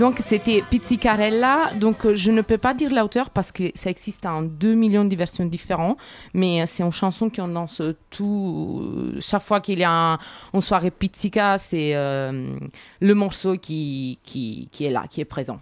Donc 0.00 0.16
c'était 0.26 0.64
Pizzicarella. 0.70 1.70
Donc 1.78 2.06
euh, 2.06 2.14
je 2.16 2.30
ne 2.32 2.40
peux 2.40 2.56
pas 2.56 2.72
dire 2.72 2.90
l'auteur 2.90 3.28
parce 3.28 3.52
que 3.52 3.64
ça 3.74 3.90
existe 3.90 4.24
en 4.24 4.40
2 4.42 4.74
millions 4.74 5.04
de 5.04 5.14
versions 5.14 5.44
différentes. 5.44 5.98
Mais 6.32 6.62
euh, 6.62 6.64
c'est 6.66 6.82
une 6.82 6.90
chanson 7.02 7.28
qu'on 7.28 7.48
danse 7.48 7.82
tout. 8.08 8.82
Chaque 9.20 9.42
fois 9.42 9.60
qu'il 9.60 9.78
y 9.78 9.84
a 9.84 9.90
un- 10.14 10.18
une 10.54 10.62
soirée 10.62 10.90
Pizzica, 10.90 11.58
c'est 11.58 11.94
euh, 11.94 12.56
le 13.00 13.14
morceau 13.14 13.58
qui, 13.58 14.18
qui, 14.24 14.70
qui 14.72 14.86
est 14.86 14.90
là, 14.90 15.04
qui 15.10 15.20
est 15.20 15.26
présent. 15.26 15.60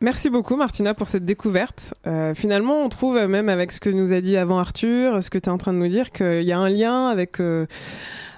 Merci 0.00 0.30
beaucoup 0.30 0.54
Martina 0.56 0.92
pour 0.94 1.08
cette 1.08 1.24
découverte. 1.24 1.94
Euh, 2.06 2.32
finalement, 2.34 2.82
on 2.84 2.88
trouve 2.88 3.16
euh, 3.16 3.26
même 3.28 3.48
avec 3.48 3.70
ce 3.72 3.80
que 3.80 3.90
nous 3.90 4.12
a 4.12 4.20
dit 4.20 4.36
avant 4.36 4.58
Arthur, 4.60 5.22
ce 5.22 5.30
que 5.30 5.38
tu 5.38 5.46
es 5.46 5.52
en 5.52 5.58
train 5.58 5.72
de 5.72 5.78
nous 5.78 5.88
dire, 5.88 6.10
qu'il 6.12 6.42
y 6.42 6.52
a 6.52 6.58
un 6.58 6.68
lien 6.68 7.08
avec, 7.08 7.40
euh, 7.40 7.66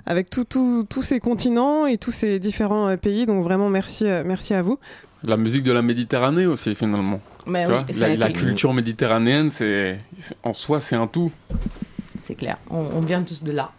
avec 0.06 0.30
tout- 0.30 0.44
tout- 0.44 0.84
tous 0.88 1.02
ces 1.02 1.20
continents 1.20 1.86
et 1.86 1.96
tous 1.98 2.10
ces 2.12 2.38
différents 2.38 2.88
euh, 2.88 2.96
pays. 2.96 3.26
Donc 3.26 3.42
vraiment, 3.42 3.68
merci, 3.68 4.06
euh, 4.06 4.22
merci 4.24 4.54
à 4.54 4.62
vous. 4.62 4.78
La 5.22 5.36
musique 5.36 5.62
de 5.62 5.72
la 5.72 5.82
Méditerranée 5.82 6.46
aussi, 6.46 6.74
finalement. 6.74 7.20
Mais 7.46 7.64
Tu 7.64 7.70
oui, 7.70 7.76
vois, 7.76 7.86
c'est 7.90 8.16
la, 8.16 8.30
culture 8.30 8.72
méditerranéenne, 8.72 9.50
c'est- 9.50 9.98
en 10.42 10.52
soi, 10.52 10.80
c'est 10.80 10.96
un 10.96 11.06
tout. 11.06 11.30
C'est 12.18 12.34
clair. 12.34 12.58
On, 12.70 12.78
on 12.94 13.00
vient 13.00 13.22
tous 13.22 13.42
de 13.42 13.52
là. 13.52 13.70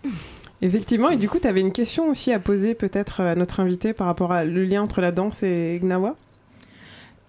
Effectivement, 0.64 1.10
et 1.10 1.18
du 1.18 1.28
coup, 1.28 1.40
tu 1.40 1.48
avais 1.48 1.62
une 1.62 1.72
question 1.72 2.10
aussi 2.10 2.32
à 2.32 2.40
poser 2.40 2.76
peut-être 2.76 3.22
à 3.22 3.34
notre 3.36 3.60
invité 3.60 3.94
par 3.94 4.06
rapport 4.08 4.32
à 4.32 4.44
le 4.44 4.64
lien 4.64 4.84
entre 4.84 5.02
la 5.02 5.12
danse 5.12 5.42
et 5.42 5.80
Gnawa 5.82 6.16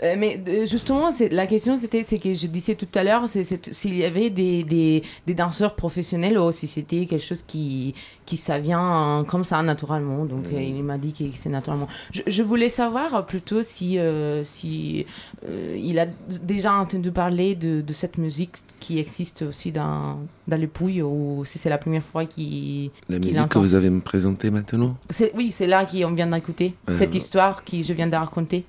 Euh, 0.03 0.17
mais 0.19 0.41
euh, 0.49 0.67
justement, 0.67 1.11
la 1.31 1.47
question, 1.47 1.77
c'était 1.77 2.03
c'est 2.03 2.19
que 2.19 2.35
je 2.35 2.47
disais 2.49 2.75
tout 2.75 2.89
à 2.95 3.05
l'heure, 3.05 3.29
c'est- 3.29 3.73
s'il 3.73 3.97
y 3.97 4.05
avait 4.05 4.31
des, 4.31 4.65
des, 4.65 5.03
des 5.27 5.35
danseurs 5.35 5.75
professionnels 5.77 6.37
ou 6.39 6.51
si 6.51 6.67
c'était 6.67 7.07
quelque 7.07 7.23
chose 7.25 7.43
qui, 7.47 7.95
qui 8.27 8.37
ça 8.37 8.59
vient 8.59 9.21
euh, 9.21 9.23
comme 9.25 9.45
ça 9.45 9.63
naturellement. 9.63 10.25
Donc 10.25 10.47
euh, 10.53 10.61
il 10.61 10.83
m'a 10.83 10.99
dit 10.99 11.13
que 11.13 11.25
c'est 11.35 11.51
naturellement. 11.51 11.87
Je, 12.11 12.23
je 12.27 12.43
voulais 12.43 12.69
savoir 12.69 13.25
plutôt 13.27 13.63
si, 13.63 13.97
si 14.43 15.07
il 15.77 15.99
a 15.99 16.07
déjà 16.43 16.73
entendu 16.75 17.13
parler 17.13 17.55
de, 17.55 17.81
de 17.81 17.93
cette 17.93 18.19
musique 18.19 18.57
qui 18.81 18.99
existe 18.99 19.43
aussi 19.43 19.71
dans, 19.71 20.19
dans 20.49 20.57
les 20.57 20.67
Pouilles 20.67 21.03
ou 21.03 21.45
si 21.45 21.59
c'est 21.59 21.71
la 21.71 21.79
première 21.79 22.03
fois 22.03 22.25
qu'il 22.27 22.91
La 23.09 23.19
musique 23.19 23.49
que 23.49 23.59
vous 23.59 23.75
allez 23.75 23.91
me 23.91 24.01
présenter 24.01 24.51
maintenant? 24.51 24.97
Oui, 25.35 25.53
c'est 25.53 25.67
là 25.67 25.85
qu'on 25.87 26.13
vient 26.13 26.27
d'écouter, 26.27 26.75
cette 26.93 27.15
histoire 27.15 27.65
que 27.65 27.83
je 27.83 27.93
viens 27.93 28.09
de 28.09 28.17
raconter. 28.17 28.65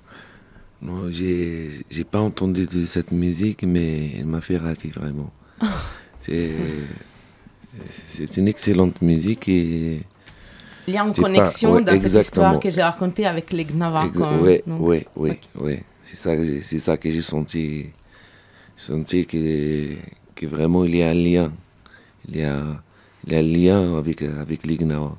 Non, 0.84 1.10
j'ai 1.10 1.70
j'ai 1.90 2.04
pas 2.04 2.20
entendu 2.20 2.66
de 2.66 2.86
cette 2.86 3.12
musique, 3.12 3.64
mais 3.64 4.12
elle 4.20 4.26
m'a 4.26 4.42
fait 4.42 4.58
rêver 4.58 4.92
vraiment. 4.94 5.32
C'est 6.20 6.52
c'est 7.90 8.38
une 8.38 8.48
excellente 8.48 9.02
musique 9.02 9.50
et 9.50 10.02
Il 10.88 10.94
y 10.94 10.98
a 10.98 11.04
une 11.04 11.14
pas- 11.14 11.22
connexion 11.24 11.74
ouais, 11.74 11.84
dans 11.84 12.00
cette 12.00 12.22
histoire 12.26 12.60
que 12.60 12.70
j'ai 12.70 12.82
racontée 12.84 13.26
avec 13.26 13.52
les 13.52 13.66
ouais, 14.44 14.64
donc- 14.68 14.82
ouais, 14.82 15.08
ouais, 15.16 15.40
ouais. 15.60 15.84
C'est 16.04 16.18
ça, 16.18 16.36
que 16.38 16.44
j'ai- 16.44 16.62
c'est 16.62 16.80
ça 16.80 16.98
que 16.98 17.10
j'ai 17.10 17.22
senti. 17.22 17.88
J'ai 18.78 18.84
senti 18.94 19.26
que, 19.26 19.96
que 20.36 20.46
vraiment 20.46 20.84
il 20.86 20.96
y 20.98 21.04
a 21.04 21.10
un 21.10 21.14
lien. 21.14 21.52
Il 22.30 22.38
y 22.38 22.44
a, 22.44 22.62
il 23.26 23.34
y 23.34 23.36
a 23.36 23.40
un 23.40 23.42
lien 23.42 23.98
avec, 23.98 24.22
avec 24.22 24.66
les 24.68 24.78
Gnawa. 24.78 25.18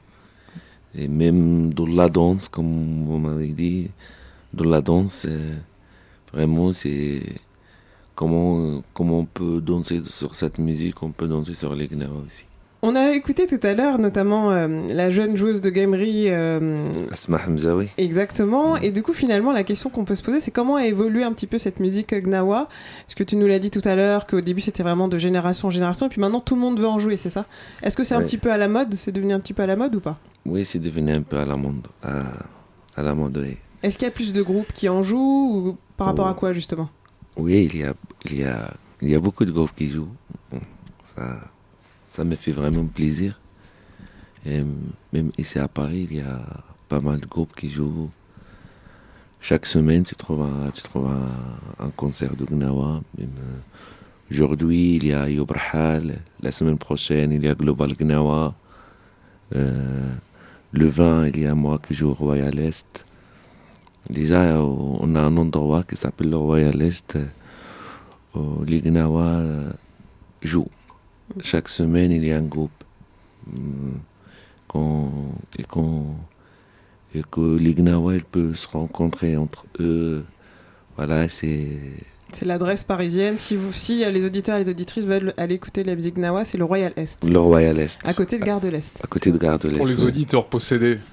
Et 0.96 1.08
même 1.08 1.72
dans 1.74 1.86
la 1.86 2.08
danse, 2.08 2.48
comme 2.48 3.04
vous 3.04 3.18
m'avez 3.18 3.48
dit, 3.48 3.88
dans 4.54 4.70
la 4.70 4.80
danse, 4.80 5.26
euh, 5.28 5.54
vraiment 6.32 6.72
c'est 6.72 7.22
comment, 8.14 8.82
comment 8.94 9.20
on 9.20 9.24
peut 9.26 9.60
danser 9.60 10.02
sur 10.08 10.34
cette 10.36 10.58
musique, 10.58 11.02
on 11.02 11.10
peut 11.10 11.28
danser 11.28 11.54
sur 11.54 11.74
les 11.74 11.88
gnawa 11.88 12.22
aussi. 12.26 12.46
On 12.86 12.96
a 12.96 13.12
écouté 13.14 13.46
tout 13.46 13.66
à 13.66 13.72
l'heure 13.72 13.98
notamment 13.98 14.50
euh, 14.50 14.68
la 14.92 15.08
jeune 15.08 15.38
joueuse 15.38 15.62
de 15.62 15.70
gamery. 15.70 16.26
euh, 16.28 16.92
Asma 17.10 17.40
Hamzaoui. 17.48 17.88
Exactement. 17.96 18.76
Et 18.76 18.92
du 18.92 19.02
coup, 19.02 19.14
finalement, 19.14 19.52
la 19.52 19.64
question 19.64 19.88
qu'on 19.88 20.04
peut 20.04 20.14
se 20.14 20.22
poser, 20.22 20.42
c'est 20.42 20.50
comment 20.50 20.76
a 20.76 20.84
évolué 20.84 21.22
un 21.22 21.32
petit 21.32 21.46
peu 21.46 21.58
cette 21.58 21.80
musique 21.80 22.12
gnawa? 22.14 22.68
Parce 23.06 23.14
que 23.14 23.24
tu 23.24 23.36
nous 23.36 23.46
l'as 23.46 23.58
dit 23.58 23.70
tout 23.70 23.80
à 23.86 23.96
l'heure, 23.96 24.26
qu'au 24.26 24.42
début, 24.42 24.60
c'était 24.60 24.82
vraiment 24.82 25.08
de 25.08 25.16
génération 25.16 25.68
en 25.68 25.70
génération, 25.70 26.06
et 26.06 26.08
puis 26.10 26.20
maintenant, 26.20 26.40
tout 26.40 26.56
le 26.56 26.60
monde 26.60 26.78
veut 26.78 26.86
en 26.86 26.98
jouer, 26.98 27.16
c'est 27.16 27.30
ça? 27.30 27.46
Est-ce 27.82 27.96
que 27.96 28.04
c'est 28.04 28.16
un 28.16 28.22
petit 28.22 28.36
peu 28.36 28.52
à 28.52 28.58
la 28.58 28.68
mode? 28.68 28.92
C'est 28.96 29.12
devenu 29.12 29.32
un 29.32 29.40
petit 29.40 29.54
peu 29.54 29.62
à 29.62 29.66
la 29.66 29.76
mode 29.76 29.94
ou 29.94 30.00
pas? 30.00 30.18
Oui, 30.44 30.66
c'est 30.66 30.78
devenu 30.78 31.10
un 31.12 31.22
peu 31.22 31.38
à 31.38 31.46
la 31.46 31.56
mode. 31.56 31.86
À, 32.02 32.24
à 32.96 33.02
la 33.02 33.14
mode, 33.14 33.38
oui. 33.38 33.56
Est-ce 33.84 33.98
qu'il 33.98 34.06
y 34.06 34.08
a 34.08 34.14
plus 34.14 34.32
de 34.32 34.40
groupes 34.40 34.72
qui 34.72 34.88
en 34.88 35.02
jouent 35.02 35.52
ou 35.68 35.78
par 35.98 36.06
rapport 36.06 36.26
à 36.26 36.32
quoi, 36.32 36.54
justement? 36.54 36.88
Oui, 37.36 37.68
il 37.70 37.80
y 37.80 37.84
a, 37.84 37.92
il 38.24 38.40
y 38.40 38.44
a, 38.44 38.72
il 39.02 39.10
y 39.10 39.14
a 39.14 39.18
beaucoup 39.20 39.44
de 39.44 39.52
groupes 39.52 39.74
qui 39.76 39.88
jouent. 39.90 40.08
Ça, 41.04 41.38
ça 42.06 42.24
me 42.24 42.34
fait 42.34 42.52
vraiment 42.52 42.86
plaisir. 42.86 43.38
Et 44.46 44.62
même 45.12 45.30
ici 45.36 45.58
à 45.58 45.68
Paris, 45.68 46.08
il 46.10 46.16
y 46.16 46.20
a 46.22 46.40
pas 46.88 47.00
mal 47.00 47.20
de 47.20 47.26
groupes 47.26 47.54
qui 47.54 47.70
jouent. 47.70 48.08
Chaque 49.38 49.66
semaine, 49.66 50.02
tu 50.02 50.14
trouves 50.16 50.40
un, 50.40 50.70
tu 50.70 50.82
trouves 50.82 51.08
un, 51.08 51.84
un 51.84 51.90
concert 51.90 52.34
de 52.36 52.46
Gnawa. 52.46 53.02
Euh, 53.20 53.24
Aujourd'hui, 54.30 54.96
il 54.96 55.06
y 55.08 55.12
a 55.12 55.28
Yobrahal. 55.28 56.20
La 56.40 56.52
semaine 56.52 56.78
prochaine, 56.78 57.32
il 57.32 57.44
y 57.44 57.48
a 57.48 57.54
Global 57.54 57.92
Gnawa. 57.94 58.54
Euh, 59.54 60.10
le 60.72 60.86
20, 60.86 61.26
il 61.26 61.40
y 61.40 61.46
a 61.46 61.54
moi 61.54 61.78
qui 61.86 61.92
joue 61.92 62.08
au 62.08 62.14
Royal 62.14 62.58
Est. 62.58 63.04
Déjà, 64.10 64.42
euh, 64.42 64.60
on 64.60 65.14
a 65.14 65.20
un 65.20 65.36
endroit 65.36 65.82
qui 65.82 65.96
s'appelle 65.96 66.30
le 66.30 66.36
Royal 66.36 66.80
Est 66.82 67.16
euh, 67.16 67.26
où 68.34 68.64
les 68.64 68.80
Gnawa 68.80 69.22
euh, 69.24 69.70
jouent. 70.42 70.68
Chaque 71.40 71.68
semaine, 71.68 72.12
il 72.12 72.24
y 72.24 72.32
a 72.32 72.36
un 72.38 72.42
groupe. 72.42 72.70
Hum, 73.48 73.98
qu'on- 74.68 75.10
et, 75.58 75.64
qu'on- 75.64 76.16
et 77.14 77.22
que 77.30 77.56
les 77.56 77.74
Gnawa 77.74 78.14
ils 78.16 78.24
peuvent 78.24 78.56
se 78.56 78.68
rencontrer 78.68 79.36
entre 79.36 79.66
eux. 79.80 80.24
Voilà, 80.96 81.28
c'est. 81.28 81.78
C'est 82.34 82.44
l'adresse 82.46 82.82
parisienne. 82.84 83.38
Si, 83.38 83.54
vous, 83.56 83.72
si 83.72 84.04
euh, 84.04 84.10
les 84.10 84.24
auditeurs 84.24 84.56
et 84.56 84.64
les 84.64 84.68
auditrices 84.70 85.06
veulent 85.06 85.32
aller 85.36 85.54
écouter 85.54 85.84
la 85.84 85.94
musique 85.94 86.16
gnawa, 86.16 86.44
c'est 86.44 86.58
le 86.58 86.64
Royal 86.64 86.92
Est. 86.96 87.24
Le 87.24 87.38
Royal 87.38 87.78
Est. 87.78 87.98
À 88.04 88.12
côté 88.12 88.38
de 88.38 88.44
Gare 88.44 88.60
de 88.60 88.68
l'Est. 88.68 89.00
À 89.02 89.06
côté 89.06 89.30
de 89.30 89.38
Gare 89.38 89.58
de 89.60 89.68
l'Est. 89.68 89.76
Pour 89.78 89.86
les 89.86 90.00
ouais. 90.02 90.08
auditeurs 90.08 90.46
possédés. 90.46 90.98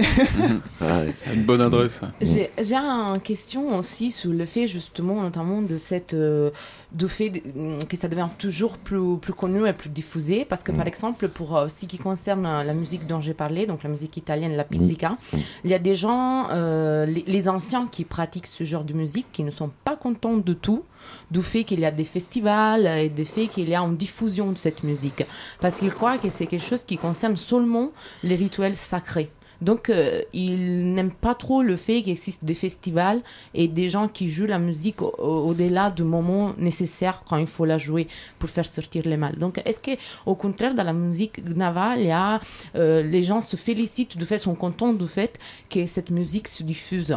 Ah, 0.81 1.01
ouais. 1.01 1.13
Une 1.33 1.43
bonne 1.43 1.61
adresse. 1.61 2.01
J'ai 2.21 2.49
j'ai 2.59 2.75
une 2.75 3.19
question 3.21 3.77
aussi 3.77 4.11
sur 4.11 4.31
le 4.31 4.45
fait 4.45 4.67
justement 4.67 5.21
notamment 5.21 5.61
de 5.61 5.77
cette 5.77 6.13
euh, 6.15 6.49
du 6.91 7.07
fait 7.07 7.29
de- 7.29 7.83
que 7.85 7.95
ça 7.95 8.07
devient 8.07 8.27
toujours 8.37 8.77
plus 8.77 9.17
plus 9.19 9.33
connu 9.33 9.67
et 9.67 9.73
plus 9.73 9.89
diffusé 9.89 10.43
parce 10.45 10.63
que 10.63 10.71
par 10.71 10.87
exemple 10.87 11.27
pour 11.27 11.55
euh, 11.55 11.67
ce 11.67 11.85
qui 11.85 11.97
concerne 11.99 12.45
euh, 12.45 12.63
la 12.63 12.73
musique 12.73 13.05
dont 13.07 13.21
j'ai 13.21 13.33
parlé 13.35 13.67
donc 13.67 13.83
la 13.83 13.89
musique 13.89 14.17
italienne 14.17 14.55
la 14.55 14.63
pizzica 14.63 15.17
il 15.63 15.69
y 15.69 15.73
a 15.73 15.79
des 15.79 15.95
gens 15.95 16.47
euh, 16.49 17.05
les, 17.05 17.23
les 17.27 17.47
anciens 17.49 17.87
qui 17.87 18.03
pratiquent 18.03 18.47
ce 18.47 18.63
genre 18.63 18.83
de 18.83 18.93
musique 18.93 19.27
qui 19.31 19.43
ne 19.43 19.51
sont 19.51 19.69
pas 19.85 19.95
contents 19.95 20.37
de 20.37 20.53
tout 20.53 20.83
du 21.29 21.41
fait 21.41 21.63
qu'il 21.63 21.79
y 21.79 21.85
a 21.85 21.91
des 21.91 22.03
festivals 22.03 22.85
et 22.87 23.09
du 23.09 23.25
fait 23.25 23.47
qu'il 23.47 23.69
y 23.69 23.75
a 23.75 23.81
une 23.81 23.97
diffusion 23.97 24.51
de 24.51 24.57
cette 24.57 24.83
musique. 24.83 25.23
Parce 25.59 25.79
qu'ils 25.79 25.93
croient 25.93 26.17
que 26.17 26.29
c'est 26.29 26.47
quelque 26.47 26.63
chose 26.65 26.83
qui 26.83 26.97
concerne 26.97 27.37
seulement 27.37 27.91
les 28.23 28.35
rituels 28.35 28.75
sacrés. 28.75 29.29
Donc, 29.61 29.91
euh, 29.91 30.23
ils 30.33 30.91
n'aiment 30.95 31.11
pas 31.11 31.35
trop 31.35 31.61
le 31.61 31.75
fait 31.75 32.01
qu'il 32.01 32.13
existe 32.13 32.43
des 32.43 32.55
festivals 32.55 33.21
et 33.53 33.67
des 33.67 33.89
gens 33.89 34.07
qui 34.07 34.27
jouent 34.27 34.47
la 34.47 34.57
musique 34.57 35.03
au- 35.03 35.13
au- 35.19 35.49
au-delà 35.49 35.91
du 35.91 36.03
moment 36.03 36.53
nécessaire 36.57 37.21
quand 37.29 37.37
il 37.37 37.45
faut 37.45 37.65
la 37.65 37.77
jouer 37.77 38.07
pour 38.39 38.49
faire 38.49 38.65
sortir 38.65 39.03
les 39.05 39.17
mal. 39.17 39.37
Donc, 39.37 39.61
est-ce 39.63 39.79
que, 39.79 39.91
au 40.25 40.33
contraire, 40.33 40.73
dans 40.73 40.83
la 40.83 40.93
musique 40.93 41.45
Gnava, 41.45 41.93
euh, 42.75 43.03
les 43.03 43.21
gens 43.21 43.39
se 43.39 43.55
félicitent 43.55 44.17
du 44.17 44.25
fait, 44.25 44.39
sont 44.39 44.55
contents 44.55 44.93
du 44.93 45.07
fait 45.07 45.37
que 45.69 45.85
cette 45.85 46.09
musique 46.09 46.47
se 46.47 46.63
diffuse? 46.63 47.15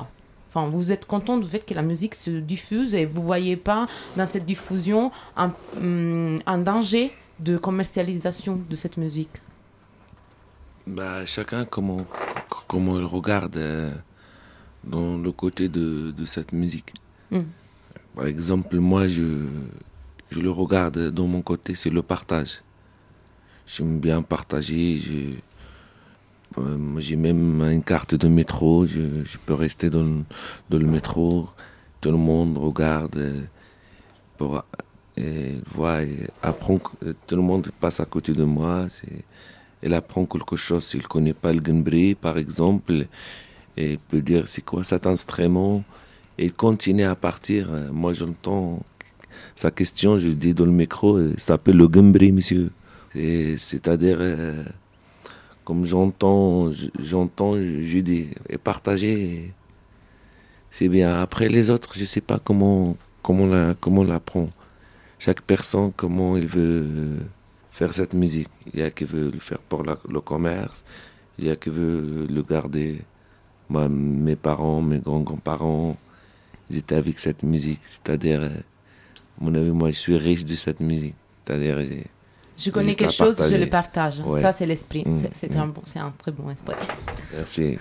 Enfin, 0.55 0.69
vous 0.69 0.93
êtes 0.93 1.05
content 1.05 1.37
du 1.39 1.49
fait 1.49 1.67
que 1.67 1.75
la 1.75 1.83
musique 1.83 2.15
se 2.15 2.31
diffuse 2.31 2.95
et 2.95 3.07
vous 3.07 3.23
voyez 3.23 3.57
pas 3.57 3.87
dans 4.17 4.25
cette 4.27 4.45
diffusion 4.45 5.11
un, 5.37 5.53
hum, 5.77 6.39
un 6.47 6.59
danger 6.59 7.13
de 7.41 7.57
commercialisation 7.57 8.61
de 8.71 8.77
cette 8.77 8.97
musique? 8.97 9.31
Bah, 10.87 11.27
chacun 11.27 11.65
comment, 11.65 12.07
comment 12.69 12.99
il 13.01 13.05
regarde 13.05 13.57
euh, 13.57 13.91
dans 14.85 15.17
le 15.17 15.33
côté 15.33 15.69
de, 15.69 16.13
de 16.13 16.25
cette 16.25 16.53
musique. 16.53 16.93
Mm. 17.33 17.41
Par 18.15 18.27
exemple, 18.27 18.77
moi, 18.77 19.09
je, 19.09 19.47
je 20.31 20.39
le 20.39 20.51
regarde 20.51 21.11
dans 21.11 21.27
mon 21.27 21.43
côté, 21.43 21.75
c'est 21.75 21.91
le 21.91 22.03
partage. 22.03 22.61
J'aime 23.67 23.99
bien 23.99 24.23
partager. 24.23 24.99
je- 24.99 25.41
J'ai 26.99 27.17
même 27.17 27.61
une 27.63 27.83
carte 27.83 28.15
de 28.15 28.29
métro. 28.29 28.87
Je, 28.87 29.01
peux 29.45 29.55
rester 29.55 29.91
dans, 29.91 30.05
le- 30.71 30.87
métro. 30.87 31.49
Tout 32.01 32.11
le 32.11 32.17
monde 32.19 32.57
regarde. 32.59 33.17
euh, 33.17 33.43
Pour, 34.37 34.65
et 35.17 35.53
voit, 35.73 36.03
et 36.03 36.29
apprend. 36.43 36.79
que- 36.79 37.13
Tout 37.27 37.37
le 37.37 37.43
monde 37.43 37.69
passe 37.81 38.01
à 38.01 38.05
côté 38.05 38.33
de 38.33 38.45
moi. 38.45 38.87
Elle 39.83 39.95
apprend 39.95 40.25
quelque 40.27 40.57
chose. 40.57 40.85
S'il 40.87 41.01
ne 41.03 41.07
connaît 41.07 41.35
pas 41.35 41.53
le 41.53 41.61
Gembri, 41.65 42.15
par 42.15 42.39
exemple, 42.39 43.07
et 43.77 43.93
il 43.93 43.99
peut 43.99 44.21
dire 44.23 44.45
c'est 44.49 44.63
quoi 44.65 44.83
cet 44.85 45.07
instrument, 45.07 45.83
et 46.39 46.47
il 46.47 46.53
continue 46.55 47.05
à 47.05 47.15
partir. 47.15 47.69
Euh, 47.71 47.91
Moi, 47.93 48.13
j'entends 48.13 48.83
sa 49.57 49.71
question, 49.71 50.17
je 50.19 50.29
dis 50.29 50.55
dans 50.55 50.65
le 50.65 50.71
micro, 50.73 51.17
euh, 51.17 51.35
ça 51.39 51.47
s'appelle 51.55 51.77
le 51.77 51.89
Gembri, 51.93 52.33
monsieur. 52.33 52.71
C'est- 53.13 53.57
C'est-à-dire, 53.59 54.17
euh, 54.21 54.65
comme 55.65 55.85
j'entends, 55.85 56.71
j'entends, 57.01 57.55
je 57.57 57.99
dis, 58.01 58.29
et 58.49 58.59
partager, 58.59 59.53
c'est 60.71 60.89
bien. 60.89 61.21
Après, 61.21 61.49
les 61.49 61.71
autres, 61.71 61.93
je 61.95 62.01
ne 62.01 62.05
sais 62.05 62.21
pas 62.21 62.39
comment, 62.39 62.97
comment, 63.23 63.47
la, 63.47 63.75
comment 63.81 64.05
l'apprend. 64.05 64.51
Chaque 65.19 65.41
personne, 65.43 65.93
comment 65.97 66.37
il 66.37 66.47
veut 66.47 67.17
faire 67.71 67.95
cette 67.95 68.15
musique. 68.15 68.51
Il 68.73 68.81
y 68.81 68.83
a 68.83 68.91
qui 68.91 69.05
veut 69.05 69.31
le 69.31 69.41
faire 69.41 69.59
pour 69.59 69.83
le 69.83 70.21
commerce, 70.21 70.85
il 71.39 71.47
y 71.47 71.51
a 71.51 71.57
qui 71.57 71.71
veut 71.71 72.27
le 72.29 72.43
garder. 72.43 73.01
Moi, 73.69 73.89
mes 73.89 74.37
parents, 74.37 74.83
mes 74.83 74.99
grands-grands-parents, 74.99 75.97
ils 76.71 76.79
étaient 76.79 76.97
avec 76.97 77.19
cette 77.19 77.43
musique. 77.43 77.81
C'est-à-dire, 77.85 78.51
mon 79.41 79.55
avis, 79.55 79.71
moi, 79.71 79.91
je 79.91 79.97
suis 79.97 80.17
riche 80.17 80.45
de 80.45 80.55
cette 80.55 80.81
musique. 80.81 81.15
C'est-à-dire, 81.45 81.79
Je 82.57 82.71
connais 82.71 82.95
quelque 82.95 83.13
chose, 83.13 83.37
je 83.51 83.57
le 83.57 83.67
partage. 83.69 84.21
Ouais. 84.27 84.41
Ça, 84.41 84.53
c'est 84.53 84.67
l'esprit. 84.67 85.03
Mm, 85.07 85.17
C'est- 85.33 85.55
mm. 85.55 85.59
un, 85.61 85.67
bon, 85.67 85.83
c'est 85.85 85.99
un 85.99 86.13
très 86.17 86.31
bon 86.33 86.51
esprit. 86.51 86.75
Merci. 87.37 87.79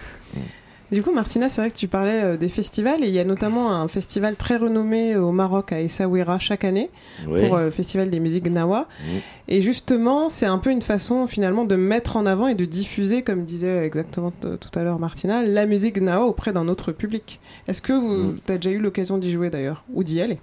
Du 0.92 1.02
coup, 1.02 1.12
Martina, 1.12 1.50
c'est 1.50 1.60
vrai 1.62 1.72
que 1.72 1.76
tu 1.78 1.88
parlais 1.88 2.22
euh, 2.24 2.38
des 2.38 2.50
festivals 2.50 3.04
et 3.04 3.08
il 3.08 3.14
y 3.14 3.20
a 3.20 3.24
notamment 3.24 3.72
un 3.74 3.88
festival 3.88 4.36
très 4.36 4.58
renommé 4.58 5.16
au 5.16 5.32
Maroc 5.32 5.72
à 5.72 5.80
Essaouira 5.82 6.38
chaque 6.38 6.64
année 6.66 6.92
pour 7.26 7.56
euh, 7.56 7.66
le 7.66 7.72
Festival 7.72 8.12
des 8.12 8.20
musiques 8.20 8.44
Gnawa. 8.46 8.82
Mm. 9.02 9.06
Et 9.48 9.62
justement, 9.62 10.30
c'est 10.30 10.46
un 10.46 10.60
peu 10.60 10.70
une 10.70 10.84
façon 10.84 11.26
finalement 11.26 11.66
de 11.66 11.76
mettre 11.76 12.16
en 12.16 12.28
avant 12.28 12.48
et 12.48 12.54
de 12.54 12.66
diffuser, 12.66 13.24
comme 13.24 13.44
disait 13.46 13.84
exactement 13.86 14.32
tout 14.42 14.80
à 14.80 14.84
l'heure 14.84 15.00
Martina, 15.00 15.42
la 15.42 15.66
musique 15.66 15.96
Gnawa 16.00 16.26
auprès 16.26 16.54
d'un 16.54 16.68
autre 16.68 16.92
public. 16.92 17.40
Est-ce 17.68 17.82
que 17.82 17.94
Mm. 17.94 18.40
tu 18.46 18.52
as 18.52 18.58
déjà 18.58 18.76
eu 18.76 18.80
l'occasion 18.80 19.18
d'y 19.18 19.32
jouer 19.32 19.50
d'ailleurs 19.50 19.84
ou 19.94 20.04
d'y 20.04 20.22
aller? 20.22 20.38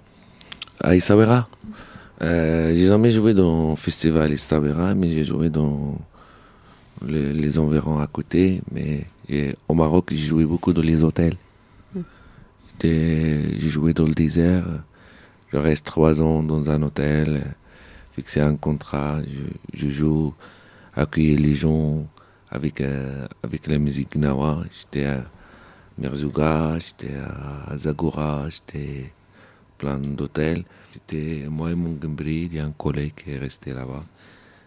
À 0.83 0.95
Issawera 0.95 1.47
euh, 2.21 2.73
J'ai 2.75 2.87
jamais 2.87 3.11
joué 3.11 3.33
dans 3.33 3.71
le 3.71 3.75
festival 3.75 4.31
Issawera, 4.31 4.93
mais 4.95 5.09
j'ai 5.09 5.23
joué 5.23 5.49
dans 5.49 5.97
les, 7.05 7.33
les 7.33 7.57
environs 7.59 7.99
à 7.99 8.07
côté. 8.07 8.61
Mais 8.71 9.05
et 9.29 9.55
au 9.67 9.73
Maroc, 9.73 10.09
j'ai 10.11 10.17
joué 10.17 10.45
beaucoup 10.45 10.73
dans 10.73 10.81
les 10.81 11.03
hôtels. 11.03 11.35
Mm. 11.95 11.99
J'étais- 12.67 13.59
J'ai 13.59 13.69
joué 13.69 13.93
dans 13.93 14.05
le 14.05 14.13
désert. 14.13 14.65
Je 15.51 15.57
reste 15.57 15.85
trois 15.85 16.21
ans 16.21 16.41
dans 16.43 16.69
un 16.69 16.81
hôtel, 16.81 17.43
fixé 18.15 18.39
un 18.39 18.55
contrat. 18.55 19.19
Je, 19.23 19.77
je 19.79 19.89
joue, 19.89 20.33
accueillir 20.95 21.39
les 21.39 21.53
gens 21.55 22.05
avec, 22.49 22.81
euh, 22.81 23.27
avec 23.43 23.67
la 23.67 23.77
musique 23.79 24.13
Gnawa. 24.17 24.63
J'étais 24.77 25.05
à 25.05 25.23
Merzouga, 25.97 26.77
j'étais 26.79 27.15
à 27.15 27.77
Zagora, 27.77 28.45
j'étais 28.49 29.11
plein 29.77 29.97
d'hôtels. 29.97 30.63
J'étais, 30.93 31.47
moi 31.47 31.71
et 31.71 31.75
mon 31.75 31.97
Gembri, 32.01 32.49
il 32.51 32.55
y 32.55 32.59
a 32.59 32.65
un 32.65 32.71
collègue 32.71 33.13
qui 33.15 33.31
est 33.31 33.37
resté 33.37 33.73
là-bas. 33.73 34.03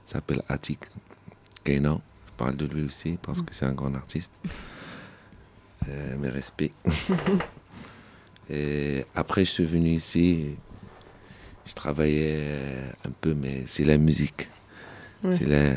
Il 0.06 0.12
s'appelle 0.12 0.42
Atik 0.48 0.80
Keina. 1.62 2.00
Je 2.26 2.32
parle 2.36 2.56
de 2.56 2.66
lui 2.66 2.84
aussi 2.84 3.18
parce 3.20 3.42
que 3.42 3.54
c'est 3.54 3.66
un 3.66 3.72
grand 3.72 3.94
artiste. 3.94 4.32
Euh, 5.88 6.16
mes 6.16 6.30
respects. 6.30 6.72
et 8.50 9.04
après, 9.14 9.44
je 9.44 9.50
suis 9.50 9.66
venu 9.66 9.90
ici. 9.90 10.56
Je 11.66 11.74
travaillais 11.74 12.74
un 13.06 13.10
peu, 13.20 13.34
mais 13.34 13.64
c'est 13.66 13.84
la 13.84 13.98
musique. 13.98 14.48
Ouais. 15.22 15.36
C'est 15.36 15.46
la, 15.46 15.74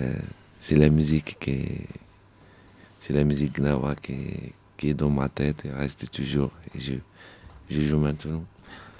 c'est 0.59 0.75
la 0.75 0.89
musique 0.89 1.37
qui 1.39 1.51
est, 1.51 1.87
c'est 2.99 3.13
la 3.13 3.23
musique 3.23 3.59
Gnawa 3.59 3.95
qui 3.95 4.13
est, 4.13 4.53
qui 4.77 4.89
est 4.89 4.93
dans 4.93 5.09
ma 5.09 5.29
tête 5.29 5.65
et 5.65 5.71
reste 5.71 6.09
toujours. 6.11 6.51
Et 6.73 6.79
je, 6.79 6.93
je 7.69 7.81
joue 7.81 7.99
maintenant. 7.99 8.43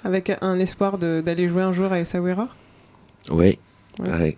Avec 0.04 0.32
un 0.40 0.58
espoir 0.58 0.98
d'aller 0.98 1.48
jouer 1.48 1.62
un 1.62 1.72
jour 1.72 1.92
à 1.92 2.00
Essaouira 2.00 2.48
Oui, 3.30 3.58
Ouais. 3.98 4.10
oui, 4.10 4.36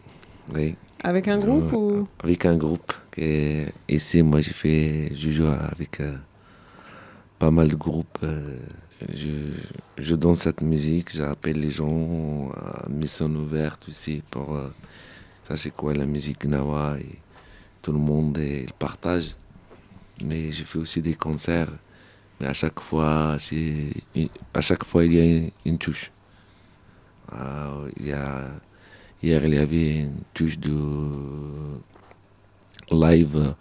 oui. 0.54 0.76
Avec 1.02 1.28
un 1.28 1.38
groupe 1.38 1.72
Euh, 1.72 1.76
ou 1.76 2.08
Avec 2.22 2.44
un 2.46 2.56
groupe. 2.56 2.92
que- 3.10 3.66
ici, 3.88 4.22
moi, 4.22 4.40
j'ai 4.40 4.52
fait, 4.52 5.12
je 5.14 5.30
joue 5.30 5.46
avec 5.46 6.00
euh, 6.00 6.16
pas 7.38 7.50
mal 7.50 7.68
de 7.68 7.76
groupes. 7.76 8.18
euh, 8.22 8.56
je, 9.14 9.28
je 9.96 10.14
donne 10.14 10.36
cette 10.36 10.60
musique, 10.60 11.10
j'appelle 11.14 11.58
les 11.60 11.70
gens 11.70 12.50
à 12.54 12.86
mission 12.88 13.26
ouverte 13.30 13.86
aussi 13.88 14.22
pour 14.30 14.54
euh, 14.56 14.68
sachez 15.48 15.70
quoi 15.70 15.94
la 15.94 16.04
musique 16.06 16.42
Gnawa 16.46 16.96
et 17.00 17.18
tout 17.82 17.92
le 17.92 17.98
monde 17.98 18.36
et 18.38 18.62
le 18.66 18.72
partage. 18.78 19.34
Mais 20.24 20.50
je 20.52 20.64
fais 20.64 20.78
aussi 20.78 21.00
des 21.00 21.14
concerts. 21.14 21.72
Mais 22.40 22.46
à 22.48 22.52
chaque 22.54 22.80
fois, 22.80 23.36
à 24.54 24.60
chaque 24.60 24.84
fois 24.84 25.04
il 25.04 25.12
y 25.14 25.20
a 25.20 25.50
une, 25.66 25.78
touche. 25.78 26.10
Ah, 27.32 27.72
il 27.98 28.06
y 28.06 28.12
a 28.12 28.48
Hier, 29.22 29.44
il 29.44 29.54
y 29.54 29.58
avait 29.58 29.96
une 30.00 30.22
touche 30.32 30.58
de 30.58 30.70
live 32.90 33.54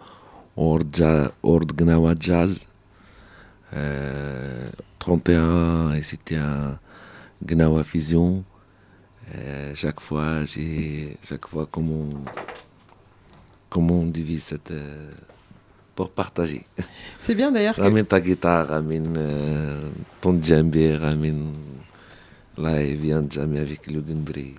hors, 0.56 0.80
ja- 0.92 1.30
hors 1.42 1.60
de 1.66 1.72
Gnawa 1.74 2.14
Jazz. 2.18 2.66
Euh, 3.74 4.70
31, 4.98 5.92
et 5.94 6.02
c'était 6.02 6.36
un 6.36 6.78
Gnawa 7.44 7.84
Fusion. 7.84 8.42
Euh, 9.34 9.74
chaque 9.74 10.00
fois, 10.00 10.46
c'est 10.46 11.18
chaque 11.22 11.46
fois 11.46 11.68
comment, 11.70 12.08
comment 13.68 14.00
on 14.00 14.06
divise 14.06 14.44
cette. 14.44 14.70
euh, 14.70 15.10
pour 16.00 16.10
partager. 16.12 16.64
C'est 17.20 17.34
bien 17.34 17.52
d'ailleurs 17.52 17.74
que- 17.76 17.82
Ramène 17.82 18.06
ta 18.06 18.20
guitare, 18.22 18.68
ramène 18.68 19.14
euh, 19.18 19.82
ton 20.22 20.32
djembé, 20.42 20.96
ramène. 20.96 21.48
Là, 22.56 22.82
il 22.82 22.96
vient 22.96 23.20
de 23.20 23.30
jammer 23.30 23.58
avec 23.60 23.86
le 23.90 24.00
Gunbri. 24.00 24.52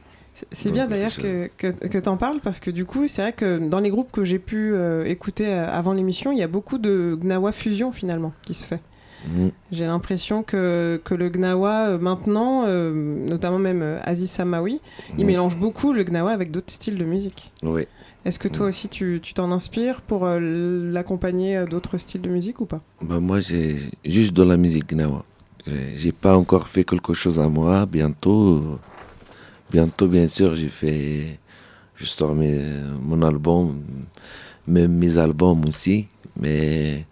C'est 0.52 0.70
bien 0.72 0.86
d'ailleurs 0.88 1.16
que, 1.16 1.50
que, 1.58 1.68
que 1.88 1.98
tu 1.98 2.10
en 2.10 2.18
parles 2.18 2.42
parce 2.44 2.60
que 2.60 2.70
du 2.70 2.86
coup, 2.86 3.08
c'est 3.08 3.24
vrai 3.24 3.34
que 3.34 3.58
dans 3.58 3.80
les 3.80 3.90
groupes 3.90 4.12
que 4.12 4.24
j'ai 4.24 4.38
pu 4.38 4.74
euh, 4.74 5.04
écouter 5.06 5.48
euh, 5.48 5.68
avant 5.68 5.94
l'émission, 5.94 6.32
il 6.32 6.38
y 6.38 6.44
a 6.44 6.48
beaucoup 6.48 6.78
de 6.78 7.18
Gnawa 7.20 7.52
fusion 7.52 7.92
finalement 7.92 8.34
qui 8.46 8.54
se 8.54 8.64
fait. 8.64 8.82
Mm. 9.28 9.48
J'ai 9.72 9.86
l'impression 9.88 10.42
que, 10.44 11.02
que 11.04 11.16
le 11.16 11.30
Gnawa 11.30 11.90
euh, 11.90 11.98
maintenant, 12.00 12.66
euh, 12.68 12.92
notamment 13.28 13.60
même 13.60 14.00
Aziz 14.04 14.30
Samawi, 14.30 14.80
il 15.18 15.24
Mm. 15.26 15.28
mélange 15.28 15.58
beaucoup 15.58 15.92
le 15.92 16.04
Gnawa 16.04 16.32
avec 16.32 16.50
d'autres 16.52 16.72
styles 16.74 16.98
de 17.00 17.06
musique. 17.06 17.52
Oui. 17.64 17.88
Est-ce 18.24 18.38
que 18.40 18.48
toi 18.48 18.68
aussi 18.68 18.88
tu 18.88 19.20
tu 19.22 19.34
t'en 19.34 19.52
inspires 19.52 20.02
pour 20.02 20.26
euh, 20.26 20.40
l'accompagner 20.92 21.58
euh, 21.58 21.66
d'autres 21.66 21.98
styles 21.98 22.22
de 22.22 22.30
musique 22.30 22.62
ou 22.62 22.66
pas? 22.66 22.82
Bah, 23.02 23.20
moi, 23.20 23.40
j'ai 23.40 23.78
juste 24.06 24.34
de 24.34 24.44
la 24.44 24.58
musique 24.58 24.88
gnawa. 24.94 25.26
J'ai 25.96 26.12
pas 26.12 26.36
encore 26.36 26.68
fait 26.68 26.84
quelque 26.84 27.14
chose 27.14 27.40
à 27.40 27.48
moi. 27.48 27.86
Bientôt, 27.86 28.80
bientôt, 29.72 30.08
bien 30.08 30.28
sûr, 30.28 30.56
j'ai 30.56 30.70
fait, 30.70 31.40
je 31.96 32.06
sors 32.06 32.34
mes- 32.36 32.82
mon 33.02 33.22
album, 33.22 33.82
même 34.68 34.94
mes 34.98 35.18
albums 35.18 35.64
aussi. 35.66 36.08
Mais 36.40 37.06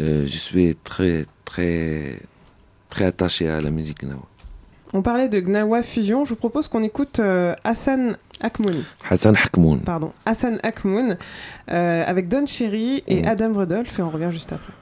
euh, 0.00 0.24
je 0.26 0.36
suis 0.38 0.76
très, 0.76 1.26
très, 1.44 2.20
très 2.90 3.06
attaché 3.06 3.48
à 3.48 3.60
la 3.60 3.70
musique 3.70 4.02
gnawa. 4.04 4.26
On 4.96 5.02
parlait 5.02 5.28
de 5.28 5.40
Gnawa 5.40 5.82
fusion. 5.82 6.24
Je 6.24 6.30
vous 6.30 6.36
propose 6.36 6.68
qu'on 6.68 6.84
écoute 6.84 7.18
euh, 7.18 7.54
Hassan 7.64 8.16
Akmoun. 8.40 8.84
Hassan. 9.10 9.36
Pardon, 9.84 10.12
Hassan 10.24 10.60
Akmoun 10.62 11.16
euh, 11.72 12.04
avec 12.06 12.28
Don 12.28 12.46
Cherry 12.46 13.02
et 13.08 13.22
Mm. 13.22 13.26
Adam 13.28 13.52
Rudolph 13.54 13.98
et 13.98 14.02
on 14.02 14.08
revient 14.10 14.30
juste 14.30 14.52
après. 14.52 14.72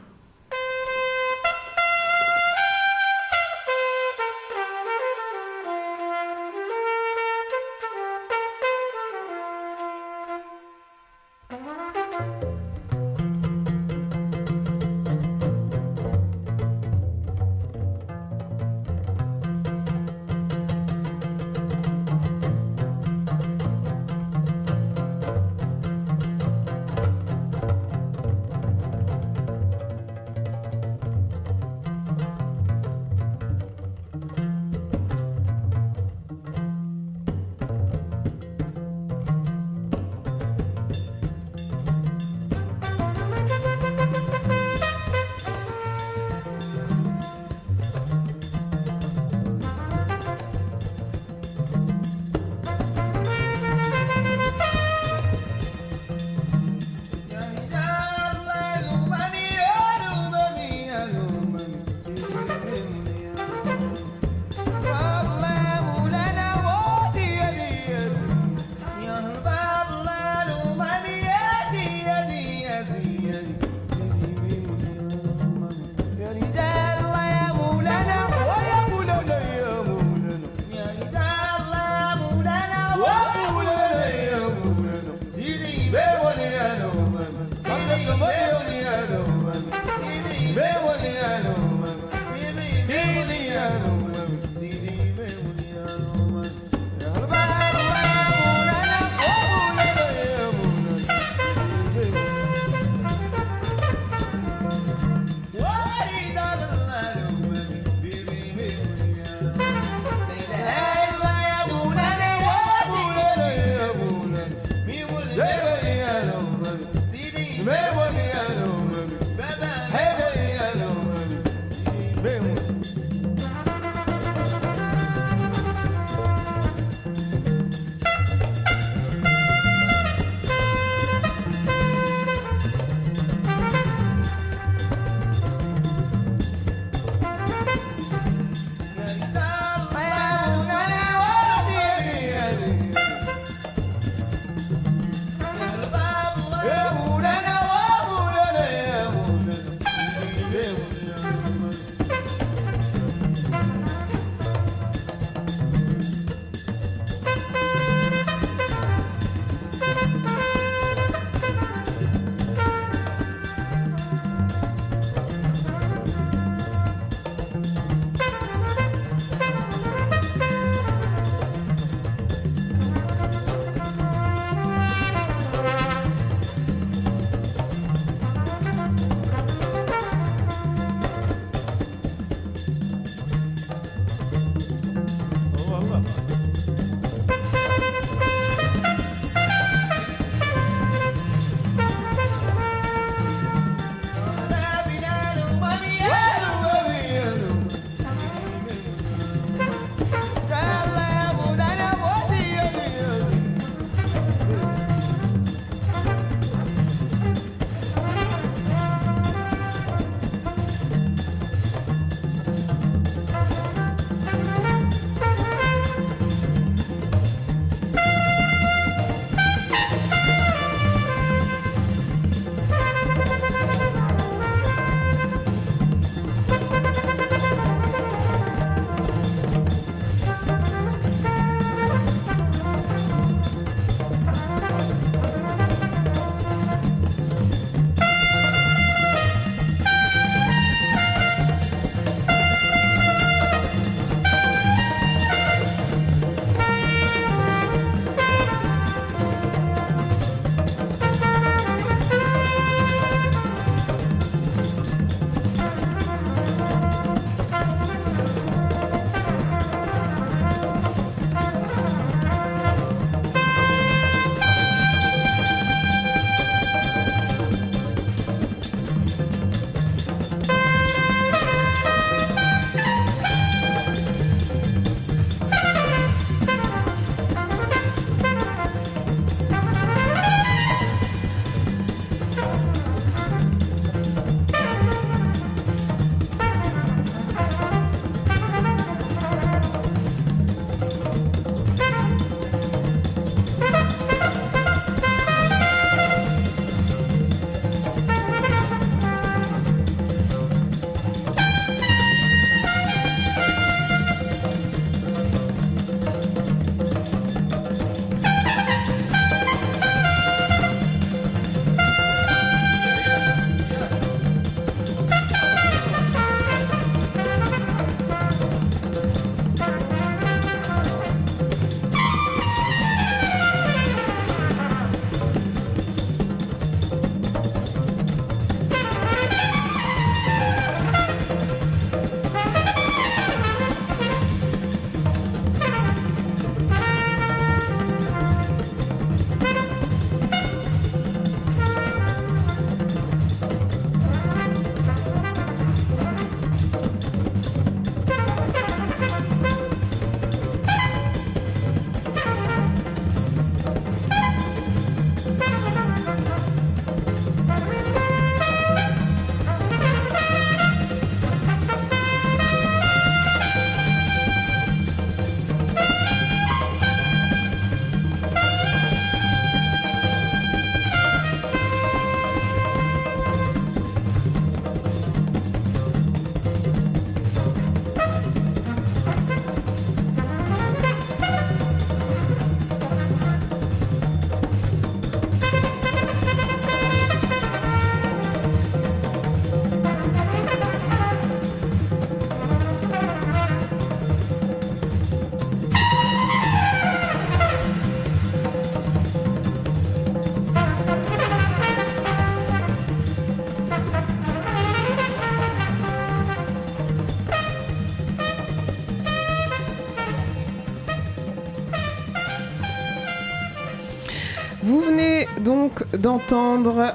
Donc 415.73 416.01
d'entendre 416.01 416.95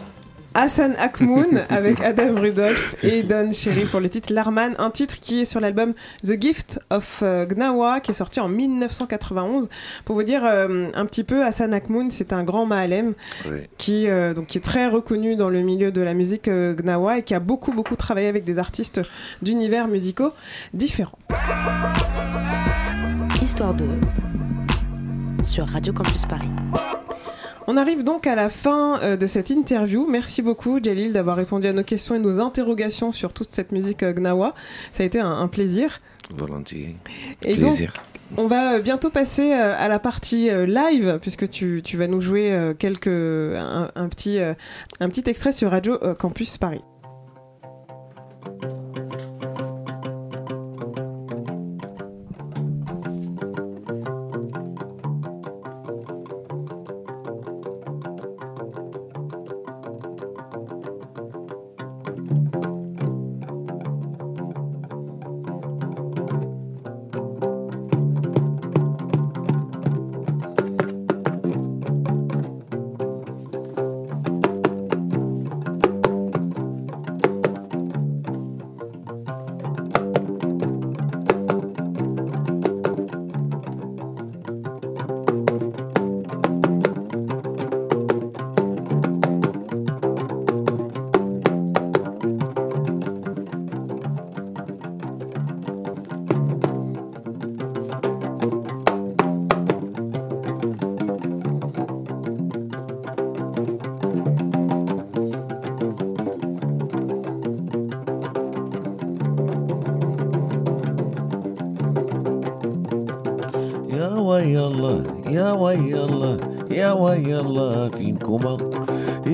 Hassan 0.53 0.95
Akmoun 0.97 1.63
avec 1.69 2.01
Adam 2.01 2.39
Rudolph 2.39 2.95
et 3.03 3.23
Don 3.23 3.51
Cherry 3.51 3.85
pour 3.85 3.99
le 3.99 4.09
titre 4.09 4.33
Larman, 4.33 4.73
un 4.79 4.89
titre 4.89 5.19
qui 5.19 5.41
est 5.41 5.45
sur 5.45 5.59
l'album 5.59 5.93
The 6.23 6.39
Gift 6.41 6.79
of 6.89 7.21
euh, 7.23 7.45
Gnawa 7.45 7.99
qui 7.99 8.11
est 8.11 8.15
sorti 8.15 8.39
en 8.39 8.47
1991. 8.47 9.69
Pour 10.05 10.15
vous 10.15 10.23
dire 10.23 10.41
euh, 10.45 10.89
un 10.93 11.05
petit 11.05 11.23
peu, 11.23 11.43
Hassan 11.43 11.73
Akmoun, 11.73 12.09
c'est 12.11 12.33
un 12.33 12.43
grand 12.43 12.65
Mahalem 12.65 13.13
Oui. 13.49 13.59
qui, 13.77 14.07
euh, 14.09 14.33
donc, 14.33 14.47
qui 14.47 14.57
est 14.57 14.61
très 14.61 14.87
reconnu 14.87 15.35
dans 15.35 15.49
le 15.49 15.61
milieu 15.61 15.91
de 15.91 16.01
la 16.01 16.13
musique 16.13 16.47
euh, 16.47 16.73
Gnawa 16.75 17.19
et 17.19 17.23
qui 17.23 17.33
a 17.35 17.39
beaucoup 17.39 17.71
beaucoup 17.71 17.95
travaillé 17.95 18.27
avec 18.27 18.43
des 18.43 18.57
artistes 18.59 19.01
d'univers 19.41 19.87
musicaux 19.87 20.33
différents. 20.73 21.19
Histoire 23.41 23.73
de 23.75 23.85
sur 25.43 25.67
Radio 25.67 25.93
Campus 25.93 26.25
Paris. 26.25 26.49
On 27.69 27.75
arrive 27.75 28.05
donc 28.05 28.27
à 28.27 28.35
la 28.35 28.47
fin 28.47 28.97
euh, 29.01 29.17
de 29.17 29.27
cette 29.27 29.49
interview. 29.49 30.07
Merci 30.09 30.41
beaucoup, 30.41 30.79
Jalil, 30.81 31.11
d'avoir 31.11 31.35
répondu 31.35 31.67
à 31.67 31.73
nos 31.73 31.83
questions 31.83 32.15
et 32.15 32.19
nos 32.19 32.39
interrogations 32.39 33.11
sur 33.11 33.33
toute 33.33 33.51
cette 33.51 33.73
musique 33.73 34.03
euh, 34.03 34.13
Gnawa. 34.13 34.55
Ça 34.93 35.03
a 35.03 35.05
été 35.05 35.19
un, 35.19 35.29
un 35.29 35.49
plaisir. 35.49 35.99
Volontiers. 36.33 36.95
Et 37.43 37.55
Plaisir. 37.55 37.93
donc, 38.31 38.39
on 38.39 38.47
va 38.47 38.75
euh, 38.75 38.79
bientôt 38.79 39.09
passer 39.09 39.51
à 39.51 39.87
la 39.89 39.99
partie 39.99 40.49
live, 40.49 41.19
puisque 41.21 41.49
tu, 41.49 41.81
tu 41.83 41.97
vas 41.97 42.07
nous 42.07 42.21
jouer 42.21 42.73
quelques, 42.79 43.07
un, 43.07 43.91
un 43.95 44.09
petit, 44.09 44.39
un 44.39 45.09
petit 45.09 45.29
extrait 45.29 45.51
sur 45.51 45.71
Radio 45.71 45.97
Campus 46.17 46.57
Paris. 46.57 46.83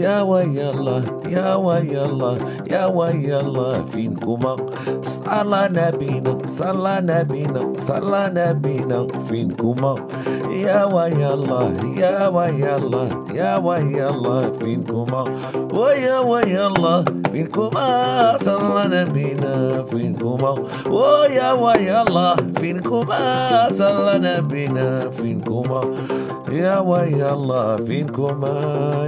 يا 0.04 0.22
ويا 0.22 0.70
الله 0.76 1.04
يا 1.32 1.56
ويا 1.56 2.04
الله 2.06 2.36
يا 2.68 2.86
ويا 2.92 3.40
الله 3.40 3.88
فينكما. 3.88 4.56
صلى 5.00 5.62
نبينا 5.72 6.38
صلى 6.48 6.96
نبينا 7.08 7.62
صلى 7.80 8.22
نبينا 8.36 9.08
فينكما. 9.32 9.96
يا 10.52 10.84
ويا 10.84 11.34
الله 11.34 11.68
يا 11.96 12.28
ويا 12.28 12.76
الله 12.76 13.08
يا 13.32 13.56
ويا 13.56 14.06
الله 14.12 14.42
فينكما. 14.60 15.22
ويا 15.72 16.20
ويا 16.20 16.64
الله 16.68 17.00
فينكما. 17.32 17.88
صلى 18.44 18.84
نبينا 18.92 19.54
فينكما. 19.88 20.52
ويا 20.92 21.50
ويا 21.52 21.98
الله 22.04 22.36
فينكما. 22.60 23.22
صلى 23.72 24.14
نبينا 24.20 25.10
فينكما. 25.16 25.82
يا 26.54 26.80
ويا 26.80 27.34
الله 27.34 27.76
فينكما 27.76 28.56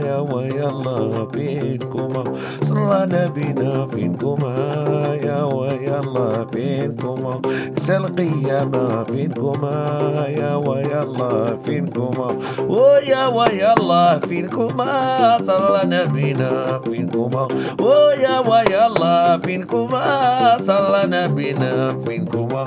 يا 0.01 0.17
ويا 0.17 0.69
الله 0.69 1.29
فينكما. 1.33 2.23
صلى 2.61 2.99
نبينا 3.05 3.87
فينكما 3.93 4.55
يا 5.21 5.43
ويا 5.43 5.99
الله 5.99 6.45
فينكما. 6.51 7.33
سل 7.77 8.03
قيامة 8.17 9.03
فينكما 9.03 9.77
يا 10.33 10.55
ويا 10.55 11.03
الله 11.03 11.57
فينكما. 11.65 12.27
ويا 12.65 13.27
ويا 13.27 13.73
الله 13.77 14.19
فينكما. 14.25 14.91
صلى 15.41 15.81
نبينا 15.85 16.81
فينكما. 16.81 17.47
ويا 17.79 18.35
ويا 18.41 18.87
الله 18.87 19.37
فينكما. 19.37 20.05
صلى 20.61 21.01
نبينا 21.05 22.01
فينكما. 22.05 22.63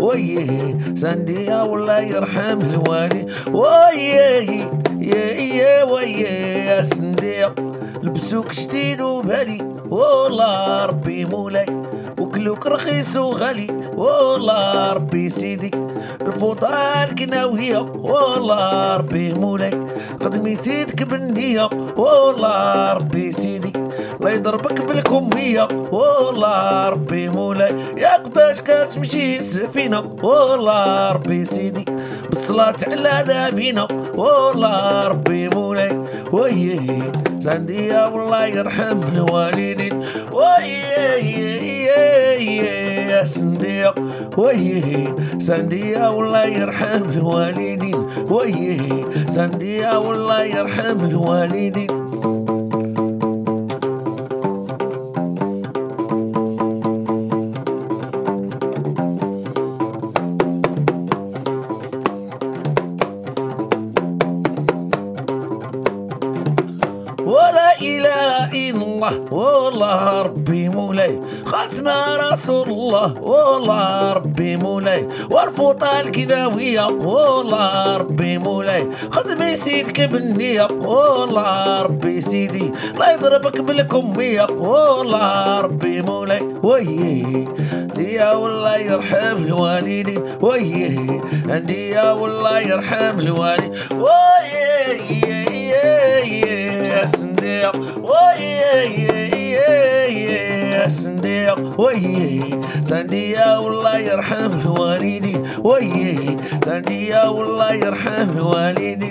ويه 0.00 0.76
سندي 0.94 1.54
الله 1.54 1.98
يرحم 2.00 2.60
الوالي 2.60 3.26
ويه 3.52 4.68
يا 5.00 5.84
ويه 5.84 6.28
يا 6.70 6.82
سندي 6.82 7.46
لبسوك 8.02 8.52
شديد 8.52 9.00
وبالي 9.00 9.58
والله 9.90 10.84
ربي 10.84 11.24
مولاي 11.24 11.66
وكلوك 12.20 12.66
رخيص 12.66 13.16
وغالي 13.16 13.66
والله 13.96 14.92
ربي 14.92 15.28
سيدي 15.28 15.70
الفوطه 16.22 17.04
الكناويه 17.04 17.78
والله 17.78 18.96
ربي 18.96 19.32
مولاي 19.32 19.70
خدمي 20.22 20.56
سيدك 20.56 21.02
بالنية 21.02 21.68
والله 21.96 22.92
ربي 22.92 23.32
سيدي 23.32 23.72
الله 24.20 24.30
يضربك 24.30 24.80
بالكمية. 24.80 25.68
والله 25.92 26.88
ربي 26.88 27.28
مولاي 27.28 27.74
ياك 27.96 28.28
باش 28.28 28.60
كتمشي 28.60 29.38
السفينة. 29.38 30.00
والله 30.22 31.12
ربي 31.12 31.44
سيدي 31.44 31.84
بالصلاة 32.30 32.76
على 32.86 33.48
نبينا. 33.52 33.88
والله 34.14 35.08
ربي 35.08 35.48
مولاي 35.48 35.98
ويه 36.32 37.12
سندية 37.44 38.08
والله 38.08 38.46
يرحم 38.46 39.00
الوالدين 39.14 40.04
ويه 40.32 41.90
يا 43.10 43.24
صنديق 43.24 43.94
ويه 44.38 45.14
سندية 45.38 46.10
والله 46.10 46.44
يرحم 46.44 47.02
الوالدين 47.16 48.06
ويه 48.30 48.78
سندية 49.28 49.98
والله 49.98 50.44
يرحم 50.44 51.04
الوالدين 51.04 52.03
خاتمة 71.74 72.16
رسول 72.30 72.70
الله 72.70 73.18
والله 73.22 74.12
ربي 74.12 74.56
مولاي. 74.56 75.08
والفوطة 75.30 76.00
القناوية 76.00 76.86
والله 76.86 77.96
ربي 77.96 78.38
مولاي. 78.38 78.86
خدمي 79.10 79.56
سيدك 79.56 80.00
بالنية 80.00 80.68
والله 80.70 81.82
ربي 81.82 82.20
سيدي. 82.20 82.70
لا 82.98 83.12
يضربك 83.12 83.60
بالكمية 83.60 84.46
والله 84.50 85.60
ربي 85.60 86.02
مولاي. 86.02 86.46
ويه 86.62 87.44
يا 87.98 88.32
والله 88.32 88.76
يرحم 88.76 89.36
الوالدين. 89.36 90.22
ويه 90.40 91.20
عندي 91.48 91.90
يا 91.90 92.12
والله 92.12 92.60
يرحم 92.60 93.18
الوالدين. 93.18 93.72
ويه 93.90 95.14
يا 96.94 97.06
صنديق. 97.06 97.76
ويه 98.02 99.04
يا 100.74 101.54
ويي 101.78 102.60
سنديا 102.84 103.58
والله 103.58 103.98
يرحم 103.98 104.70
والدي. 104.70 105.36
ويي 105.64 106.36
سنديا 106.64 107.24
والله 107.26 107.72
يرحم 107.74 108.46
والدي. 108.46 109.10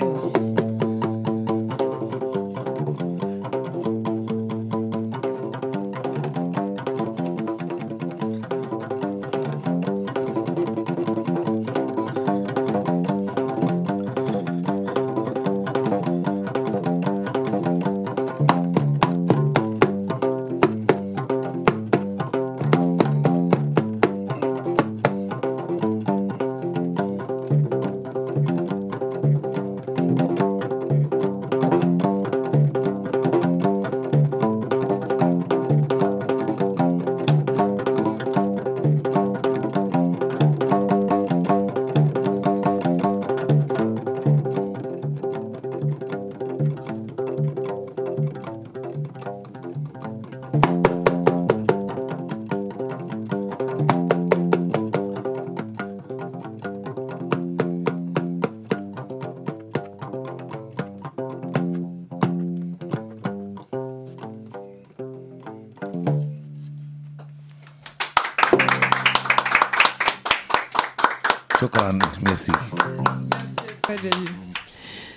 Shukran, 71.64 71.98
merci. 72.22 72.52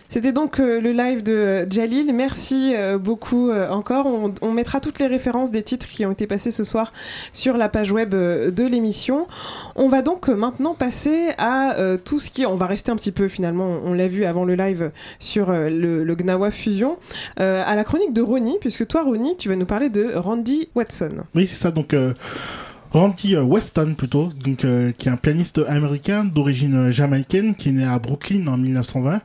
C'était 0.07 0.31
donc 0.31 0.61
euh, 0.61 0.79
le 0.79 0.93
live 0.93 1.21
de 1.21 1.67
Jalil. 1.69 2.13
Merci 2.13 2.73
euh, 2.73 2.97
beaucoup 2.97 3.49
euh, 3.49 3.67
encore. 3.69 4.05
On, 4.05 4.33
on 4.41 4.51
mettra 4.53 4.79
toutes 4.79 4.99
les 4.99 5.07
références 5.07 5.51
des 5.51 5.61
titres 5.61 5.87
qui 5.87 6.05
ont 6.05 6.11
été 6.11 6.25
passés 6.25 6.51
ce 6.51 6.63
soir 6.63 6.93
sur 7.33 7.57
la 7.57 7.67
page 7.67 7.91
web 7.91 8.13
euh, 8.13 8.49
de 8.49 8.65
l'émission. 8.65 9.27
On 9.75 9.89
va 9.89 10.01
donc 10.01 10.29
euh, 10.29 10.35
maintenant 10.35 10.73
passer 10.73 11.31
à 11.37 11.75
euh, 11.75 11.97
tout 11.97 12.21
ce 12.21 12.31
qui... 12.31 12.45
On 12.45 12.55
va 12.55 12.65
rester 12.67 12.89
un 12.93 12.95
petit 12.95 13.11
peu 13.11 13.27
finalement, 13.27 13.81
on 13.83 13.93
l'a 13.93 14.07
vu 14.07 14.23
avant 14.23 14.45
le 14.45 14.55
live 14.55 14.91
sur 15.19 15.49
euh, 15.49 15.69
le, 15.69 16.05
le 16.05 16.15
Gnawa 16.15 16.49
Fusion, 16.49 16.97
euh, 17.41 17.61
à 17.67 17.75
la 17.75 17.83
chronique 17.83 18.13
de 18.13 18.21
Ronnie, 18.21 18.57
puisque 18.61 18.87
toi 18.87 19.03
Ronnie, 19.03 19.35
tu 19.35 19.49
vas 19.49 19.57
nous 19.57 19.65
parler 19.65 19.89
de 19.89 20.13
Randy 20.15 20.69
Watson. 20.75 21.25
Oui, 21.35 21.45
c'est 21.45 21.61
ça. 21.61 21.71
Donc, 21.71 21.93
euh, 21.93 22.13
Randy 22.91 23.35
euh, 23.35 23.43
Weston, 23.43 23.95
plutôt, 23.97 24.29
donc, 24.43 24.63
euh, 24.63 24.91
qui 24.91 25.09
est 25.09 25.11
un 25.11 25.17
pianiste 25.17 25.61
américain 25.67 26.23
d'origine 26.23 26.75
euh, 26.75 26.91
jamaïcaine, 26.91 27.53
qui 27.53 27.69
est 27.69 27.73
né 27.73 27.83
à 27.83 27.99
Brooklyn 27.99 28.47
en 28.47 28.57
1920 28.57 29.21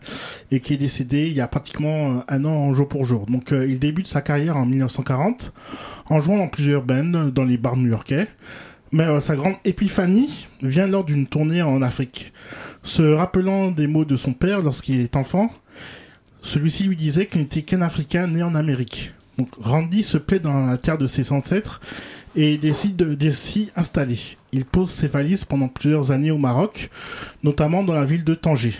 et 0.50 0.58
qui 0.58 0.74
est 0.74 0.76
décédé 0.76 1.28
il 1.28 1.34
y 1.34 1.40
a 1.40 1.46
pratiquement 1.46 2.18
euh, 2.18 2.20
un 2.28 2.44
an 2.44 2.72
jour 2.72 2.88
pour 2.88 3.04
jour. 3.04 3.26
Donc, 3.26 3.52
euh, 3.52 3.66
il 3.66 3.78
débute 3.78 4.08
sa 4.08 4.20
carrière 4.20 4.56
en 4.56 4.66
1940 4.66 5.52
en 6.10 6.20
jouant 6.20 6.38
dans 6.38 6.48
plusieurs 6.48 6.82
bands 6.82 7.30
dans 7.32 7.44
les 7.44 7.56
bars 7.56 7.76
new-yorkais. 7.76 8.26
Mais 8.90 9.20
sa 9.20 9.36
grande 9.36 9.54
épiphanie 9.64 10.48
vient 10.60 10.86
lors 10.86 11.04
d'une 11.04 11.26
tournée 11.26 11.62
en 11.62 11.80
Afrique. 11.80 12.34
Se 12.82 13.00
rappelant 13.00 13.70
des 13.70 13.86
mots 13.86 14.04
de 14.04 14.16
son 14.16 14.34
père 14.34 14.60
lorsqu'il 14.60 15.00
est 15.00 15.16
enfant, 15.16 15.50
celui-ci 16.42 16.82
lui 16.82 16.96
disait 16.96 17.24
qu'il 17.24 17.40
n'était 17.40 17.62
qu'un 17.62 17.80
Africain 17.80 18.26
né 18.26 18.42
en 18.42 18.54
Amérique. 18.54 19.14
Donc 19.38 19.48
Randy 19.58 20.02
se 20.02 20.18
plaît 20.18 20.40
dans 20.40 20.66
la 20.66 20.76
terre 20.76 20.98
de 20.98 21.06
ses 21.06 21.32
ancêtres 21.32 21.80
et 22.34 22.58
décide 22.58 22.96
de, 22.96 23.30
s'y 23.30 23.70
installer. 23.76 24.18
Il 24.52 24.64
pose 24.64 24.90
ses 24.90 25.08
valises 25.08 25.44
pendant 25.44 25.68
plusieurs 25.68 26.10
années 26.10 26.30
au 26.30 26.38
Maroc, 26.38 26.90
notamment 27.42 27.82
dans 27.82 27.94
la 27.94 28.04
ville 28.04 28.24
de 28.24 28.34
Tanger. 28.34 28.74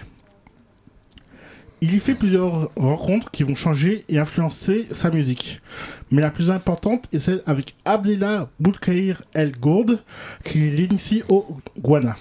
Il 1.81 1.95
y 1.95 1.99
fait 1.99 2.15
plusieurs 2.15 2.71
rencontres 2.77 3.31
qui 3.33 3.43
vont 3.43 3.57
changer 3.57 4.05
et 4.09 4.19
influencer 4.19 4.87
sa 4.93 5.11
musique. 5.11 5.61
Mais 6.13 6.23
la 6.23 6.31
plus 6.31 6.51
importante 6.51 7.09
est 7.13 7.19
celle 7.19 7.43
avec 7.45 7.75
Abdullah 7.85 8.49
Boulkair 8.61 9.21
El 9.35 9.51
Gourd, 9.59 9.97
qui 10.45 10.71
l'initie 10.71 11.25
au 11.29 11.45
Ghana. 11.83 12.17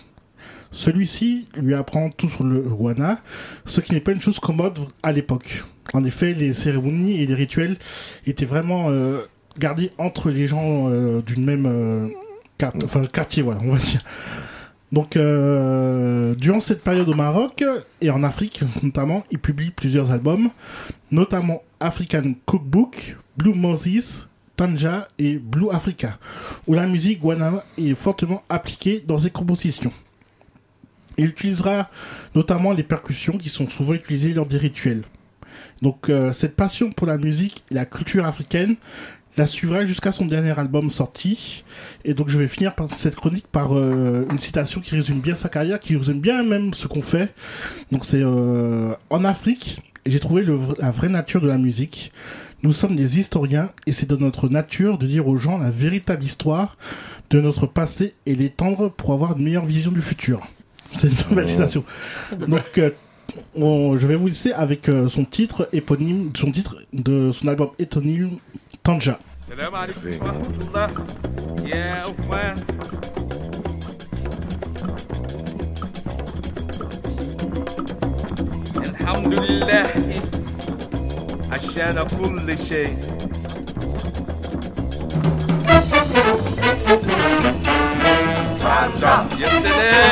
Celui-ci 0.71 1.47
lui 1.55 1.75
apprend 1.75 2.09
tout 2.09 2.29
sur 2.29 2.43
le 2.43 2.61
Ghana, 2.61 3.21
ce 3.65 3.81
qui 3.81 3.93
n'est 3.93 3.99
pas 3.99 4.13
une 4.13 4.21
chose 4.21 4.39
commode 4.39 4.79
à 5.03 5.11
l'époque. 5.11 5.63
En 5.93 6.03
effet, 6.05 6.33
les 6.33 6.53
cérémonies 6.53 7.21
et 7.21 7.27
les 7.27 7.35
rituels 7.35 7.77
étaient 8.25 8.45
vraiment 8.45 8.89
euh, 8.89 9.21
gardés 9.59 9.91
entre 9.97 10.29
les 10.29 10.47
gens 10.47 10.89
euh, 10.89 11.21
d'une 11.21 11.43
même 11.43 11.65
euh, 11.65 12.07
quart- 12.57 12.73
enfin, 12.83 13.05
quartier, 13.05 13.43
voilà, 13.43 13.61
on 13.63 13.71
va 13.73 13.79
dire. 13.79 14.03
Donc, 14.91 15.15
euh, 15.15 16.35
durant 16.35 16.59
cette 16.59 16.83
période 16.83 17.07
au 17.07 17.13
Maroc 17.13 17.63
et 18.01 18.09
en 18.09 18.23
Afrique 18.23 18.61
notamment, 18.83 19.23
il 19.31 19.39
publie 19.39 19.71
plusieurs 19.71 20.11
albums, 20.11 20.49
notamment 21.11 21.63
African 21.79 22.33
Cookbook, 22.45 23.15
Blue 23.37 23.53
Moses, 23.53 24.27
Tanja 24.57 25.07
et 25.17 25.37
Blue 25.37 25.69
Africa, 25.71 26.19
où 26.67 26.73
la 26.73 26.87
musique 26.87 27.21
guanama 27.21 27.63
est 27.77 27.95
fortement 27.95 28.43
appliquée 28.49 29.03
dans 29.07 29.17
ses 29.17 29.31
compositions. 29.31 29.93
Il 31.17 31.25
utilisera 31.27 31.89
notamment 32.35 32.73
les 32.73 32.83
percussions 32.83 33.37
qui 33.37 33.49
sont 33.49 33.69
souvent 33.69 33.93
utilisées 33.93 34.33
lors 34.33 34.45
des 34.45 34.57
rituels. 34.57 35.03
Donc 35.81 36.09
euh, 36.09 36.31
cette 36.31 36.55
passion 36.55 36.89
pour 36.91 37.07
la 37.07 37.17
musique 37.17 37.63
et 37.71 37.75
la 37.75 37.85
culture 37.85 38.25
africaine 38.25 38.75
la 39.37 39.47
suivra 39.47 39.85
jusqu'à 39.85 40.11
son 40.11 40.25
dernier 40.25 40.57
album 40.59 40.89
sorti. 40.89 41.63
Et 42.05 42.13
donc 42.13 42.29
je 42.29 42.37
vais 42.37 42.47
finir 42.47 42.75
par 42.75 42.87
cette 42.93 43.15
chronique 43.15 43.47
par 43.47 43.75
euh, 43.77 44.25
une 44.29 44.39
citation 44.39 44.81
qui 44.81 44.95
résume 44.95 45.21
bien 45.21 45.35
sa 45.35 45.49
carrière, 45.49 45.79
qui 45.79 45.95
résume 45.95 46.19
bien 46.19 46.43
même 46.43 46.73
ce 46.73 46.87
qu'on 46.87 47.01
fait. 47.01 47.33
Donc 47.91 48.05
c'est 48.05 48.21
euh, 48.21 48.93
en 49.09 49.23
Afrique, 49.23 49.81
j'ai 50.05 50.19
trouvé 50.19 50.43
le 50.43 50.57
la 50.79 50.91
vraie 50.91 51.09
nature 51.09 51.41
de 51.41 51.47
la 51.47 51.57
musique. 51.57 52.11
Nous 52.63 52.73
sommes 52.73 52.95
des 52.95 53.19
historiens 53.19 53.71
et 53.87 53.91
c'est 53.93 54.07
de 54.07 54.15
notre 54.15 54.47
nature 54.47 54.97
de 54.99 55.07
dire 55.07 55.27
aux 55.27 55.35
gens 55.37 55.57
la 55.57 55.71
véritable 55.71 56.23
histoire 56.23 56.77
de 57.31 57.41
notre 57.41 57.65
passé 57.65 58.13
et 58.27 58.35
l'étendre 58.35 58.89
pour 58.89 59.13
avoir 59.13 59.35
une 59.37 59.43
meilleure 59.43 59.65
vision 59.65 59.91
du 59.91 60.01
futur. 60.01 60.45
C'est 60.93 61.07
une 61.07 61.15
nouvelle 61.29 61.49
citation. 61.49 61.83
Donc 62.47 62.77
euh, 62.77 62.91
on- 63.55 63.95
je 63.97 64.05
vais 64.05 64.15
vous 64.15 64.27
laisser 64.27 64.51
avec 64.51 64.91
son 65.07 65.23
titre 65.25 65.69
éponyme, 65.73 66.31
son 66.35 66.51
titre 66.51 66.77
de 66.93 67.31
son 67.31 67.47
album 67.47 67.69
éponyme 67.79 68.31
Tanja. 68.83 69.15
السلام 69.37 69.75
عليكم 69.75 70.25
ورحمة 70.25 70.57
الله. 70.65 70.89
يا 71.69 72.05
أخوان. 72.09 72.55
الحمد 78.85 79.33
لله. 79.33 79.87
عشان 81.51 82.07
كل 82.17 82.57
شيء. 82.57 82.97
يا 89.41 89.49
سلام. 89.61 90.10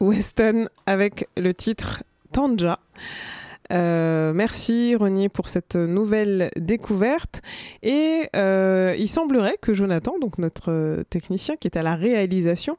Weston 0.00 0.68
avec 0.86 1.28
le 1.36 1.54
titre 1.54 2.04
Tanja. 2.32 2.78
Euh, 3.72 4.32
merci 4.32 4.94
Renier 4.94 5.28
pour 5.28 5.48
cette 5.48 5.76
nouvelle 5.76 6.50
découverte. 6.56 7.42
Et 7.82 8.28
euh, 8.36 8.94
il 8.98 9.08
semblerait 9.08 9.56
que 9.60 9.74
Jonathan, 9.74 10.18
donc 10.20 10.38
notre 10.38 11.04
technicien 11.10 11.56
qui 11.56 11.68
est 11.68 11.76
à 11.76 11.82
la 11.82 11.96
réalisation, 11.96 12.76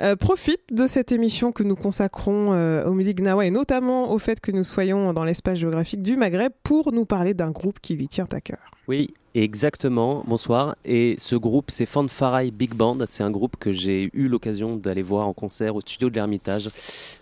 euh, 0.00 0.16
profite 0.16 0.72
de 0.72 0.86
cette 0.86 1.12
émission 1.12 1.52
que 1.52 1.62
nous 1.62 1.76
consacrons 1.76 2.54
euh, 2.54 2.84
aux 2.86 2.92
musiques 2.92 3.18
gnawa 3.18 3.44
et 3.44 3.50
notamment 3.50 4.10
au 4.12 4.18
fait 4.18 4.40
que 4.40 4.50
nous 4.50 4.64
soyons 4.64 5.12
dans 5.12 5.24
l'espace 5.24 5.58
géographique 5.58 6.02
du 6.02 6.16
Maghreb 6.16 6.52
pour 6.62 6.92
nous 6.92 7.04
parler 7.04 7.34
d'un 7.34 7.50
groupe 7.50 7.78
qui 7.78 7.94
lui 7.94 8.08
tient 8.08 8.28
à 8.32 8.40
cœur. 8.40 8.70
Oui, 8.88 9.12
exactement. 9.34 10.24
Bonsoir. 10.26 10.76
Et 10.84 11.14
ce 11.18 11.36
groupe, 11.36 11.70
c'est 11.70 11.86
Fanfarai 11.86 12.50
Big 12.50 12.74
Band. 12.74 12.98
C'est 13.06 13.22
un 13.22 13.30
groupe 13.30 13.56
que 13.58 13.72
j'ai 13.72 14.10
eu 14.12 14.28
l'occasion 14.28 14.76
d'aller 14.76 15.02
voir 15.02 15.26
en 15.26 15.32
concert 15.32 15.74
au 15.76 15.80
studio 15.80 16.10
de 16.10 16.14
l'Ermitage 16.14 16.70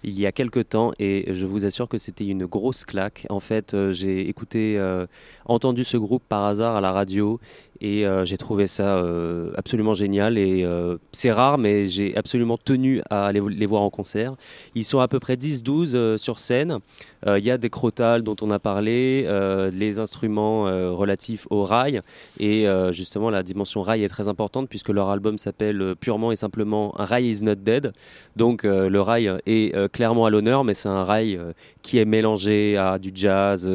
il 0.03 0.19
y 0.19 0.27
a 0.27 0.33
quelques 0.33 0.69
temps. 0.71 0.93
Et 0.99 1.33
je 1.33 1.47
vous 1.47 1.65
assure 1.65 1.89
que 1.89 1.99
c'était 1.99 2.27
une 2.27 2.47
grosse 2.47 2.85
claque. 2.85 3.27
En 3.31 3.41
fait, 3.41 3.75
euh, 3.75 3.93
j'ai 3.93 4.29
écouté, 4.29 4.77
euh, 4.79 5.07
entendu 5.45 5.85
ce 5.85 5.97
groupe 5.97 6.23
par 6.29 6.45
hasard 6.45 6.77
à 6.77 6.81
la 6.81 6.93
radio. 6.93 7.41
Et 7.83 8.07
euh, 8.07 8.25
j'ai 8.27 8.37
trouvé 8.37 8.67
ça 8.67 8.99
euh, 8.99 9.53
absolument 9.57 9.95
génial. 9.95 10.37
Et 10.37 10.65
euh, 10.65 10.99
c'est 11.13 11.33
rare, 11.33 11.57
mais 11.57 11.89
j'ai 11.89 12.17
absolument 12.17 12.59
tenu 12.59 13.01
à 13.09 13.33
les 13.33 13.67
voir 13.67 13.83
en 13.83 13.91
concert. 13.91 14.35
Ils 14.75 14.85
sont 14.85 15.01
à 15.01 15.09
peu 15.09 15.19
près 15.19 15.37
10-12 15.37 15.95
euh, 15.95 16.17
sur 16.19 16.39
scène. 16.39 16.79
Il 17.27 17.45
y 17.45 17.51
a 17.51 17.59
des 17.59 17.69
crotales 17.69 18.23
dont 18.23 18.37
on 18.41 18.51
a 18.51 18.59
parlé, 18.59 19.29
les 19.75 19.99
instruments 19.99 20.63
relatifs 20.97 21.47
au 21.51 21.65
rail. 21.65 22.01
Et 22.39 22.65
justement, 22.93 23.29
la 23.29 23.43
dimension 23.43 23.83
rail 23.83 24.03
est 24.03 24.09
très 24.09 24.27
importante 24.27 24.71
puisque 24.71 24.89
leur 24.89 25.11
album 25.11 25.37
s'appelle 25.37 25.95
purement 26.01 26.33
et 26.33 26.37
simplement 26.37 26.95
Rail 26.97 27.31
is 27.31 27.45
not 27.45 27.57
dead. 27.57 27.93
Donc 28.37 28.63
le 28.63 29.01
rail 29.03 29.31
est 29.45 29.93
clairement 29.93 30.25
à 30.25 30.31
l'honneur, 30.31 30.65
mais 30.65 30.73
c'est 30.73 30.89
un 30.89 31.05
rail 31.05 31.39
qui 31.83 31.99
est 31.99 32.07
mélangé 32.07 32.79
à 32.79 32.99
du 32.99 33.11
jazz, 33.15 33.71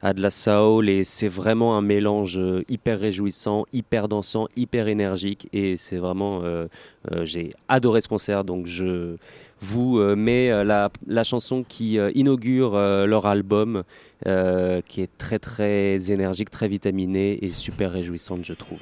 à 0.00 0.12
de 0.12 0.22
la 0.22 0.30
soul. 0.30 0.88
Et 0.88 1.02
c'est 1.02 1.26
vraiment 1.26 1.76
un 1.76 1.82
mélange 1.82 2.38
hyper 2.68 3.00
réjouissant, 3.00 3.27
hyper 3.72 4.08
dansant, 4.08 4.48
hyper 4.56 4.88
énergique. 4.88 5.48
Et 5.52 5.76
c'est 5.76 5.96
vraiment. 5.98 6.40
euh, 6.42 6.66
euh, 7.12 7.24
J'ai 7.24 7.54
adoré 7.68 8.00
ce 8.00 8.08
concert. 8.08 8.44
Donc 8.44 8.66
je 8.66 9.16
vous 9.60 9.98
euh, 9.98 10.14
mets 10.16 10.64
la, 10.64 10.90
la 11.06 11.24
chanson 11.24 11.64
qui 11.68 11.98
inaugure 12.14 12.72
leur 13.06 13.26
album, 13.26 13.82
qui 14.24 15.00
est 15.00 15.10
très 15.18 15.38
très 15.38 16.12
énergique, 16.12 16.50
très 16.50 16.68
vitaminée 16.68 17.44
et 17.44 17.52
super 17.52 17.92
réjouissante, 17.92 18.44
je 18.44 18.54
trouve. 18.54 18.80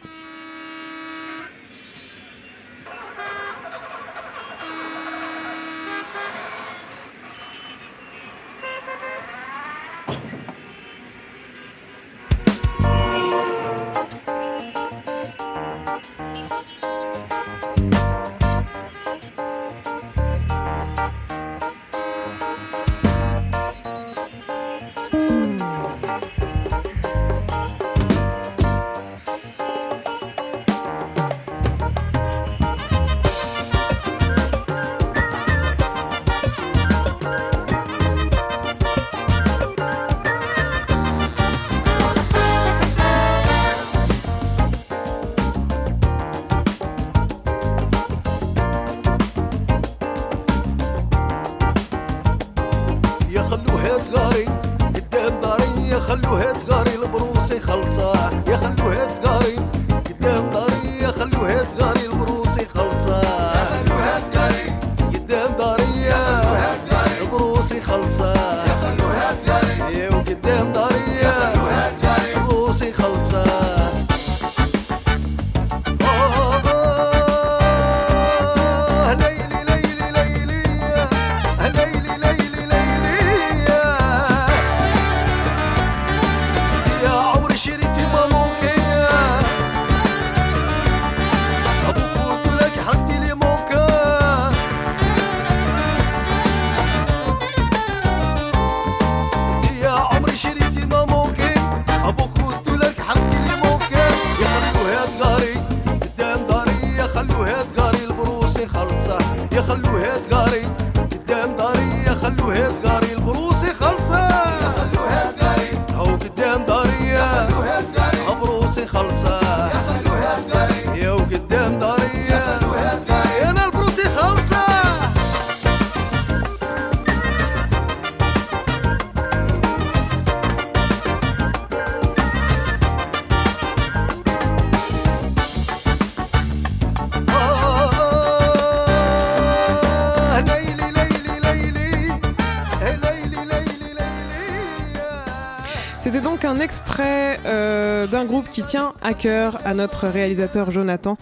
Tient 148.66 148.94
à 149.00 149.14
cœur 149.14 149.60
à 149.64 149.74
notre 149.74 150.08
réalisateur 150.08 150.72
Jonathan. 150.72 151.16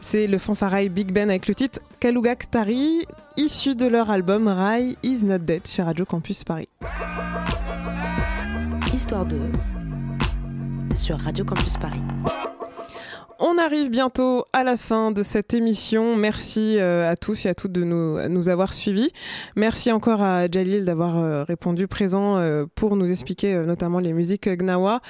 C'est 0.00 0.26
le 0.26 0.36
fanfarai 0.36 0.90
Big 0.90 1.12
Ben 1.12 1.30
avec 1.30 1.48
le 1.48 1.54
titre 1.54 1.80
Kalugak 1.98 2.50
Tari, 2.50 3.06
issu 3.38 3.74
de 3.74 3.86
leur 3.86 4.10
album 4.10 4.48
Rai 4.48 4.96
Is 5.02 5.24
Not 5.24 5.38
Dead 5.38 5.66
sur 5.66 5.86
Radio 5.86 6.04
Campus 6.04 6.44
Paris. 6.44 6.68
Histoire 8.94 9.24
de 9.24 9.38
sur 10.94 11.18
Radio 11.18 11.42
Campus 11.46 11.78
Paris. 11.78 12.02
On 13.40 13.56
arrive 13.56 13.88
bientôt 13.88 14.44
à 14.52 14.62
la 14.62 14.76
fin 14.76 15.10
de 15.10 15.22
cette 15.22 15.54
émission. 15.54 16.16
Merci 16.16 16.76
euh, 16.78 17.08
à 17.08 17.16
tous 17.16 17.46
et 17.46 17.48
à 17.48 17.54
toutes 17.54 17.72
de 17.72 17.84
nous, 17.84 18.18
nous 18.28 18.48
avoir 18.50 18.74
suivis. 18.74 19.10
Merci 19.56 19.90
encore 19.90 20.20
à 20.20 20.50
Jalil 20.50 20.84
d'avoir 20.84 21.16
euh, 21.16 21.44
répondu 21.44 21.86
présent 21.86 22.36
euh, 22.36 22.66
pour 22.74 22.96
nous 22.96 23.10
expliquer 23.10 23.54
notamment 23.54 24.00
les 24.00 24.12
musiques 24.12 24.48
gnawa. 24.48 25.00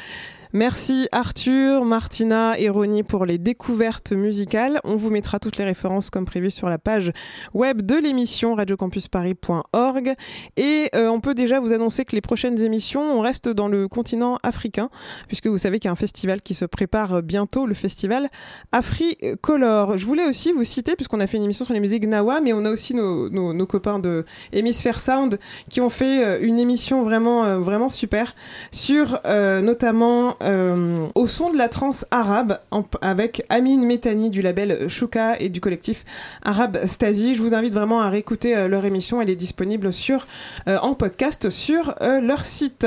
Merci 0.52 1.08
Arthur, 1.12 1.84
Martina 1.84 2.58
et 2.58 2.68
Ronnie 2.68 3.02
pour 3.02 3.26
les 3.26 3.38
découvertes 3.38 4.12
musicales. 4.12 4.80
On 4.84 4.96
vous 4.96 5.10
mettra 5.10 5.38
toutes 5.38 5.58
les 5.58 5.64
références 5.64 6.10
comme 6.10 6.24
prévu 6.24 6.50
sur 6.50 6.68
la 6.68 6.78
page 6.78 7.12
web 7.52 7.82
de 7.82 7.96
l'émission 7.96 8.54
radiocampusparis.org. 8.54 10.14
Et 10.56 10.88
euh, 10.94 11.08
on 11.08 11.20
peut 11.20 11.34
déjà 11.34 11.60
vous 11.60 11.72
annoncer 11.72 12.04
que 12.04 12.14
les 12.14 12.20
prochaines 12.20 12.60
émissions, 12.60 13.02
on 13.02 13.20
reste 13.20 13.48
dans 13.48 13.68
le 13.68 13.88
continent 13.88 14.38
africain, 14.42 14.88
puisque 15.26 15.48
vous 15.48 15.58
savez 15.58 15.78
qu'il 15.78 15.88
y 15.88 15.90
a 15.90 15.92
un 15.92 15.96
festival 15.96 16.40
qui 16.40 16.54
se 16.54 16.64
prépare 16.64 17.22
bientôt, 17.22 17.66
le 17.66 17.74
festival 17.74 18.28
Africolor. 18.72 19.98
Je 19.98 20.06
voulais 20.06 20.26
aussi 20.26 20.52
vous 20.52 20.64
citer, 20.64 20.96
puisqu'on 20.96 21.20
a 21.20 21.26
fait 21.26 21.36
une 21.36 21.44
émission 21.44 21.64
sur 21.64 21.74
les 21.74 21.80
musiques 21.80 22.04
Gnawa, 22.04 22.40
mais 22.40 22.52
on 22.52 22.64
a 22.64 22.70
aussi 22.70 22.94
nos, 22.94 23.28
nos, 23.28 23.52
nos 23.52 23.66
copains 23.66 23.98
de 23.98 24.24
Hemisphere 24.52 24.98
Sound 24.98 25.38
qui 25.68 25.80
ont 25.80 25.90
fait 25.90 26.24
euh, 26.24 26.38
une 26.40 26.58
émission 26.58 27.02
vraiment, 27.02 27.44
euh, 27.44 27.58
vraiment 27.58 27.88
super 27.88 28.34
sur 28.70 29.20
euh, 29.26 29.60
notamment 29.60 30.36
euh, 30.42 31.06
au 31.14 31.26
son 31.26 31.50
de 31.50 31.58
la 31.58 31.68
trance 31.68 32.06
arabe 32.10 32.58
avec 33.00 33.44
Amine 33.48 33.84
Métani 33.84 34.30
du 34.30 34.42
label 34.42 34.88
Shuka 34.88 35.38
et 35.40 35.48
du 35.48 35.60
collectif 35.60 36.04
Arabe 36.42 36.78
Stasi. 36.84 37.34
Je 37.34 37.42
vous 37.42 37.54
invite 37.54 37.74
vraiment 37.74 38.00
à 38.00 38.08
réécouter 38.08 38.56
euh, 38.56 38.68
leur 38.68 38.84
émission. 38.84 39.20
Elle 39.20 39.30
est 39.30 39.36
disponible 39.36 39.92
sur, 39.92 40.26
euh, 40.68 40.78
en 40.78 40.94
podcast 40.94 41.50
sur 41.50 41.94
leur 42.00 42.44
site. 42.44 42.86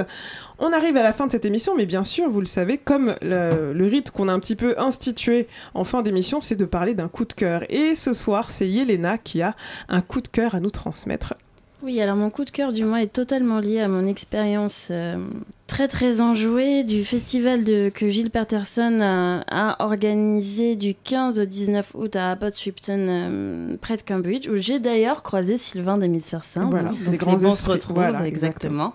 On 0.59 0.71
arrive 0.73 0.95
à 0.95 1.03
la 1.03 1.11
fin 1.11 1.25
de 1.25 1.31
cette 1.31 1.45
émission, 1.45 1.75
mais 1.75 1.85
bien 1.85 2.03
sûr, 2.03 2.29
vous 2.29 2.39
le 2.39 2.45
savez, 2.45 2.77
comme 2.77 3.15
le, 3.21 3.73
le 3.73 3.87
rite 3.87 4.11
qu'on 4.11 4.27
a 4.27 4.33
un 4.33 4.39
petit 4.39 4.55
peu 4.55 4.75
institué 4.77 5.47
en 5.73 5.83
fin 5.83 6.03
d'émission, 6.03 6.39
c'est 6.39 6.55
de 6.55 6.65
parler 6.65 6.93
d'un 6.93 7.07
coup 7.07 7.25
de 7.25 7.33
cœur. 7.33 7.63
Et 7.69 7.95
ce 7.95 8.13
soir, 8.13 8.51
c'est 8.51 8.67
Yelena 8.67 9.17
qui 9.17 9.41
a 9.41 9.55
un 9.89 10.01
coup 10.01 10.21
de 10.21 10.27
cœur 10.27 10.55
à 10.55 10.59
nous 10.59 10.69
transmettre. 10.69 11.33
Oui, 11.83 11.99
alors 11.99 12.15
mon 12.15 12.29
coup 12.29 12.45
de 12.45 12.51
cœur 12.51 12.73
du 12.73 12.83
mois 12.83 13.01
est 13.01 13.11
totalement 13.11 13.59
lié 13.59 13.79
à 13.79 13.87
mon 13.87 14.05
expérience 14.05 14.89
euh, 14.91 15.17
très 15.65 15.87
très 15.87 16.21
enjouée 16.21 16.83
du 16.83 17.03
festival 17.03 17.63
de, 17.63 17.89
que 17.89 18.07
Gilles 18.07 18.29
Patterson 18.29 18.99
a, 19.01 19.43
a 19.47 19.83
organisé 19.83 20.75
du 20.75 20.93
15 20.93 21.39
au 21.39 21.45
19 21.45 21.91
août 21.95 22.15
à 22.15 22.37
Swipton 22.51 23.07
euh, 23.09 23.77
près 23.81 23.97
de 23.97 24.03
Cambridge, 24.03 24.47
où 24.47 24.57
j'ai 24.57 24.79
d'ailleurs 24.79 25.23
croisé 25.23 25.57
Sylvain 25.57 25.97
d'Hémisphère 25.97 26.43
Voilà, 26.55 26.89
donc 26.89 26.99
des 27.03 27.11
les 27.11 27.17
grands 27.17 27.37
bons 27.37 27.55
se 27.55 27.67
retrouvent, 27.67 27.95
Voilà, 27.95 28.27
exactement. 28.27 28.93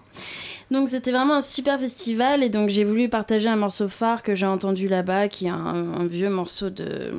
Donc 0.70 0.88
c'était 0.88 1.12
vraiment 1.12 1.34
un 1.34 1.42
super 1.42 1.78
festival 1.80 2.42
et 2.42 2.48
donc 2.48 2.70
j'ai 2.70 2.84
voulu 2.84 3.08
partager 3.08 3.48
un 3.48 3.56
morceau 3.56 3.88
phare 3.88 4.22
que 4.22 4.34
j'ai 4.34 4.46
entendu 4.46 4.86
là-bas, 4.86 5.28
qui 5.28 5.46
est 5.46 5.50
un, 5.50 5.54
un 5.56 6.06
vieux 6.06 6.30
morceau 6.30 6.70
de 6.70 7.12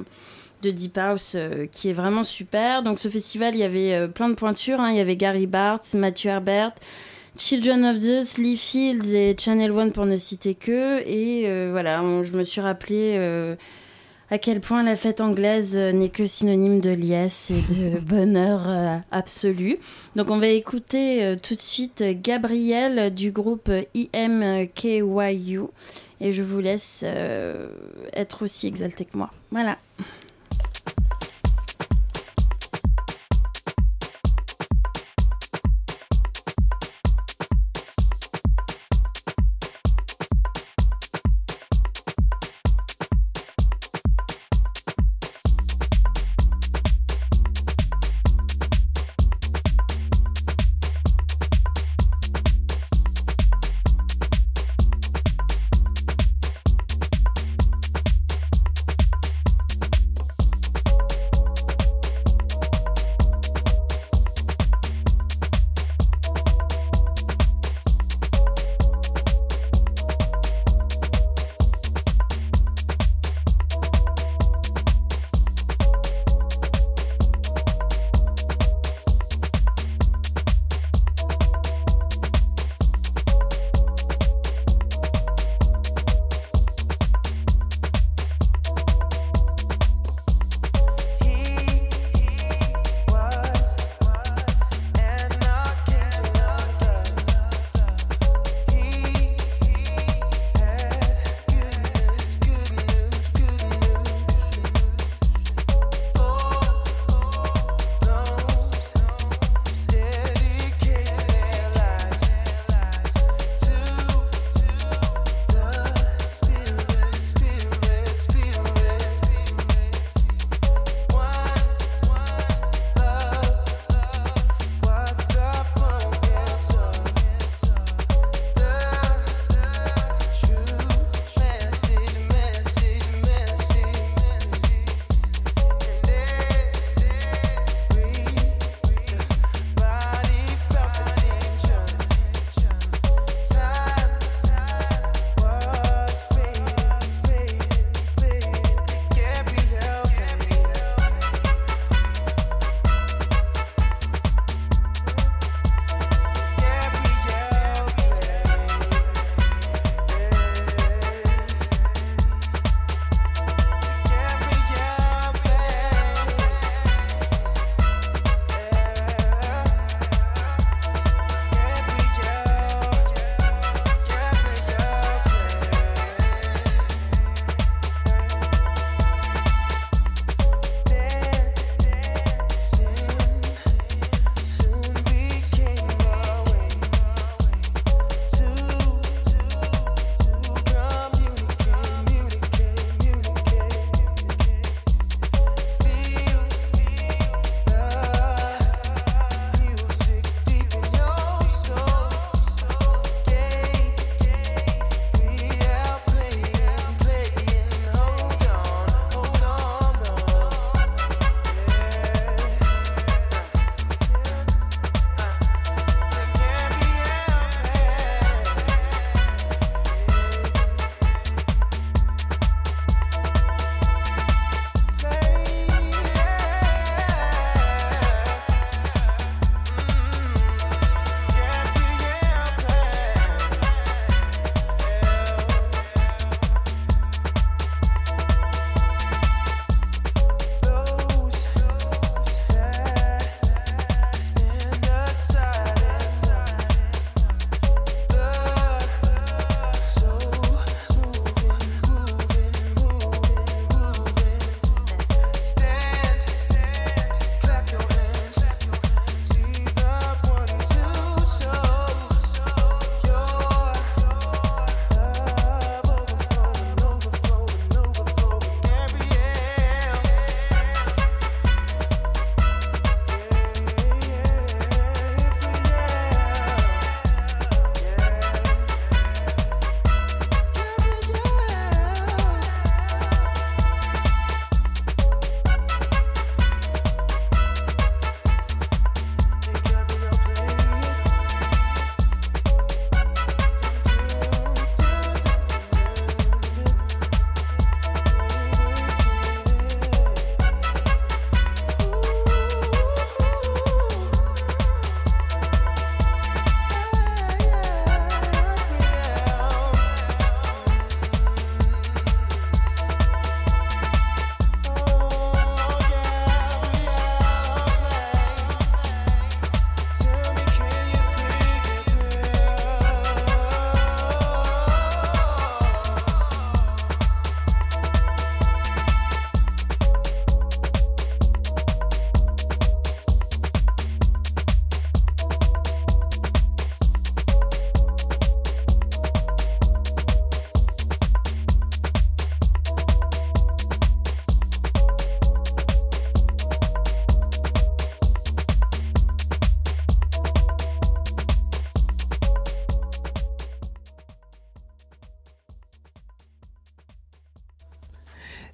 de 0.61 0.71
Deep 0.71 0.97
House 0.97 1.33
euh, 1.35 1.65
qui 1.71 1.89
est 1.89 1.93
vraiment 1.93 2.23
super. 2.23 2.83
Donc 2.83 2.99
ce 2.99 3.09
festival, 3.09 3.55
il 3.55 3.59
y 3.59 3.63
avait 3.63 3.93
euh, 3.93 4.07
plein 4.07 4.29
de 4.29 4.33
pointures. 4.35 4.79
hein. 4.79 4.91
Il 4.91 4.97
y 4.97 5.01
avait 5.01 5.15
Gary 5.15 5.47
Bartz, 5.47 5.93
Mathieu 5.93 6.29
Herbert, 6.29 6.73
Children 7.37 7.85
of 7.85 7.97
Zeus, 7.97 8.37
Lee 8.37 8.57
Fields 8.57 9.13
et 9.13 9.35
Channel 9.37 9.71
One 9.71 9.91
pour 9.91 10.05
ne 10.05 10.17
citer 10.17 10.55
que. 10.55 11.01
Et 11.07 11.43
euh, 11.45 11.69
voilà, 11.71 12.01
je 12.23 12.31
me 12.31 12.43
suis 12.43 12.61
rappelé 12.61 13.55
à 14.29 14.39
quel 14.39 14.59
point 14.59 14.83
la 14.83 14.97
fête 14.97 15.21
anglaise 15.21 15.77
n'est 15.77 16.09
que 16.09 16.25
synonyme 16.25 16.81
de 16.81 16.89
liesse 16.89 17.51
et 17.51 17.73
de 17.73 17.99
bonheur 18.01 19.01
absolu. 19.11 19.77
Donc 20.17 20.31
on 20.31 20.37
va 20.37 20.47
écouter 20.47 21.37
tout 21.41 21.55
de 21.55 21.59
suite 21.59 22.03
Gabriel 22.21 23.13
du 23.13 23.31
groupe 23.31 23.71
IMKYU. 24.13 25.61
Et 26.19 26.33
je 26.33 26.41
vous 26.41 26.59
laisse 26.59 27.05
être 28.13 28.41
aussi 28.43 28.65
exalté 28.67 29.05
que 29.05 29.15
moi. 29.15 29.29
Voilà. 29.51 29.77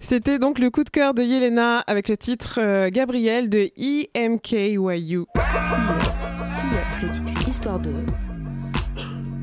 C'était 0.04 0.38
donc 0.38 0.60
le 0.60 0.70
coup 0.70 0.84
de 0.84 0.90
cœur 0.90 1.14
de 1.14 1.24
Yelena 1.24 1.80
avec 1.88 2.10
le 2.10 2.18
titre 2.18 2.60
euh, 2.62 2.90
Gabriel 2.92 3.50
de 3.50 3.70
E 3.80 4.06
EMKYU. 4.14 5.24
Histoire 7.48 7.80
de 7.80 7.94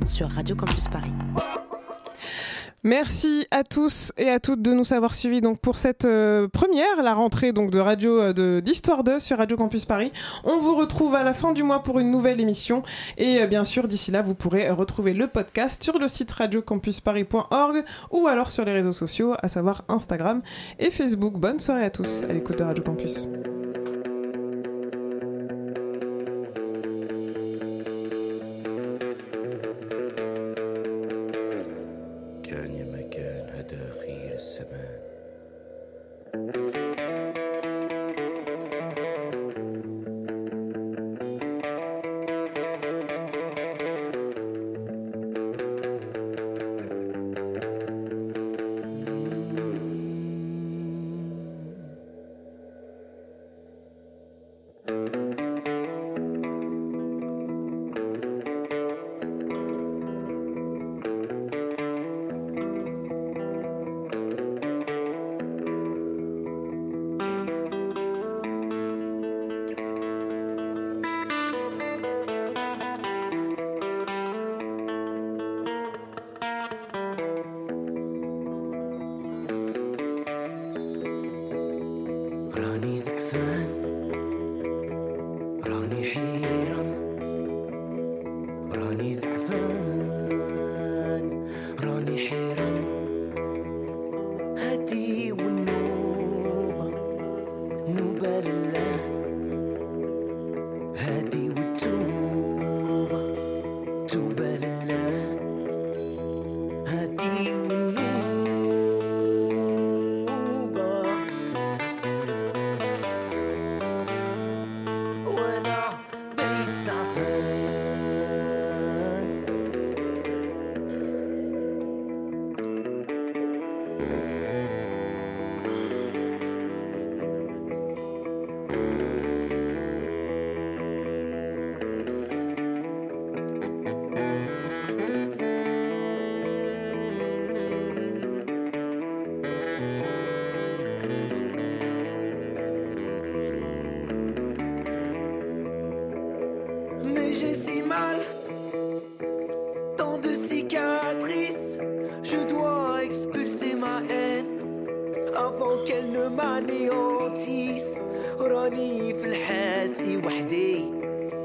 sur 0.05 0.28
Radio 0.28 0.55
Campus 0.55 0.87
Paris. 0.89 1.12
Merci 2.82 3.47
à 3.51 3.62
tous 3.62 4.11
et 4.16 4.31
à 4.31 4.40
toutes 4.40 4.62
de 4.62 4.73
nous 4.73 4.94
avoir 4.94 5.15
suivis 5.15 5.43
donc 5.43 5.61
pour 5.61 5.77
cette 5.77 6.07
euh, 6.07 6.48
première, 6.48 7.02
la 7.02 7.12
rentrée 7.12 7.52
donc 7.52 7.70
de 7.70 7.78
radio 7.78 8.19
euh, 8.23 8.61
d'Histoire 8.62 9.05
2 9.05 9.20
sur 9.20 9.36
Radio 9.36 9.59
Campus 9.59 9.85
Paris. 9.85 10.12
On 10.44 10.57
vous 10.57 10.74
retrouve 10.74 11.15
à 11.15 11.23
la 11.23 11.35
fin 11.35 11.52
du 11.52 11.62
mois 11.62 11.82
pour 11.82 12.01
une 12.01 12.11
nouvelle 12.11 12.40
émission 12.40 12.82
et 13.19 13.43
euh, 13.43 13.47
bien 13.47 13.65
sûr 13.65 13.86
d'ici 13.86 14.11
là 14.11 14.23
vous 14.23 14.35
pourrez 14.35 14.70
retrouver 14.70 15.12
le 15.12 15.27
podcast 15.27 15.85
sur 15.85 15.98
le 15.98 16.09
site 16.09 16.32
radiocampusparis.org 16.32 17.85
ou 18.12 18.27
alors 18.28 18.48
sur 18.48 18.65
les 18.65 18.73
réseaux 18.73 18.93
sociaux 18.93 19.35
à 19.43 19.48
savoir 19.48 19.85
Instagram 19.89 20.40
et 20.78 20.90
Facebook. 20.90 21.35
Bonne 21.35 21.61
soirée 21.61 21.85
à 21.85 21.90
tous 21.90 22.23
à 22.23 22.32
l'écoute 22.32 22.59
de 22.59 22.65
Radio 22.65 22.82
Campus. 22.82 23.28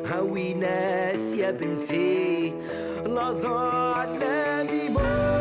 هاوي 0.06 0.54
ناس 0.54 1.34
يا 1.36 1.50
بنتي 1.50 2.52
لا 3.06 3.32
زعل 3.32 4.18
لا 4.20 5.33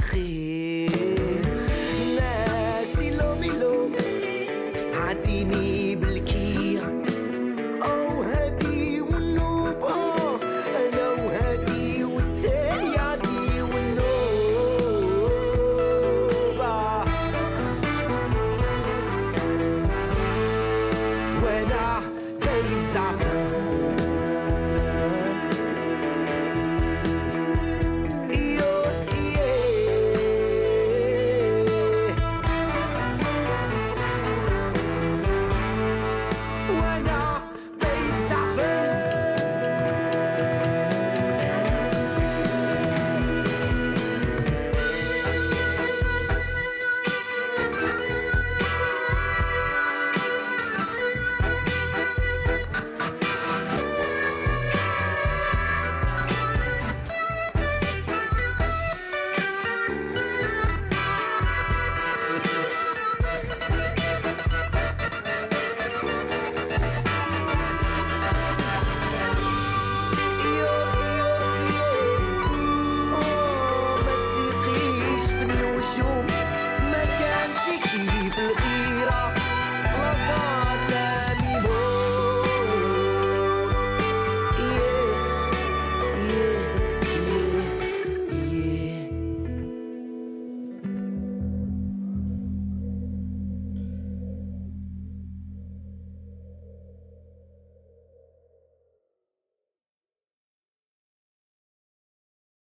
begin. 0.00 0.39